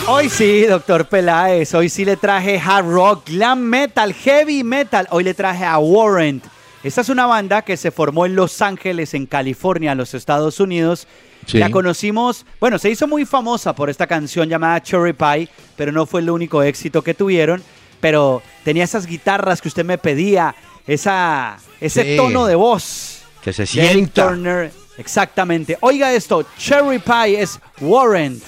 Hoy 0.08 0.28
sí, 0.28 0.62
doctor 0.62 1.08
Peláez, 1.08 1.74
hoy 1.74 1.88
sí 1.88 2.04
le 2.04 2.16
traje 2.16 2.60
hard 2.64 2.86
rock, 2.86 3.28
glam 3.28 3.58
metal, 3.60 4.14
heavy 4.14 4.62
metal. 4.62 5.06
Hoy 5.10 5.24
le 5.24 5.34
traje 5.34 5.64
a 5.64 5.78
Warrant. 5.78 6.44
Esta 6.84 7.00
es 7.00 7.08
una 7.08 7.26
banda 7.26 7.62
que 7.62 7.76
se 7.76 7.90
formó 7.90 8.24
en 8.24 8.36
Los 8.36 8.62
Ángeles, 8.62 9.14
en 9.14 9.26
California, 9.26 9.92
en 9.92 9.98
los 9.98 10.14
Estados 10.14 10.60
Unidos. 10.60 11.08
Sí. 11.46 11.58
La 11.58 11.70
conocimos, 11.70 12.46
bueno, 12.60 12.78
se 12.78 12.88
hizo 12.90 13.08
muy 13.08 13.24
famosa 13.24 13.74
por 13.74 13.90
esta 13.90 14.06
canción 14.06 14.48
llamada 14.48 14.80
Cherry 14.80 15.12
Pie, 15.12 15.48
pero 15.76 15.90
no 15.90 16.06
fue 16.06 16.20
el 16.20 16.30
único 16.30 16.62
éxito 16.62 17.02
que 17.02 17.14
tuvieron. 17.14 17.62
Pero 18.00 18.42
tenía 18.62 18.84
esas 18.84 19.06
guitarras 19.06 19.60
que 19.60 19.68
usted 19.68 19.84
me 19.84 19.98
pedía, 19.98 20.54
esa, 20.86 21.56
ese 21.80 22.02
Sí. 22.04 22.16
tono 22.16 22.46
de 22.46 22.54
voz. 22.54 23.22
Que 23.42 23.52
se 23.52 23.66
sienta. 23.66 24.28
Turner, 24.28 24.70
exactamente. 24.98 25.76
Oiga 25.80 26.12
esto, 26.12 26.44
Cherry 26.58 27.00
Pie 27.00 27.40
es 27.42 27.58
Warrant. 27.80 28.42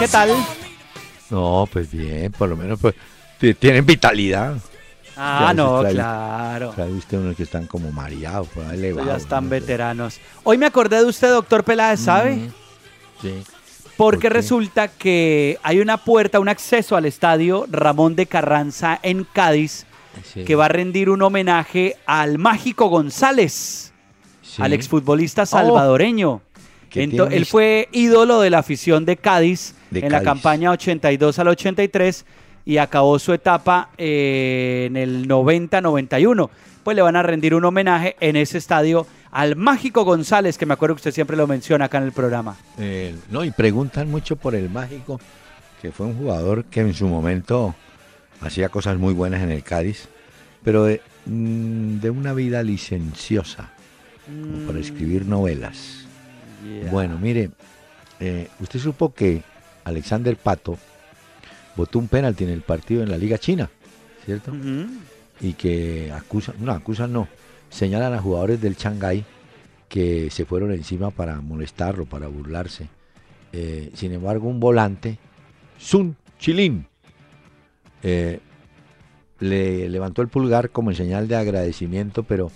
¿Qué 0.00 0.08
tal? 0.08 0.30
No, 1.30 1.68
pues 1.72 1.90
bien, 1.92 2.32
por 2.32 2.48
lo 2.48 2.56
menos 2.56 2.80
pues, 2.80 2.94
tienen 3.58 3.86
vitalidad. 3.86 4.56
Ah, 5.16 5.52
no, 5.54 5.82
trae- 5.82 5.92
claro. 5.92 6.70
Trae 6.74 6.90
usted 6.90 7.18
unos 7.18 7.36
que 7.36 7.42
están 7.42 7.66
como 7.66 7.92
mareados, 7.92 8.48
Estos 8.48 8.72
elevados. 8.72 9.06
ya 9.10 9.16
están 9.16 9.44
no 9.44 9.50
veteranos. 9.50 10.18
Hoy 10.44 10.56
me 10.58 10.66
acordé 10.66 10.96
de 10.98 11.04
usted, 11.04 11.28
doctor 11.30 11.62
Peláez, 11.64 12.00
¿sabe? 12.00 12.36
Mm, 12.36 12.48
Sí. 13.20 13.42
Porque 13.98 14.30
resulta 14.30 14.88
que 14.88 15.58
hay 15.62 15.78
una 15.80 15.98
puerta, 15.98 16.40
un 16.40 16.48
acceso 16.48 16.96
al 16.96 17.04
estadio 17.04 17.66
Ramón 17.70 18.16
de 18.16 18.24
Carranza 18.24 18.98
en 19.02 19.24
Cádiz 19.24 19.84
sí, 20.24 20.44
que 20.46 20.54
va 20.54 20.64
a 20.64 20.68
rendir 20.68 21.10
un 21.10 21.20
homenaje 21.20 21.96
al 22.06 22.38
mágico 22.38 22.86
González, 22.86 23.92
sí. 24.40 24.62
al 24.62 24.72
exfutbolista 24.72 25.44
salvadoreño. 25.44 26.30
Oh. 26.30 26.42
Que 26.90 27.04
Ento- 27.04 27.10
tiene 27.10 27.22
una 27.22 27.34
él 27.36 27.46
fue 27.46 27.88
ídolo 27.92 28.40
de 28.40 28.50
la 28.50 28.58
afición 28.58 29.04
de 29.04 29.16
Cádiz 29.16 29.74
De 29.90 30.00
en 30.00 30.10
la 30.12 30.22
campaña 30.22 30.70
82 30.72 31.38
al 31.38 31.48
83 31.48 32.24
y 32.66 32.76
acabó 32.78 33.18
su 33.18 33.32
etapa 33.32 33.90
eh, 33.96 34.84
en 34.88 34.96
el 34.96 35.26
90-91. 35.28 36.50
Pues 36.82 36.96
le 36.96 37.02
van 37.02 37.16
a 37.16 37.22
rendir 37.22 37.54
un 37.54 37.64
homenaje 37.64 38.16
en 38.20 38.36
ese 38.36 38.58
estadio 38.58 39.06
al 39.30 39.54
mágico 39.54 40.04
González, 40.04 40.58
que 40.58 40.66
me 40.66 40.74
acuerdo 40.74 40.96
que 40.96 41.00
usted 41.00 41.12
siempre 41.12 41.36
lo 41.36 41.46
menciona 41.46 41.84
acá 41.84 41.98
en 41.98 42.04
el 42.04 42.12
programa. 42.12 42.56
Eh, 42.78 43.14
no, 43.30 43.44
y 43.44 43.50
preguntan 43.52 44.10
mucho 44.10 44.34
por 44.36 44.54
el 44.54 44.68
mágico, 44.68 45.20
que 45.80 45.92
fue 45.92 46.06
un 46.06 46.16
jugador 46.16 46.64
que 46.64 46.80
en 46.80 46.92
su 46.94 47.06
momento 47.06 47.74
hacía 48.40 48.68
cosas 48.68 48.98
muy 48.98 49.14
buenas 49.14 49.42
en 49.42 49.52
el 49.52 49.62
Cádiz, 49.62 50.08
pero 50.64 50.84
de, 50.84 51.00
mm, 51.26 52.00
de 52.00 52.10
una 52.10 52.32
vida 52.32 52.62
licenciosa, 52.64 53.70
como 54.26 54.66
para 54.66 54.80
escribir 54.80 55.26
novelas. 55.26 55.99
Yeah. 56.64 56.90
Bueno, 56.90 57.18
mire, 57.18 57.50
eh, 58.18 58.48
usted 58.60 58.78
supo 58.78 59.14
que 59.14 59.42
Alexander 59.84 60.36
Pato 60.36 60.78
votó 61.76 61.98
un 61.98 62.08
penalti 62.08 62.44
en 62.44 62.50
el 62.50 62.62
partido 62.62 63.02
en 63.02 63.10
la 63.10 63.16
Liga 63.16 63.38
China, 63.38 63.70
¿cierto? 64.24 64.52
Y 65.40 65.54
que 65.54 66.12
acusan, 66.12 66.56
no, 66.60 66.72
acusan 66.72 67.12
no, 67.12 67.28
señalan 67.70 68.12
a 68.12 68.20
jugadores 68.20 68.60
del 68.60 68.76
Shanghái 68.76 69.24
que 69.88 70.30
se 70.30 70.44
fueron 70.44 70.72
encima 70.72 71.10
para 71.10 71.40
molestarlo, 71.40 72.04
para 72.06 72.28
burlarse. 72.28 72.88
Eh, 73.52 73.90
sin 73.94 74.12
embargo, 74.12 74.48
un 74.48 74.60
volante, 74.60 75.18
Sun 75.78 76.16
Chilin, 76.38 76.86
eh, 78.02 78.40
le 79.40 79.88
levantó 79.88 80.22
el 80.22 80.28
pulgar 80.28 80.70
como 80.70 80.90
en 80.90 80.96
señal 80.96 81.26
de 81.26 81.36
agradecimiento, 81.36 82.22
pero, 82.22 82.52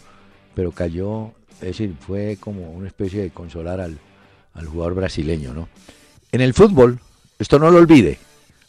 pero 0.54 0.70
cayó, 0.70 1.32
es 1.64 1.78
decir, 1.78 1.94
fue 1.98 2.36
como 2.40 2.70
una 2.72 2.86
especie 2.88 3.22
de 3.22 3.30
consolar 3.30 3.80
al, 3.80 3.98
al 4.54 4.66
jugador 4.66 4.94
brasileño, 4.94 5.52
¿no? 5.54 5.68
En 6.32 6.40
el 6.40 6.54
fútbol, 6.54 6.98
esto 7.38 7.58
no 7.58 7.70
lo 7.70 7.78
olvide, 7.78 8.18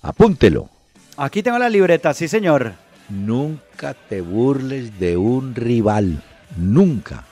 apúntelo. 0.02 0.70
Aquí 1.18 1.42
tengo 1.44 1.58
la 1.60 1.70
libreta, 1.70 2.14
sí 2.14 2.28
señor. 2.28 2.74
Nunca 3.10 3.94
te 3.94 4.22
burles 4.22 5.00
de 5.00 5.16
un 5.18 5.56
rival. 5.56 6.22
Nunca. 6.58 7.24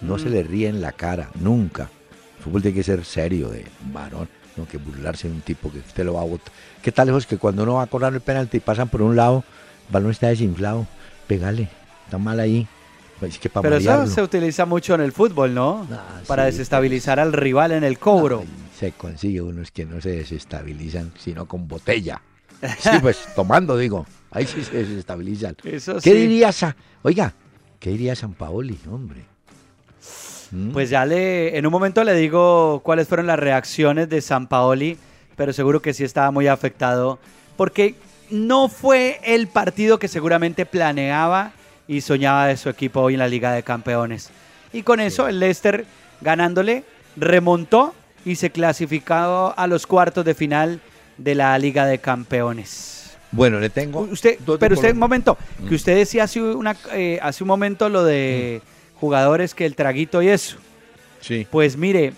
No 0.00 0.16
Mm. 0.16 0.18
se 0.20 0.30
le 0.30 0.42
ríe 0.42 0.68
en 0.68 0.80
la 0.80 0.92
cara. 0.92 1.30
Nunca. 1.40 1.90
El 2.38 2.44
fútbol 2.44 2.62
tiene 2.62 2.76
que 2.76 2.82
ser 2.82 3.04
serio, 3.04 3.48
de 3.50 3.64
varón. 3.92 4.28
No 4.56 4.66
que 4.66 4.78
burlarse 4.78 5.28
de 5.28 5.34
un 5.34 5.40
tipo 5.42 5.70
que 5.70 5.78
usted 5.80 6.04
lo 6.04 6.14
va 6.14 6.22
a 6.22 6.24
botar. 6.24 6.52
¿Qué 6.82 6.90
tal 6.92 7.08
lejos 7.08 7.26
que 7.26 7.36
cuando 7.36 7.62
uno 7.64 7.74
va 7.74 7.82
a 7.82 7.86
cobrar 7.86 8.14
el 8.14 8.20
penalti 8.20 8.56
y 8.56 8.60
pasan 8.60 8.88
por 8.88 9.02
un 9.02 9.14
lado, 9.16 9.44
el 9.88 9.92
balón 9.92 10.10
está 10.10 10.28
desinflado? 10.28 10.86
Pégale. 11.26 11.68
Está 12.06 12.16
mal 12.18 12.40
ahí. 12.40 12.66
Pues 13.18 13.34
Es 13.34 13.38
que 13.38 13.48
para 13.48 13.62
Pero 13.62 13.76
eso 13.76 14.06
se 14.06 14.22
utiliza 14.22 14.66
mucho 14.66 14.94
en 14.94 15.00
el 15.00 15.12
fútbol, 15.12 15.54
¿no? 15.54 15.86
Ah, 15.90 16.20
Para 16.26 16.44
sí, 16.44 16.52
desestabilizar 16.52 17.18
al 17.18 17.32
rival 17.32 17.72
en 17.72 17.84
el 17.84 17.98
cobro. 17.98 18.40
Ay, 18.42 18.48
se 18.78 18.92
consigue 18.92 19.40
unos 19.40 19.70
que 19.70 19.86
no 19.86 20.00
se 20.00 20.10
desestabilizan, 20.10 21.12
sino 21.18 21.46
con 21.46 21.66
botella. 21.66 22.20
Sí, 22.78 22.90
pues 23.00 23.18
tomando, 23.34 23.76
digo. 23.76 24.06
Ahí 24.30 24.46
sí 24.46 24.62
se 24.62 24.78
desestabilizan. 24.78 25.56
Eso 25.64 25.94
¿Qué 25.94 26.10
sí. 26.10 26.12
diría 26.12 26.52
Sa 26.52 26.76
Oiga, 27.02 27.32
¿qué 27.80 27.90
diría 27.90 28.14
San 28.14 28.34
Paoli, 28.34 28.78
hombre? 28.90 29.24
¿Mm? 30.50 30.70
Pues 30.70 30.90
ya 30.90 31.04
le, 31.06 31.56
en 31.56 31.66
un 31.66 31.72
momento 31.72 32.04
le 32.04 32.14
digo 32.14 32.80
cuáles 32.84 33.08
fueron 33.08 33.26
las 33.26 33.38
reacciones 33.38 34.08
de 34.08 34.20
San 34.20 34.46
Paoli, 34.46 34.98
pero 35.36 35.52
seguro 35.52 35.80
que 35.80 35.94
sí 35.94 36.04
estaba 36.04 36.30
muy 36.30 36.46
afectado, 36.48 37.18
porque 37.56 37.94
no 38.30 38.68
fue 38.68 39.20
el 39.24 39.46
partido 39.48 39.98
que 39.98 40.08
seguramente 40.08 40.66
planeaba 40.66 41.52
y 41.88 42.00
soñaba 42.00 42.46
de 42.46 42.56
su 42.56 42.68
equipo 42.68 43.00
hoy 43.00 43.14
en 43.14 43.20
la 43.20 43.28
Liga 43.28 43.52
de 43.52 43.62
Campeones. 43.62 44.30
Y 44.72 44.82
con 44.82 45.00
eso 45.00 45.28
el 45.28 45.38
Leicester 45.40 45.84
ganándole 46.20 46.84
remontó 47.16 47.94
y 48.24 48.34
se 48.36 48.50
clasificó 48.50 49.54
a 49.56 49.66
los 49.66 49.86
cuartos 49.86 50.24
de 50.24 50.34
final 50.34 50.80
de 51.16 51.34
la 51.34 51.58
Liga 51.58 51.86
de 51.86 51.98
Campeones. 51.98 53.16
Bueno, 53.32 53.58
le 53.60 53.70
tengo. 53.70 54.00
Usted, 54.00 54.38
pero 54.58 54.74
usted, 54.74 54.92
un 54.92 54.98
momento, 54.98 55.36
Mm. 55.60 55.68
que 55.68 55.74
usted 55.74 55.96
decía 55.96 56.24
hace, 56.24 56.40
una, 56.40 56.76
eh, 56.92 57.18
hace 57.22 57.42
un 57.44 57.48
momento 57.48 57.88
lo 57.88 58.04
de 58.04 58.62
jugadores 59.00 59.54
que 59.54 59.66
el 59.66 59.74
traguito 59.74 60.22
y 60.22 60.28
eso. 60.28 60.56
Sí. 61.20 61.46
Pues 61.50 61.76
mire, 61.76 62.12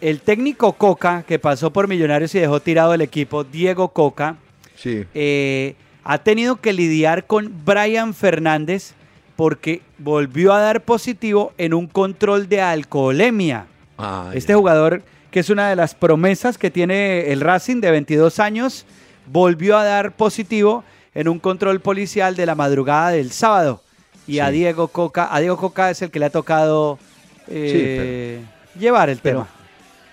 el 0.00 0.20
técnico 0.20 0.72
Coca, 0.74 1.24
que 1.26 1.38
pasó 1.38 1.72
por 1.72 1.88
Millonarios 1.88 2.34
y 2.34 2.38
dejó 2.40 2.60
tirado 2.60 2.94
el 2.94 3.00
equipo, 3.00 3.44
Diego 3.44 3.88
Coca, 3.88 4.36
Sí. 4.76 5.04
eh, 5.14 5.74
ha 6.04 6.18
tenido 6.18 6.56
que 6.60 6.72
lidiar 6.72 7.26
con 7.26 7.52
Brian 7.64 8.14
Fernández 8.14 8.92
porque 9.38 9.82
volvió 9.98 10.52
a 10.52 10.60
dar 10.60 10.82
positivo 10.82 11.52
en 11.58 11.72
un 11.72 11.86
control 11.86 12.48
de 12.48 12.60
alcoholemia. 12.60 13.66
Ah, 13.96 14.32
Este 14.34 14.52
jugador, 14.56 15.02
que 15.30 15.38
es 15.38 15.48
una 15.48 15.68
de 15.68 15.76
las 15.76 15.94
promesas 15.94 16.58
que 16.58 16.72
tiene 16.72 17.30
el 17.30 17.40
Racing 17.40 17.80
de 17.80 17.92
22 17.92 18.40
años, 18.40 18.84
volvió 19.26 19.78
a 19.78 19.84
dar 19.84 20.10
positivo 20.16 20.82
en 21.14 21.28
un 21.28 21.38
control 21.38 21.78
policial 21.78 22.34
de 22.34 22.46
la 22.46 22.56
madrugada 22.56 23.10
del 23.10 23.30
sábado. 23.30 23.80
Y 24.26 24.40
a. 24.40 24.50
Diego 24.50 24.88
Coca, 24.88 25.32
a 25.32 25.38
Diego 25.38 25.56
Coca 25.56 25.88
es 25.88 26.02
el 26.02 26.10
que 26.10 26.18
le 26.18 26.24
ha 26.24 26.30
tocado 26.30 26.98
eh, 27.46 28.40
llevar 28.76 29.08
el 29.08 29.18
pero- 29.18 29.42
tema. 29.42 29.48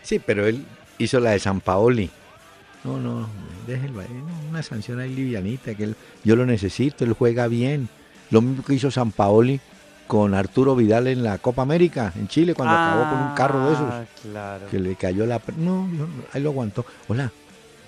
Sí, 0.04 0.20
pero 0.24 0.46
él 0.46 0.64
hizo 1.00 1.20
la 1.20 1.32
de 1.32 1.40
San 1.40 1.62
Paoli. 1.62 2.12
No, 2.84 3.00
no, 3.00 3.22
no, 3.22 3.30
una 4.52 4.62
sanción 4.62 5.00
ahí 5.00 5.10
livianita. 5.16 5.74
Que 5.74 5.86
él- 5.86 5.96
yo 6.24 6.36
lo 6.36 6.46
necesito, 6.46 7.04
él 7.06 7.14
juega 7.14 7.48
bien. 7.48 7.90
Lo 8.32 8.42
mismo 8.42 8.64
que 8.64 8.74
hizo 8.74 8.90
San 8.92 9.12
Paoli 9.12 9.60
con 10.08 10.34
Arturo 10.34 10.76
Vidal 10.76 11.08
en 11.08 11.24
la 11.24 11.38
Copa 11.40 11.62
América, 11.64 12.14
en 12.16 12.28
Chile, 12.28 12.54
cuando 12.54 12.76
acabó 12.76 13.10
con 13.10 13.30
un 13.30 13.36
carro 13.36 13.68
de 13.68 13.74
esos. 13.74 13.88
Ah, 13.92 14.06
claro. 14.22 14.68
Que 14.70 14.80
le 14.80 14.96
cayó 14.96 15.26
la... 15.26 15.42
No, 15.58 15.88
ahí 16.34 16.42
lo 16.42 16.50
aguantó. 16.52 16.86
Hola, 17.08 17.32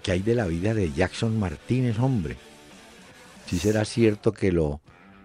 ¿qué 0.03 0.11
hay 0.13 0.19
de 0.21 0.35
la 0.35 0.45
vida 0.47 0.73
de 0.73 0.91
Jackson 0.91 1.39
Martínez, 1.39 1.99
hombre? 1.99 2.37
¿Si 3.45 3.59
será 3.59 3.85
cierto 3.85 4.31
que 4.31 4.51
lo 4.51 4.79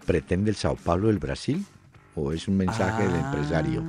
pretende 0.07 0.51
el 0.51 0.57
Sao 0.57 0.77
Paulo 0.77 1.09
del 1.09 1.19
Brasil? 1.19 1.65
¿O 2.15 2.33
es 2.33 2.47
un 2.47 2.57
mensaje 2.59 3.05
del 3.05 3.15
Ah. 3.15 3.31
empresario? 3.33 3.83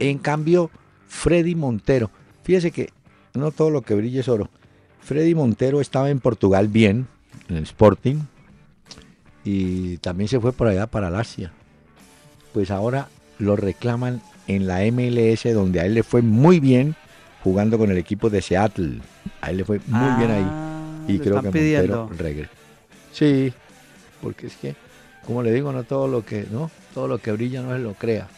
En 0.00 0.18
cambio, 0.18 0.70
Freddy 1.06 1.54
Montero, 1.54 2.10
fíjese 2.42 2.70
que 2.70 2.90
no 3.34 3.50
todo 3.50 3.70
lo 3.70 3.82
que 3.82 3.94
brilla 3.94 4.20
es 4.20 4.28
oro. 4.28 4.48
Freddy 5.02 5.34
Montero 5.34 5.80
estaba 5.80 6.08
en 6.10 6.18
Portugal 6.20 6.68
bien, 6.68 7.06
en 7.48 7.56
el 7.58 7.64
Sporting, 7.64 8.20
y 9.44 9.98
también 9.98 10.28
se 10.28 10.40
fue 10.40 10.52
por 10.52 10.68
allá 10.68 10.86
para 10.86 11.08
el 11.08 11.14
Asia. 11.16 11.52
Pues 12.52 12.70
ahora 12.70 13.08
lo 13.38 13.56
reclaman 13.56 14.22
en 14.46 14.66
la 14.66 14.80
MLS, 14.90 15.52
donde 15.52 15.80
a 15.80 15.86
él 15.86 15.94
le 15.94 16.02
fue 16.02 16.22
muy 16.22 16.60
bien 16.60 16.94
jugando 17.42 17.78
con 17.78 17.90
el 17.90 17.98
equipo 17.98 18.30
de 18.30 18.40
Seattle. 18.40 19.00
A 19.40 19.50
él 19.50 19.58
le 19.58 19.64
fue 19.64 19.80
muy 19.86 20.16
bien 20.18 20.30
ahí. 20.30 20.46
Ah, 20.46 21.04
Y 21.08 21.18
creo 21.18 21.40
que. 21.42 21.48
Montero 21.48 22.10
regresa. 22.16 22.50
Sí, 23.12 23.52
porque 24.22 24.46
es 24.46 24.56
que, 24.56 24.74
como 25.26 25.42
le 25.42 25.52
digo, 25.52 25.72
no 25.72 25.84
todo 25.84 26.08
lo 26.08 26.24
que, 26.24 26.46
no, 26.50 26.70
todo 26.94 27.06
lo 27.06 27.18
que 27.18 27.32
brilla 27.32 27.62
no 27.62 27.72
se 27.72 27.78
lo 27.78 27.94
crea. 27.94 28.28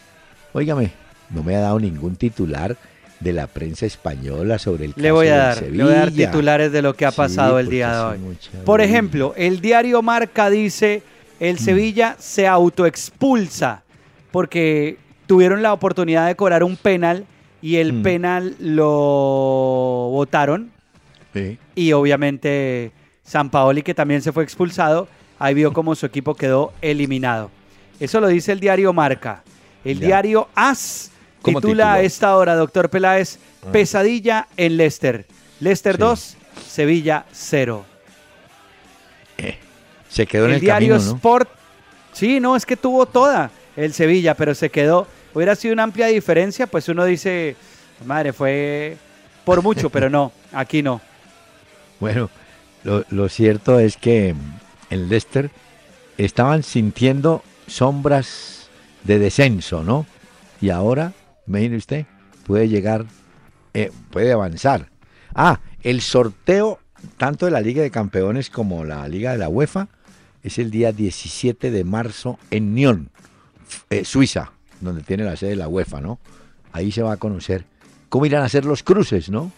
Óigame, 0.53 0.91
no 1.29 1.43
me 1.43 1.55
ha 1.55 1.61
dado 1.61 1.79
ningún 1.79 2.15
titular 2.15 2.75
de 3.19 3.33
la 3.33 3.47
prensa 3.47 3.85
española 3.85 4.59
sobre 4.59 4.85
el 4.85 4.91
caso 4.91 5.01
Le 5.01 5.11
voy 5.11 5.27
a 5.29 5.37
dar, 5.37 5.61
le 5.63 5.83
voy 5.83 5.93
a 5.93 5.95
dar 5.97 6.09
Sevilla. 6.09 6.29
titulares 6.31 6.71
de 6.71 6.81
lo 6.81 6.93
que 6.93 7.05
ha 7.05 7.11
Sí, 7.11 7.17
pasado 7.17 7.57
el 7.59 7.69
día 7.69 7.91
de 7.93 7.99
hoy. 7.99 8.37
Por 8.65 8.81
ejemplo, 8.81 9.33
el 9.35 9.59
diario 9.61 10.01
Marca 10.01 10.49
dice, 10.49 11.01
Mm. 11.39 11.43
el 11.43 11.59
Sevilla 11.59 12.15
se 12.19 12.47
autoexpulsa 12.47 13.83
porque 14.31 14.97
tuvieron 15.25 15.61
la 15.61 15.73
oportunidad 15.73 16.27
de 16.27 16.35
cobrar 16.35 16.63
un 16.63 16.75
penal 16.77 17.25
y 17.61 17.77
el 17.77 17.93
Mm. 17.93 18.03
penal 18.03 18.55
lo 18.59 20.09
votaron 20.11 20.71
Sí. 21.33 21.57
y 21.75 21.91
obviamente 21.93 22.91
San 23.23 23.49
Paoli 23.49 23.81
que 23.83 23.93
también 23.93 24.21
se 24.21 24.31
fue 24.31 24.43
expulsado, 24.43 25.07
ahí 25.39 25.53
vio 25.53 25.73
cómo 25.73 25.95
su 25.95 26.05
equipo 26.05 26.33
quedó 26.35 26.71
eliminado. 26.81 27.51
Eso 27.99 28.19
lo 28.21 28.27
dice 28.27 28.51
el 28.51 28.59
diario 28.59 28.93
Marca. 28.93 29.43
El 29.83 29.99
Ya. 29.99 30.07
diario 30.07 30.47
AS 30.55 31.11
¿Cómo 31.41 31.61
titula 31.61 31.93
a 31.93 32.01
esta 32.01 32.35
hora, 32.35 32.55
doctor 32.55 32.89
Peláez, 32.89 33.39
Ah. 33.65 33.71
pesadilla 33.71 34.47
en 34.57 34.77
Leicester. 34.77 35.25
Leicester 35.59 35.95
Sí. 35.95 35.99
2, 36.01 36.37
Sevilla 36.67 37.25
0. 37.31 37.85
Se 40.09 40.25
quedó 40.25 40.45
en 40.45 40.51
el 40.51 40.55
el 40.55 40.61
diario 40.61 40.93
camino, 40.95 41.11
¿no? 41.11 41.15
Sport, 41.17 41.49
sí, 42.13 42.39
no, 42.39 42.55
es 42.55 42.65
que 42.65 42.77
tuvo 42.77 43.05
toda 43.05 43.51
el 43.75 43.93
Sevilla, 43.93 44.33
pero 44.35 44.55
se 44.55 44.69
quedó. 44.69 45.05
Hubiera 45.33 45.55
sido 45.55 45.73
una 45.73 45.83
amplia 45.83 46.07
diferencia, 46.07 46.65
pues 46.65 46.87
uno 46.89 47.03
dice, 47.05 47.55
madre, 48.05 48.33
fue 48.33 48.97
por 49.45 49.61
mucho, 49.61 49.89
pero 49.89 50.09
no, 50.09 50.31
aquí 50.53 50.81
no. 50.81 51.01
Bueno, 51.99 52.29
lo, 52.83 53.03
lo 53.09 53.27
cierto 53.29 53.79
es 53.79 53.97
que 53.97 54.33
en 54.89 55.09
Leicester 55.09 55.51
estaban 56.17 56.63
sintiendo 56.63 57.43
sombras 57.67 58.69
de 59.03 59.19
descenso, 59.19 59.83
¿no? 59.83 60.05
Y 60.61 60.69
ahora, 60.69 61.11
mire 61.47 61.75
usted, 61.77 62.05
puede 62.45 62.67
llegar, 62.69 63.05
eh, 63.73 63.91
puede 64.11 64.31
avanzar. 64.31 64.89
Ah, 65.33 65.59
el 65.83 66.01
sorteo 66.01 66.79
tanto 67.17 67.45
de 67.45 67.51
la 67.51 67.61
Liga 67.61 67.81
de 67.81 67.91
Campeones 67.91 68.49
como 68.49 68.83
la 68.85 69.07
Liga 69.07 69.31
de 69.31 69.37
la 69.37 69.49
UEFA 69.49 69.87
es 70.43 70.57
el 70.59 70.71
día 70.71 70.91
17 70.91 71.71
de 71.71 71.83
marzo 71.83 72.39
en 72.51 72.73
Nyon, 72.75 73.09
eh, 73.89 74.05
Suiza, 74.05 74.51
donde 74.81 75.01
tiene 75.03 75.23
la 75.23 75.35
sede 75.35 75.51
de 75.51 75.55
la 75.57 75.67
UEFA, 75.67 76.01
¿no? 76.01 76.19
Ahí 76.71 76.91
se 76.91 77.01
va 77.01 77.13
a 77.13 77.17
conocer 77.17 77.65
cómo 78.09 78.25
irán 78.25 78.43
a 78.43 78.49
ser 78.49 78.65
los 78.65 78.83
cruces, 78.83 79.29
¿no? 79.29 79.51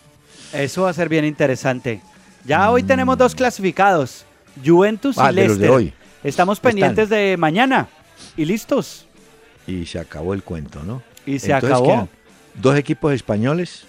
Eso 0.53 0.83
va 0.83 0.89
a 0.89 0.93
ser 0.93 1.09
bien 1.09 1.25
interesante. 1.25 2.01
Ya 2.45 2.71
hoy 2.71 2.83
tenemos 2.83 3.17
dos 3.17 3.35
clasificados, 3.35 4.25
Juventus 4.65 5.17
Mm. 5.17 5.19
Ah, 5.21 5.31
y 5.31 5.35
de 5.35 5.47
los 5.47 5.57
de 5.59 5.67
Leicester. 5.67 5.69
hoy. 5.71 5.93
Estamos 6.23 6.57
Están. 6.57 6.71
pendientes 6.71 7.09
de 7.09 7.37
mañana 7.37 7.87
y 8.35 8.45
listos. 8.45 9.05
Y 9.67 9.85
se 9.85 9.99
acabó 9.99 10.33
el 10.33 10.43
cuento, 10.43 10.81
¿no? 10.83 11.03
Y 11.29 11.39
se 11.39 11.51
Entonces 11.51 11.69
acabó. 11.71 11.85
quedan 11.87 12.09
dos 12.55 12.75
equipos 12.77 13.13
españoles, 13.13 13.85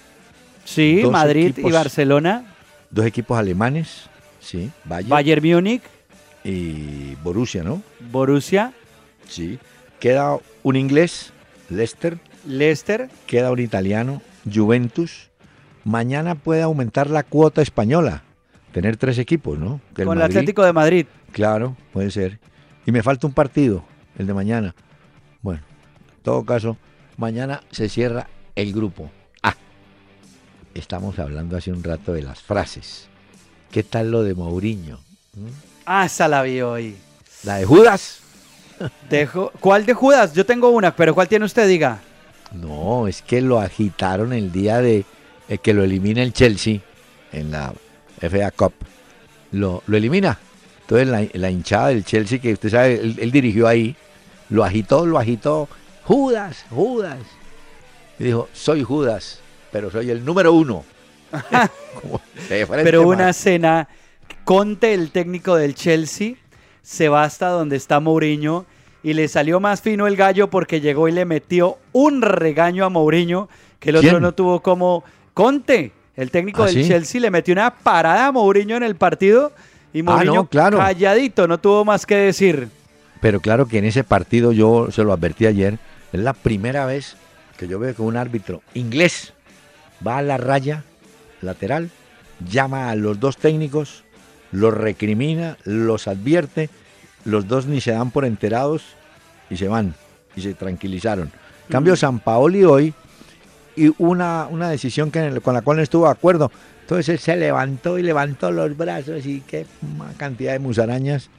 Sí, 0.64 1.02
Madrid 1.10 1.56
y 1.56 1.70
Barcelona, 1.72 2.44
dos 2.90 3.06
equipos 3.06 3.38
alemanes, 3.38 4.08
sí, 4.40 4.70
Bayern, 4.84 5.08
Bayern 5.08 5.48
Múnich, 5.48 5.82
y 6.44 7.14
Borussia, 7.16 7.62
¿no? 7.62 7.82
Borussia, 8.10 8.72
Sí. 9.28 9.58
Queda 10.00 10.36
un 10.62 10.76
inglés, 10.76 11.32
Leicester, 11.70 12.18
Leicester. 12.46 13.08
queda 13.26 13.50
un 13.52 13.58
italiano, 13.60 14.22
Juventus. 14.52 15.30
Mañana 15.84 16.34
puede 16.34 16.62
aumentar 16.62 17.08
la 17.10 17.22
cuota 17.22 17.62
española, 17.62 18.22
tener 18.72 18.96
tres 18.96 19.18
equipos, 19.18 19.58
¿no? 19.58 19.80
Con 19.94 20.16
el 20.18 20.22
Atlético 20.22 20.64
de 20.64 20.72
Madrid. 20.72 21.06
Claro, 21.32 21.76
puede 21.92 22.10
ser. 22.10 22.38
Y 22.86 22.92
me 22.92 23.02
falta 23.02 23.26
un 23.26 23.32
partido, 23.32 23.84
el 24.18 24.26
de 24.26 24.34
mañana. 24.34 24.74
Bueno, 25.42 25.62
en 26.16 26.22
todo 26.22 26.44
caso, 26.44 26.76
mañana 27.20 27.62
se 27.70 27.88
cierra 27.88 28.26
el 28.56 28.72
grupo. 28.72 29.10
Ah, 29.42 29.54
estamos 30.74 31.18
hablando 31.18 31.56
hace 31.56 31.70
un 31.72 31.82
rato 31.84 32.12
de 32.12 32.22
las 32.22 32.40
frases. 32.40 33.06
¿Qué 33.70 33.82
tal 33.82 34.10
lo 34.10 34.22
de 34.22 34.34
Mourinho? 34.34 34.98
¿Mm? 35.34 35.46
Ah, 35.86 36.06
esa 36.06 36.26
la 36.28 36.42
vi 36.42 36.60
hoy. 36.60 36.96
¿La 37.44 37.56
de 37.56 37.64
Judas? 37.64 38.20
Dejo- 39.08 39.52
¿Cuál 39.60 39.86
de 39.86 39.94
Judas? 39.94 40.32
Yo 40.34 40.44
tengo 40.46 40.70
una, 40.70 40.94
pero 40.96 41.14
¿cuál 41.14 41.28
tiene 41.28 41.44
usted? 41.44 41.68
Diga. 41.68 42.00
No, 42.52 43.06
es 43.06 43.22
que 43.22 43.40
lo 43.40 43.60
agitaron 43.60 44.32
el 44.32 44.50
día 44.50 44.80
de 44.80 45.04
eh, 45.48 45.58
que 45.58 45.72
lo 45.74 45.84
elimina 45.84 46.22
el 46.22 46.32
Chelsea 46.32 46.80
en 47.32 47.50
la 47.52 47.72
FA 48.20 48.50
Cup. 48.50 48.72
Lo, 49.52 49.82
lo 49.86 49.96
elimina. 49.96 50.38
Entonces 50.82 51.06
la, 51.08 51.24
la 51.34 51.50
hinchada 51.50 51.88
del 51.88 52.04
Chelsea, 52.04 52.40
que 52.40 52.54
usted 52.54 52.70
sabe, 52.70 52.94
él, 52.94 53.16
él 53.20 53.30
dirigió 53.30 53.68
ahí, 53.68 53.94
lo 54.48 54.64
agitó, 54.64 55.06
lo 55.06 55.18
agitó. 55.18 55.68
Judas, 56.04 56.64
Judas. 56.70 57.18
Y 58.18 58.24
dijo, 58.24 58.48
soy 58.52 58.82
Judas, 58.82 59.40
pero 59.72 59.90
soy 59.90 60.10
el 60.10 60.24
número 60.24 60.52
uno. 60.52 60.84
Pero 62.48 63.06
una 63.06 63.32
cena, 63.32 63.88
Conte, 64.44 64.94
el 64.94 65.10
técnico 65.12 65.54
del 65.56 65.74
Chelsea, 65.74 66.34
se 66.82 67.08
va 67.08 67.22
hasta 67.24 67.48
donde 67.48 67.76
está 67.76 68.00
Mourinho 68.00 68.66
y 69.02 69.12
le 69.14 69.28
salió 69.28 69.60
más 69.60 69.80
fino 69.80 70.06
el 70.06 70.16
gallo 70.16 70.50
porque 70.50 70.80
llegó 70.80 71.08
y 71.08 71.12
le 71.12 71.24
metió 71.24 71.78
un 71.92 72.20
regaño 72.22 72.84
a 72.84 72.88
Mourinho 72.88 73.48
que 73.78 73.90
el 73.90 73.96
otro 73.96 74.10
¿Quién? 74.10 74.22
no 74.22 74.32
tuvo 74.32 74.60
como 74.60 75.04
Conte, 75.34 75.92
el 76.16 76.30
técnico 76.30 76.64
¿Ah, 76.64 76.66
del 76.66 76.82
sí? 76.82 76.88
Chelsea, 76.88 77.20
le 77.20 77.30
metió 77.30 77.52
una 77.52 77.70
parada 77.72 78.26
a 78.26 78.32
Mourinho 78.32 78.76
en 78.76 78.82
el 78.82 78.96
partido 78.96 79.52
y 79.92 80.00
Ah, 80.00 80.04
Mourinho 80.04 80.34
no, 80.34 80.46
claro. 80.48 80.78
calladito, 80.78 81.46
no 81.46 81.58
tuvo 81.58 81.84
más 81.84 82.04
que 82.06 82.16
decir. 82.16 82.68
Pero 83.20 83.40
claro 83.40 83.66
que 83.66 83.78
en 83.78 83.84
ese 83.84 84.02
partido 84.02 84.50
yo 84.52 84.88
se 84.90 85.04
lo 85.04 85.12
advertí 85.12 85.46
ayer, 85.46 85.78
es 86.12 86.20
la 86.20 86.32
primera 86.32 86.86
vez 86.86 87.16
que 87.56 87.68
yo 87.68 87.78
veo 87.78 87.94
que 87.94 88.02
un 88.02 88.16
árbitro 88.16 88.62
inglés 88.74 89.32
va 90.06 90.18
a 90.18 90.22
la 90.22 90.36
raya 90.36 90.84
lateral, 91.42 91.90
llama 92.48 92.90
a 92.90 92.94
los 92.94 93.20
dos 93.20 93.36
técnicos, 93.36 94.04
los 94.52 94.74
recrimina, 94.74 95.56
los 95.64 96.08
advierte, 96.08 96.70
los 97.24 97.46
dos 97.48 97.66
ni 97.66 97.80
se 97.80 97.92
dan 97.92 98.10
por 98.10 98.24
enterados 98.24 98.82
y 99.50 99.56
se 99.56 99.68
van 99.68 99.94
y 100.36 100.42
se 100.42 100.54
tranquilizaron. 100.54 101.26
En 101.26 101.72
Cambio 101.72 101.96
San 101.96 102.18
Paoli 102.18 102.64
hoy 102.64 102.94
y 103.76 103.92
una, 103.98 104.46
una 104.50 104.68
decisión 104.68 105.10
que, 105.10 105.40
con 105.40 105.54
la 105.54 105.62
cual 105.62 105.78
no 105.78 105.82
estuvo 105.82 106.04
de 106.06 106.12
acuerdo. 106.12 106.50
Entonces 106.82 107.08
él 107.08 107.18
se 107.18 107.36
levantó 107.36 107.98
y 107.98 108.02
levantó 108.02 108.50
los 108.50 108.76
brazos 108.76 109.24
y 109.24 109.42
qué 109.42 109.66
cantidad 110.16 110.52
de 110.52 110.58
musarañas. 110.58 111.30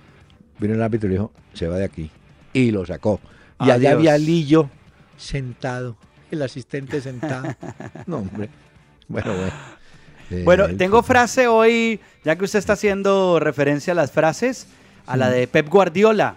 Vino 0.58 0.74
el 0.74 0.82
árbitro 0.82 1.10
y 1.10 1.14
dijo, 1.14 1.32
se 1.54 1.68
va 1.68 1.78
de 1.78 1.86
aquí. 1.86 2.10
Y 2.54 2.72
lo 2.72 2.86
sacó. 2.86 3.20
Y 3.66 3.72
allá 3.72 3.92
había 3.92 4.18
Lillo 4.18 4.70
sentado, 5.18 5.96
el 6.32 6.42
asistente 6.42 7.02
sentado. 7.02 7.56
No, 8.08 8.18
hombre. 8.18 8.50
Bueno, 9.08 9.36
bueno. 9.36 9.52
Eh, 10.32 10.44
Bueno, 10.46 10.64
el 10.64 10.78
tengo 10.78 11.04
frase 11.04 11.48
hoy, 11.48 12.00
ya 12.24 12.38
que 12.38 12.46
usted 12.46 12.60
está 12.60 12.72
haciendo 12.72 13.38
referencia 13.42 13.92
a 13.92 13.96
las 13.98 14.14
frases, 14.14 14.66
a 15.06 15.18
la 15.18 15.30
de 15.30 15.46
Pep 15.46 15.68
Guardiola. 15.68 16.36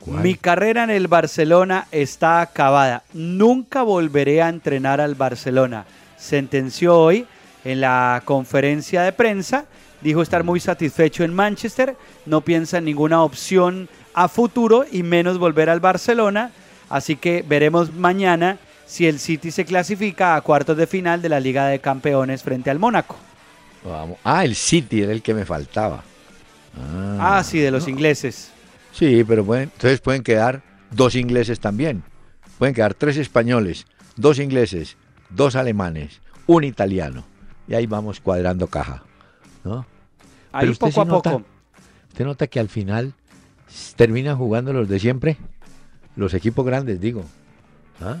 ¿Cuál? 0.00 0.22
Mi 0.22 0.34
carrera 0.34 0.84
en 0.84 0.90
el 0.90 1.06
Barcelona 1.06 1.86
está 1.90 2.40
acabada. 2.40 3.02
Nunca 3.12 3.82
volveré 3.82 4.40
a 4.40 4.48
entrenar 4.48 5.02
al 5.02 5.14
Barcelona. 5.16 5.84
Sentenció 6.16 6.98
hoy 6.98 7.26
en 7.62 7.82
la 7.82 8.22
conferencia 8.24 9.02
de 9.02 9.12
prensa. 9.12 9.66
Dijo 10.00 10.22
estar 10.22 10.44
muy 10.44 10.60
satisfecho 10.60 11.24
en 11.24 11.34
Manchester. 11.34 11.94
No 12.24 12.40
piensa 12.40 12.78
en 12.78 12.86
ninguna 12.86 13.22
opción 13.22 13.86
a 14.14 14.28
futuro 14.28 14.84
y 14.90 15.02
menos 15.02 15.38
volver 15.38 15.68
al 15.70 15.80
Barcelona. 15.80 16.50
Así 16.88 17.16
que 17.16 17.44
veremos 17.46 17.92
mañana 17.92 18.58
si 18.86 19.06
el 19.06 19.18
City 19.18 19.50
se 19.50 19.64
clasifica 19.64 20.36
a 20.36 20.40
cuartos 20.42 20.76
de 20.76 20.86
final 20.86 21.20
de 21.22 21.28
la 21.28 21.40
Liga 21.40 21.66
de 21.66 21.78
Campeones 21.80 22.42
frente 22.42 22.70
al 22.70 22.78
Mónaco. 22.78 23.16
Vamos. 23.84 24.18
Ah, 24.24 24.44
el 24.44 24.54
City 24.54 25.02
era 25.02 25.12
el 25.12 25.22
que 25.22 25.34
me 25.34 25.44
faltaba. 25.44 26.02
Ah, 26.78 27.38
Ah, 27.38 27.44
sí, 27.44 27.58
de 27.58 27.70
los 27.70 27.88
ingleses. 27.88 28.50
Sí, 28.92 29.24
pero 29.24 29.44
pueden, 29.44 29.70
entonces 29.74 30.00
pueden 30.00 30.22
quedar 30.22 30.62
dos 30.90 31.14
ingleses 31.16 31.58
también. 31.60 32.02
Pueden 32.58 32.74
quedar 32.74 32.94
tres 32.94 33.16
españoles, 33.16 33.86
dos 34.16 34.38
ingleses, 34.38 34.96
dos 35.30 35.56
alemanes, 35.56 36.20
un 36.46 36.64
italiano. 36.64 37.24
Y 37.66 37.74
ahí 37.74 37.86
vamos 37.86 38.20
cuadrando 38.20 38.66
caja. 38.68 39.02
¿no? 39.64 39.86
Ahí 40.52 40.66
Pero 40.66 40.78
poco 40.78 41.02
a 41.02 41.04
nota- 41.04 41.30
poco. 41.32 41.44
¿Usted 42.10 42.24
nota 42.24 42.46
que 42.46 42.60
al 42.60 42.68
final 42.68 43.12
terminan 43.96 44.36
jugando 44.36 44.72
los 44.72 44.88
de 44.88 44.98
siempre? 44.98 45.36
Los 46.16 46.34
equipos 46.34 46.64
grandes, 46.64 47.00
digo. 47.00 47.24
¿Ah? 48.00 48.16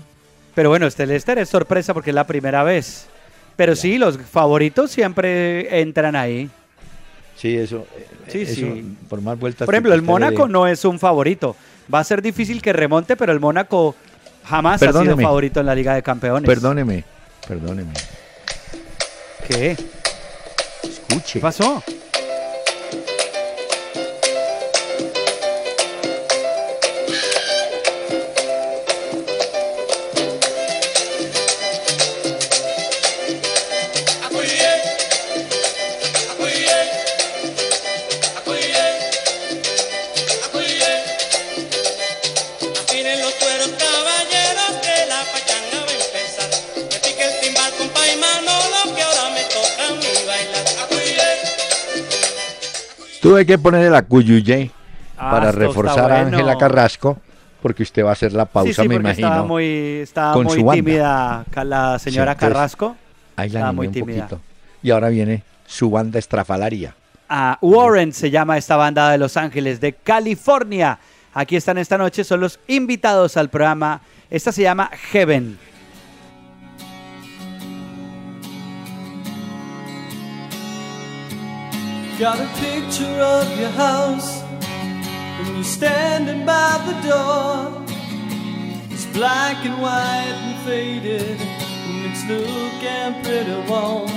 Pero 0.54 0.68
bueno, 0.68 0.86
este 0.86 1.06
Leicester 1.06 1.38
es 1.38 1.48
sorpresa 1.48 1.94
porque 1.94 2.10
es 2.10 2.14
la 2.14 2.26
primera 2.26 2.62
vez. 2.62 3.06
Pero 3.56 3.76
sí, 3.76 3.98
los 3.98 4.18
favoritos 4.18 4.90
siempre 4.90 5.80
entran 5.80 6.16
ahí. 6.16 6.50
Sí, 7.36 7.56
eso. 7.56 7.86
eh, 7.96 8.06
Sí, 8.28 8.42
eso, 8.42 8.54
sí. 8.54 8.96
Por 9.08 9.20
más 9.20 9.38
vueltas. 9.38 9.66
Por 9.66 9.74
ejemplo, 9.74 9.92
el. 9.94 10.02
Mónaco 10.02 10.48
no 10.48 10.66
es 10.66 10.84
un 10.84 10.98
favorito. 10.98 11.54
Va 11.92 11.98
a 12.00 12.04
ser 12.04 12.22
difícil 12.22 12.62
que 12.62 12.72
remonte, 12.72 13.16
pero 13.16 13.32
el 13.32 13.40
Mónaco 13.40 13.94
jamás 14.44 14.82
ha 14.82 14.92
sido 14.92 15.16
favorito 15.16 15.60
en 15.60 15.66
la 15.66 15.74
Liga 15.74 15.94
de 15.94 16.02
Campeones. 16.02 16.48
Perdóneme, 16.48 17.04
perdóneme. 17.46 17.92
¿Qué? 19.46 19.76
Escuche. 20.82 21.34
¿Qué 21.34 21.40
pasó? 21.40 21.82
Tuve 53.24 53.44
que 53.46 53.58
ponerle 53.58 53.90
la 53.90 54.02
cuyuyé 54.02 54.70
Ah, 55.16 55.30
para 55.30 55.52
reforzar 55.52 56.10
a. 56.12 56.20
Ángela 56.20 56.56
Carrasco, 56.58 57.18
porque 57.62 57.82
usted 57.84 58.04
va 58.04 58.10
a 58.10 58.12
hacer 58.12 58.32
la 58.32 58.44
pausa, 58.46 58.72
sí, 58.74 58.82
sí, 58.82 58.88
me 58.88 58.96
imagino. 58.96 59.28
estaba 59.28 59.46
muy, 59.46 59.64
estaba 60.02 60.32
con 60.34 60.44
muy 60.44 60.58
su 60.58 60.64
banda. 60.64 60.74
tímida 60.74 61.44
la 61.64 61.98
señora 62.00 62.32
Sí, 62.32 62.36
entonces, 62.36 62.36
Carrasco. 62.38 62.96
Ahí 63.36 63.48
la 63.50 63.58
estaba 63.60 63.72
muy 63.72 63.86
un 63.86 63.92
tímida. 63.92 64.26
poquito. 64.28 64.40
Y 64.82 64.90
ahora 64.90 65.08
viene 65.08 65.42
su 65.66 65.88
banda 65.90 66.18
estrafalaria. 66.18 66.94
Ah, 67.28 67.56
Warren 67.62 68.12
se 68.12 68.30
llama 68.30 68.58
esta 68.58 68.76
banda 68.76 69.10
de 69.10 69.18
Los 69.18 69.36
Ángeles, 69.36 69.80
de 69.80 69.92
California. 69.94 70.98
Aquí 71.32 71.56
están 71.56 71.78
esta 71.78 71.96
noche, 71.96 72.22
son 72.24 72.40
los 72.40 72.58
invitados 72.68 73.36
al 73.36 73.48
programa. 73.48 74.00
Esta 74.30 74.52
se 74.52 74.62
llama 74.62 74.90
Heaven. 75.12 75.58
Got 82.16 82.38
a 82.38 82.46
picture 82.60 83.20
of 83.20 83.58
your 83.58 83.70
house, 83.70 84.40
and 84.40 85.48
you're 85.48 85.64
standing 85.64 86.46
by 86.46 86.80
the 86.86 87.08
door. 87.08 87.82
It's 88.90 89.04
black 89.06 89.56
and 89.66 89.82
white 89.82 90.36
and 90.46 90.64
faded, 90.64 91.40
and 91.40 92.06
it's 92.06 92.24
looking 92.28 93.20
pretty 93.24 93.68
warm. 93.68 94.08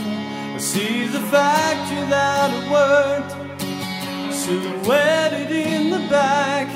I 0.54 0.60
see 0.60 1.08
the 1.08 1.22
factory 1.32 2.02
without 2.02 2.52
a 2.54 2.62
word, 2.72 3.26
silhouetted 4.32 5.50
in 5.52 5.90
the 5.90 6.08
back. 6.08 6.68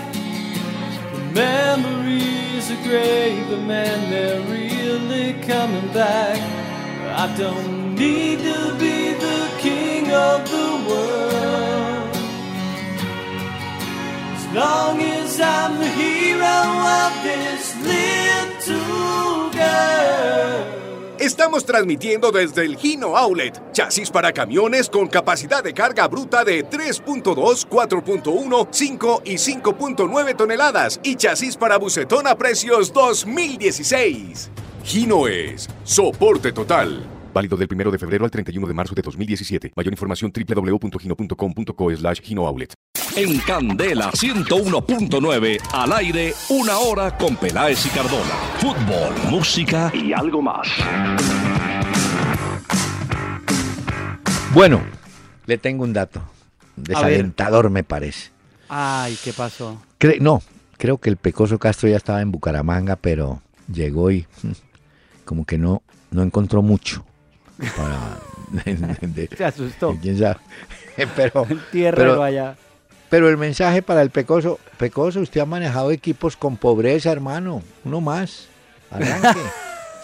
The 1.13 1.19
memories 1.36 2.72
are 2.72 2.84
great, 2.84 3.45
but 3.47 3.61
man, 3.61 4.09
they're 4.09 4.41
really 4.41 5.34
coming 5.43 5.93
back. 5.93 6.39
I 7.15 7.38
don't 7.38 7.93
need 7.93 8.39
to 8.39 8.76
be 8.80 9.01
As 14.36 14.46
long 14.54 15.02
as 15.02 15.39
I'm 15.39 15.80
the 15.80 15.88
hero 15.88 16.46
of 16.46 17.14
this 17.24 17.76
little. 17.84 19.12
Estamos 21.22 21.66
transmitiendo 21.66 22.32
desde 22.32 22.66
el 22.66 22.78
Gino 22.78 23.16
Outlet, 23.16 23.72
chasis 23.74 24.10
para 24.10 24.34
camiones 24.34 24.89
con 24.89 25.08
capacidad 25.08 25.64
de 25.64 25.72
carga 25.72 26.08
bruta 26.08 26.44
de 26.44 26.68
3.2, 26.68 27.68
4.1, 27.70 28.68
5 28.72 29.22
y 29.26 29.34
5.9 29.36 30.36
toneladas 30.36 31.00
y 31.04 31.16
chasis 31.16 31.58
para 31.58 31.78
bucetón 31.78 32.26
a 32.26 32.36
precios 32.36 32.92
2016. 32.92 34.50
Gino 34.84 35.28
es 35.28 35.70
soporte 35.84 36.52
total. 36.52 37.20
Válido 37.34 37.58
del 37.58 37.68
1 37.72 37.92
de 37.92 37.98
febrero 37.98 38.26
al 38.26 38.32
31 38.32 38.68
de 38.68 38.74
marzo 38.74 38.94
de 38.96 39.02
2017. 39.02 39.72
Mayor 39.76 39.94
información 39.94 40.32
www.gino.com.co 40.36 41.96
slash 41.96 42.22
Gino 42.22 42.46
Outlet. 42.48 42.74
En 43.16 43.40
Candela 43.40 44.12
101.9, 44.12 45.60
al 45.74 45.92
aire, 45.94 46.34
una 46.50 46.78
hora 46.78 47.18
con 47.18 47.36
Peláez 47.36 47.86
y 47.86 47.90
Cardona. 47.90 48.36
Fútbol, 48.60 49.14
música 49.30 49.92
y 49.94 50.14
algo 50.14 50.42
más. 50.42 50.68
Bueno, 54.54 54.82
le 55.46 55.58
tengo 55.58 55.84
un 55.84 55.94
dato. 55.94 56.22
Desalentador 56.76 57.70
me 57.70 57.84
parece. 57.84 58.32
Ay, 58.70 59.18
¿qué 59.24 59.34
pasó? 59.34 59.82
Cre- 60.00 60.20
no, 60.20 60.42
creo 60.78 60.98
que 60.98 61.10
el 61.10 61.18
Pecoso 61.18 61.60
Castro 61.60 61.90
ya 61.90 61.98
estaba 61.98 62.22
en 62.22 62.32
Bucaramanga, 62.32 62.96
pero 62.96 63.42
llegó 63.72 64.12
y 64.12 64.26
como 65.26 65.46
que 65.46 65.58
no, 65.58 65.84
no 66.12 66.24
encontró 66.24 66.62
mucho. 66.62 67.06
Para, 67.78 68.18
de- 68.66 69.28
de- 69.28 69.36
Se 69.38 69.45
asustó. 69.45 69.97
quién 70.01 70.18
sabe. 70.18 70.38
Pero, 71.16 71.47
pero- 71.72 72.22
allá. 72.24 72.55
pero 73.09 73.30
el 73.30 73.38
mensaje 73.38 73.82
para 73.82 74.01
el 74.01 74.09
Pecoso, 74.09 74.59
Pecoso, 74.78 75.22
usted 75.22 75.39
ha 75.41 75.45
manejado 75.45 75.89
equipos 75.91 76.36
con 76.36 76.57
pobreza, 76.57 77.12
hermano. 77.12 77.64
Uno 77.86 78.01
más. 78.01 78.47
Arranque. 78.91 79.39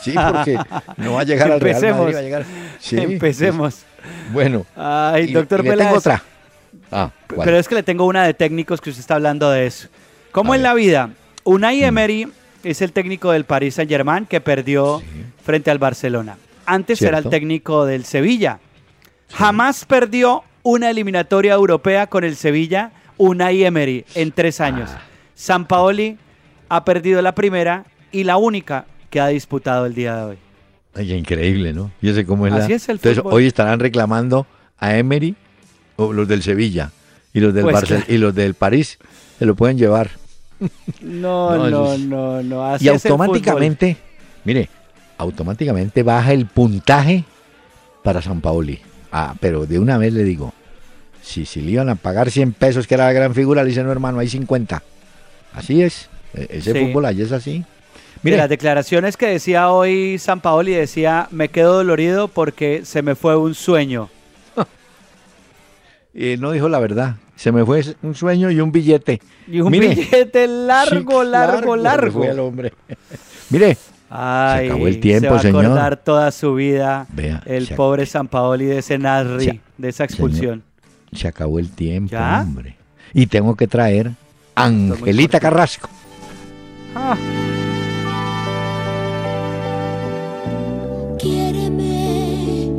Sí, 0.01 0.14
porque 0.14 0.58
no 0.97 1.14
va 1.14 1.22
a 1.22 1.24
llegar 1.24 1.51
al 1.51 1.60
Real 1.60 1.76
Empecemos. 1.76 1.99
Madrid, 2.01 2.16
va 2.16 2.20
a 2.20 2.24
llegar. 2.24 2.45
Sí, 2.80 2.97
Empecemos. 2.97 3.82
Bueno. 4.32 4.66
Ay, 4.76 5.34
doctor 5.34 5.60
y 5.66 5.70
le 5.70 5.76
tengo 5.78 5.95
otra. 5.97 6.24
Ah. 6.91 7.12
Pero 7.28 7.58
es 7.58 7.68
que 7.68 7.76
le 7.76 7.84
tengo 7.84 8.05
una 8.05 8.24
de 8.26 8.34
técnicos 8.34 8.80
que 8.80 8.89
usted 8.91 9.01
está 9.01 9.16
hablando 9.16 9.49
de 9.51 9.66
eso. 9.68 9.89
¿Cómo 10.32 10.55
en 10.55 10.64
la 10.64 10.74
vida? 10.74 11.10
Unai 11.43 11.84
Emery 11.84 12.32
es 12.64 12.82
el 12.82 12.93
técnico 12.93 13.32
del 13.32 13.43
Paris 13.43 13.76
Saint 13.76 13.89
Germain 13.91 14.26
que 14.26 14.39
perdió 14.39 15.01
frente 15.43 15.70
al 15.70 15.80
Barcelona. 15.80 16.38
Antes 16.68 17.01
era 17.01 17.18
el 17.20 17.30
técnico 17.30 17.86
del 17.86 18.05
Sevilla. 18.05 18.59
Jamás 19.34 19.86
perdió 19.86 20.43
una 20.63 20.89
eliminatoria 20.89 21.53
europea 21.53 22.07
con 22.07 22.24
el 22.24 22.36
Sevilla 22.36 22.91
Unai 23.18 23.63
Emery 23.63 24.05
en 24.15 24.32
tres 24.32 24.61
años. 24.61 24.89
Ah. 24.93 25.01
San 25.34 25.65
Paoli 25.65 26.18
ha 26.70 26.84
perdido 26.86 27.22
la 27.22 27.34
primera 27.34 27.86
y 28.11 28.24
la 28.26 28.38
única 28.38 28.86
que 29.09 29.20
ha 29.20 29.28
disputado 29.28 29.86
el 29.86 29.95
día 29.95 30.15
de 30.18 30.24
hoy. 30.24 30.38
Oye, 30.95 31.15
increíble, 31.15 31.74
¿no? 31.74 31.91
Cómo 32.26 32.47
es 32.47 32.53
la... 32.53 32.59
Así 32.65 32.74
es 32.74 32.89
el 32.89 32.97
Entonces, 32.97 33.20
fútbol. 33.24 33.34
hoy 33.36 33.47
estarán 33.47 33.80
reclamando 33.80 34.45
a 34.78 34.95
Emery, 34.97 35.36
o 35.95 36.11
los 36.11 36.28
del 36.28 36.43
Sevilla, 36.43 36.91
y 37.34 37.39
los 37.39 37.53
del 37.53 37.63
Pues 37.63 37.76
Barcel- 37.76 37.88
claro. 37.88 38.05
y 38.09 38.18
los 38.18 38.36
del 38.36 38.53
París, 38.55 38.97
se 39.39 39.45
lo 39.45 39.55
pueden 39.55 39.78
llevar. 39.78 40.09
No, 41.01 41.70
No, 41.70 41.97
no, 41.97 42.43
no. 42.43 42.65
Así 42.65 42.86
y 42.86 42.89
es 42.89 43.05
el 43.05 43.11
automáticamente, 43.11 43.97
mire, 44.43 44.70
automáticamente 45.18 46.03
baja 46.03 46.34
el 46.34 46.45
puntaje 46.45 47.24
para 48.03 48.22
San 48.22 48.41
Paoli. 48.41 48.80
Ah, 49.11 49.36
pero 49.39 49.65
de 49.65 49.80
una 49.80 49.97
vez 49.97 50.13
le 50.13 50.24
digo, 50.24 50.53
si, 51.22 51.45
si 51.45 51.61
le 51.61 51.72
iban 51.72 51.89
a 51.89 51.95
pagar 51.95 52.30
100 52.32 52.53
pesos, 52.53 52.88
que 52.88 52.93
era 52.95 53.05
la 53.05 53.13
gran 53.13 53.34
figura, 53.34 53.63
le 53.63 53.70
dicen, 53.70 53.86
no 53.86 53.91
hermano, 53.91 54.20
hay 54.20 54.30
50. 54.30 54.82
Así 55.53 55.82
es, 55.82 56.09
e- 56.34 56.47
ese 56.51 56.74
Sí. 56.74 56.80
fútbol 56.80 57.05
allí 57.05 57.22
es 57.22 57.32
así. 57.32 57.63
Mire, 58.24 58.38
las 58.38 58.49
declaraciones 58.49 59.15
que 59.15 59.28
decía 59.28 59.70
hoy 59.70 60.18
San 60.20 60.41
Paoli 60.41 60.74
decía, 60.74 61.28
me 61.32 61.49
quedo 61.49 61.74
dolorido 61.76 62.28
porque 62.28 62.82
se 62.84 63.01
me 63.01 63.15
fue 63.15 63.38
un 63.38 63.53
sueño. 63.55 64.09
eh, 66.13 66.38
no 66.39 66.51
dijo 66.51 66.68
la 66.70 66.80
verdad, 66.80 67.15
se 67.36 67.51
me 67.51 67.63
fue 67.65 67.84
un 68.01 68.15
sueño 68.15 68.49
y 68.51 68.59
un 68.59 68.72
billete. 68.72 69.22
Y 69.47 69.61
un 69.61 69.72
Mire, 69.72 69.89
billete 69.89 70.47
largo, 70.47 71.24
sí, 71.24 71.30
largo, 71.30 71.76
largo. 71.76 72.11
fue 72.20 72.30
el 72.30 72.39
hombre. 72.39 72.74
Mire, 73.51 73.78
Ay, 74.10 74.68
acabó 74.70 74.88
el 74.88 74.99
tiempo, 74.99 75.26
se 75.28 75.30
va 75.32 75.38
a 75.38 75.41
señor. 75.41 75.66
acordar 75.66 75.97
toda 75.97 76.32
su 76.32 76.53
vida 76.55 77.05
Vea, 77.10 77.41
el 77.45 77.68
se 77.68 77.76
pobre 77.76 78.05
San 78.05 78.28
Paoli 78.28 78.66
de 78.66 78.78
ese 78.80 78.97
Nasri, 78.97 79.45
Se- 79.45 79.62
de 79.78 79.89
esa 79.89 80.03
expulsión. 80.05 80.64
se 81.12 81.28
acabó 81.28 81.60
el 81.60 81.70
tiempo, 81.72 82.12
¿Ya? 82.12 82.41
hombre. 82.41 82.76
Y 83.14 83.28
tengo 83.28 83.55
que 83.55 83.68
traer 83.68 84.12
Angelita 84.55 85.39
Carrasco. 85.39 85.89
Ah, 86.95 87.16
Quiéreme, 91.38 92.72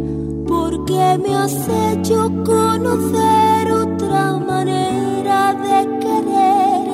porque 0.46 1.18
me 1.22 1.34
has 1.36 1.52
hecho 1.68 2.28
conocer 2.44 3.70
otra 3.72 4.36
manera 4.36 5.54
de 5.54 5.78
querer 6.00 6.88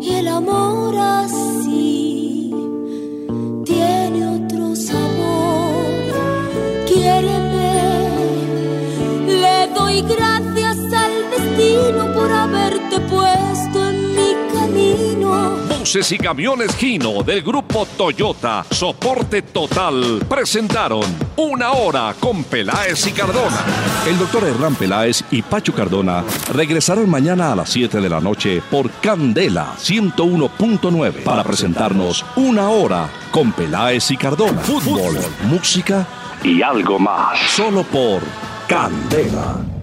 y 0.00 0.14
el 0.14 0.28
amor 0.28 0.94
así 0.98 1.41
doy 9.92 10.02
gracias 10.02 10.78
al 10.92 11.30
destino 11.30 12.12
por 12.14 12.32
haberte 12.32 13.00
puesto 13.00 13.88
en 13.90 14.14
mi 14.14 14.34
camino. 14.52 15.50
Buses 15.68 16.12
y 16.12 16.18
camiones 16.18 16.74
Gino 16.76 17.22
del 17.22 17.42
grupo 17.42 17.86
Toyota, 17.96 18.64
soporte 18.70 19.42
total, 19.42 20.24
presentaron 20.28 21.02
Una 21.36 21.72
Hora 21.72 22.14
con 22.18 22.44
Peláez 22.44 23.06
y 23.06 23.12
Cardona. 23.12 23.64
El 24.06 24.18
doctor 24.18 24.44
Hernán 24.44 24.76
Peláez 24.76 25.24
y 25.30 25.42
Pacho 25.42 25.74
Cardona 25.74 26.24
regresarán 26.52 27.10
mañana 27.10 27.52
a 27.52 27.56
las 27.56 27.70
7 27.70 28.00
de 28.00 28.08
la 28.08 28.20
noche 28.20 28.62
por 28.70 28.90
Candela 28.92 29.74
101.9 29.76 31.22
para 31.22 31.44
presentarnos 31.44 32.24
Una 32.36 32.70
Hora 32.70 33.08
con 33.30 33.52
Peláez 33.52 34.10
y 34.10 34.16
Cardona. 34.16 34.60
Fútbol, 34.60 35.18
música 35.44 36.06
y 36.42 36.62
algo 36.62 36.98
más. 36.98 37.38
Solo 37.50 37.82
por 37.82 38.22
Candela. 38.66 39.81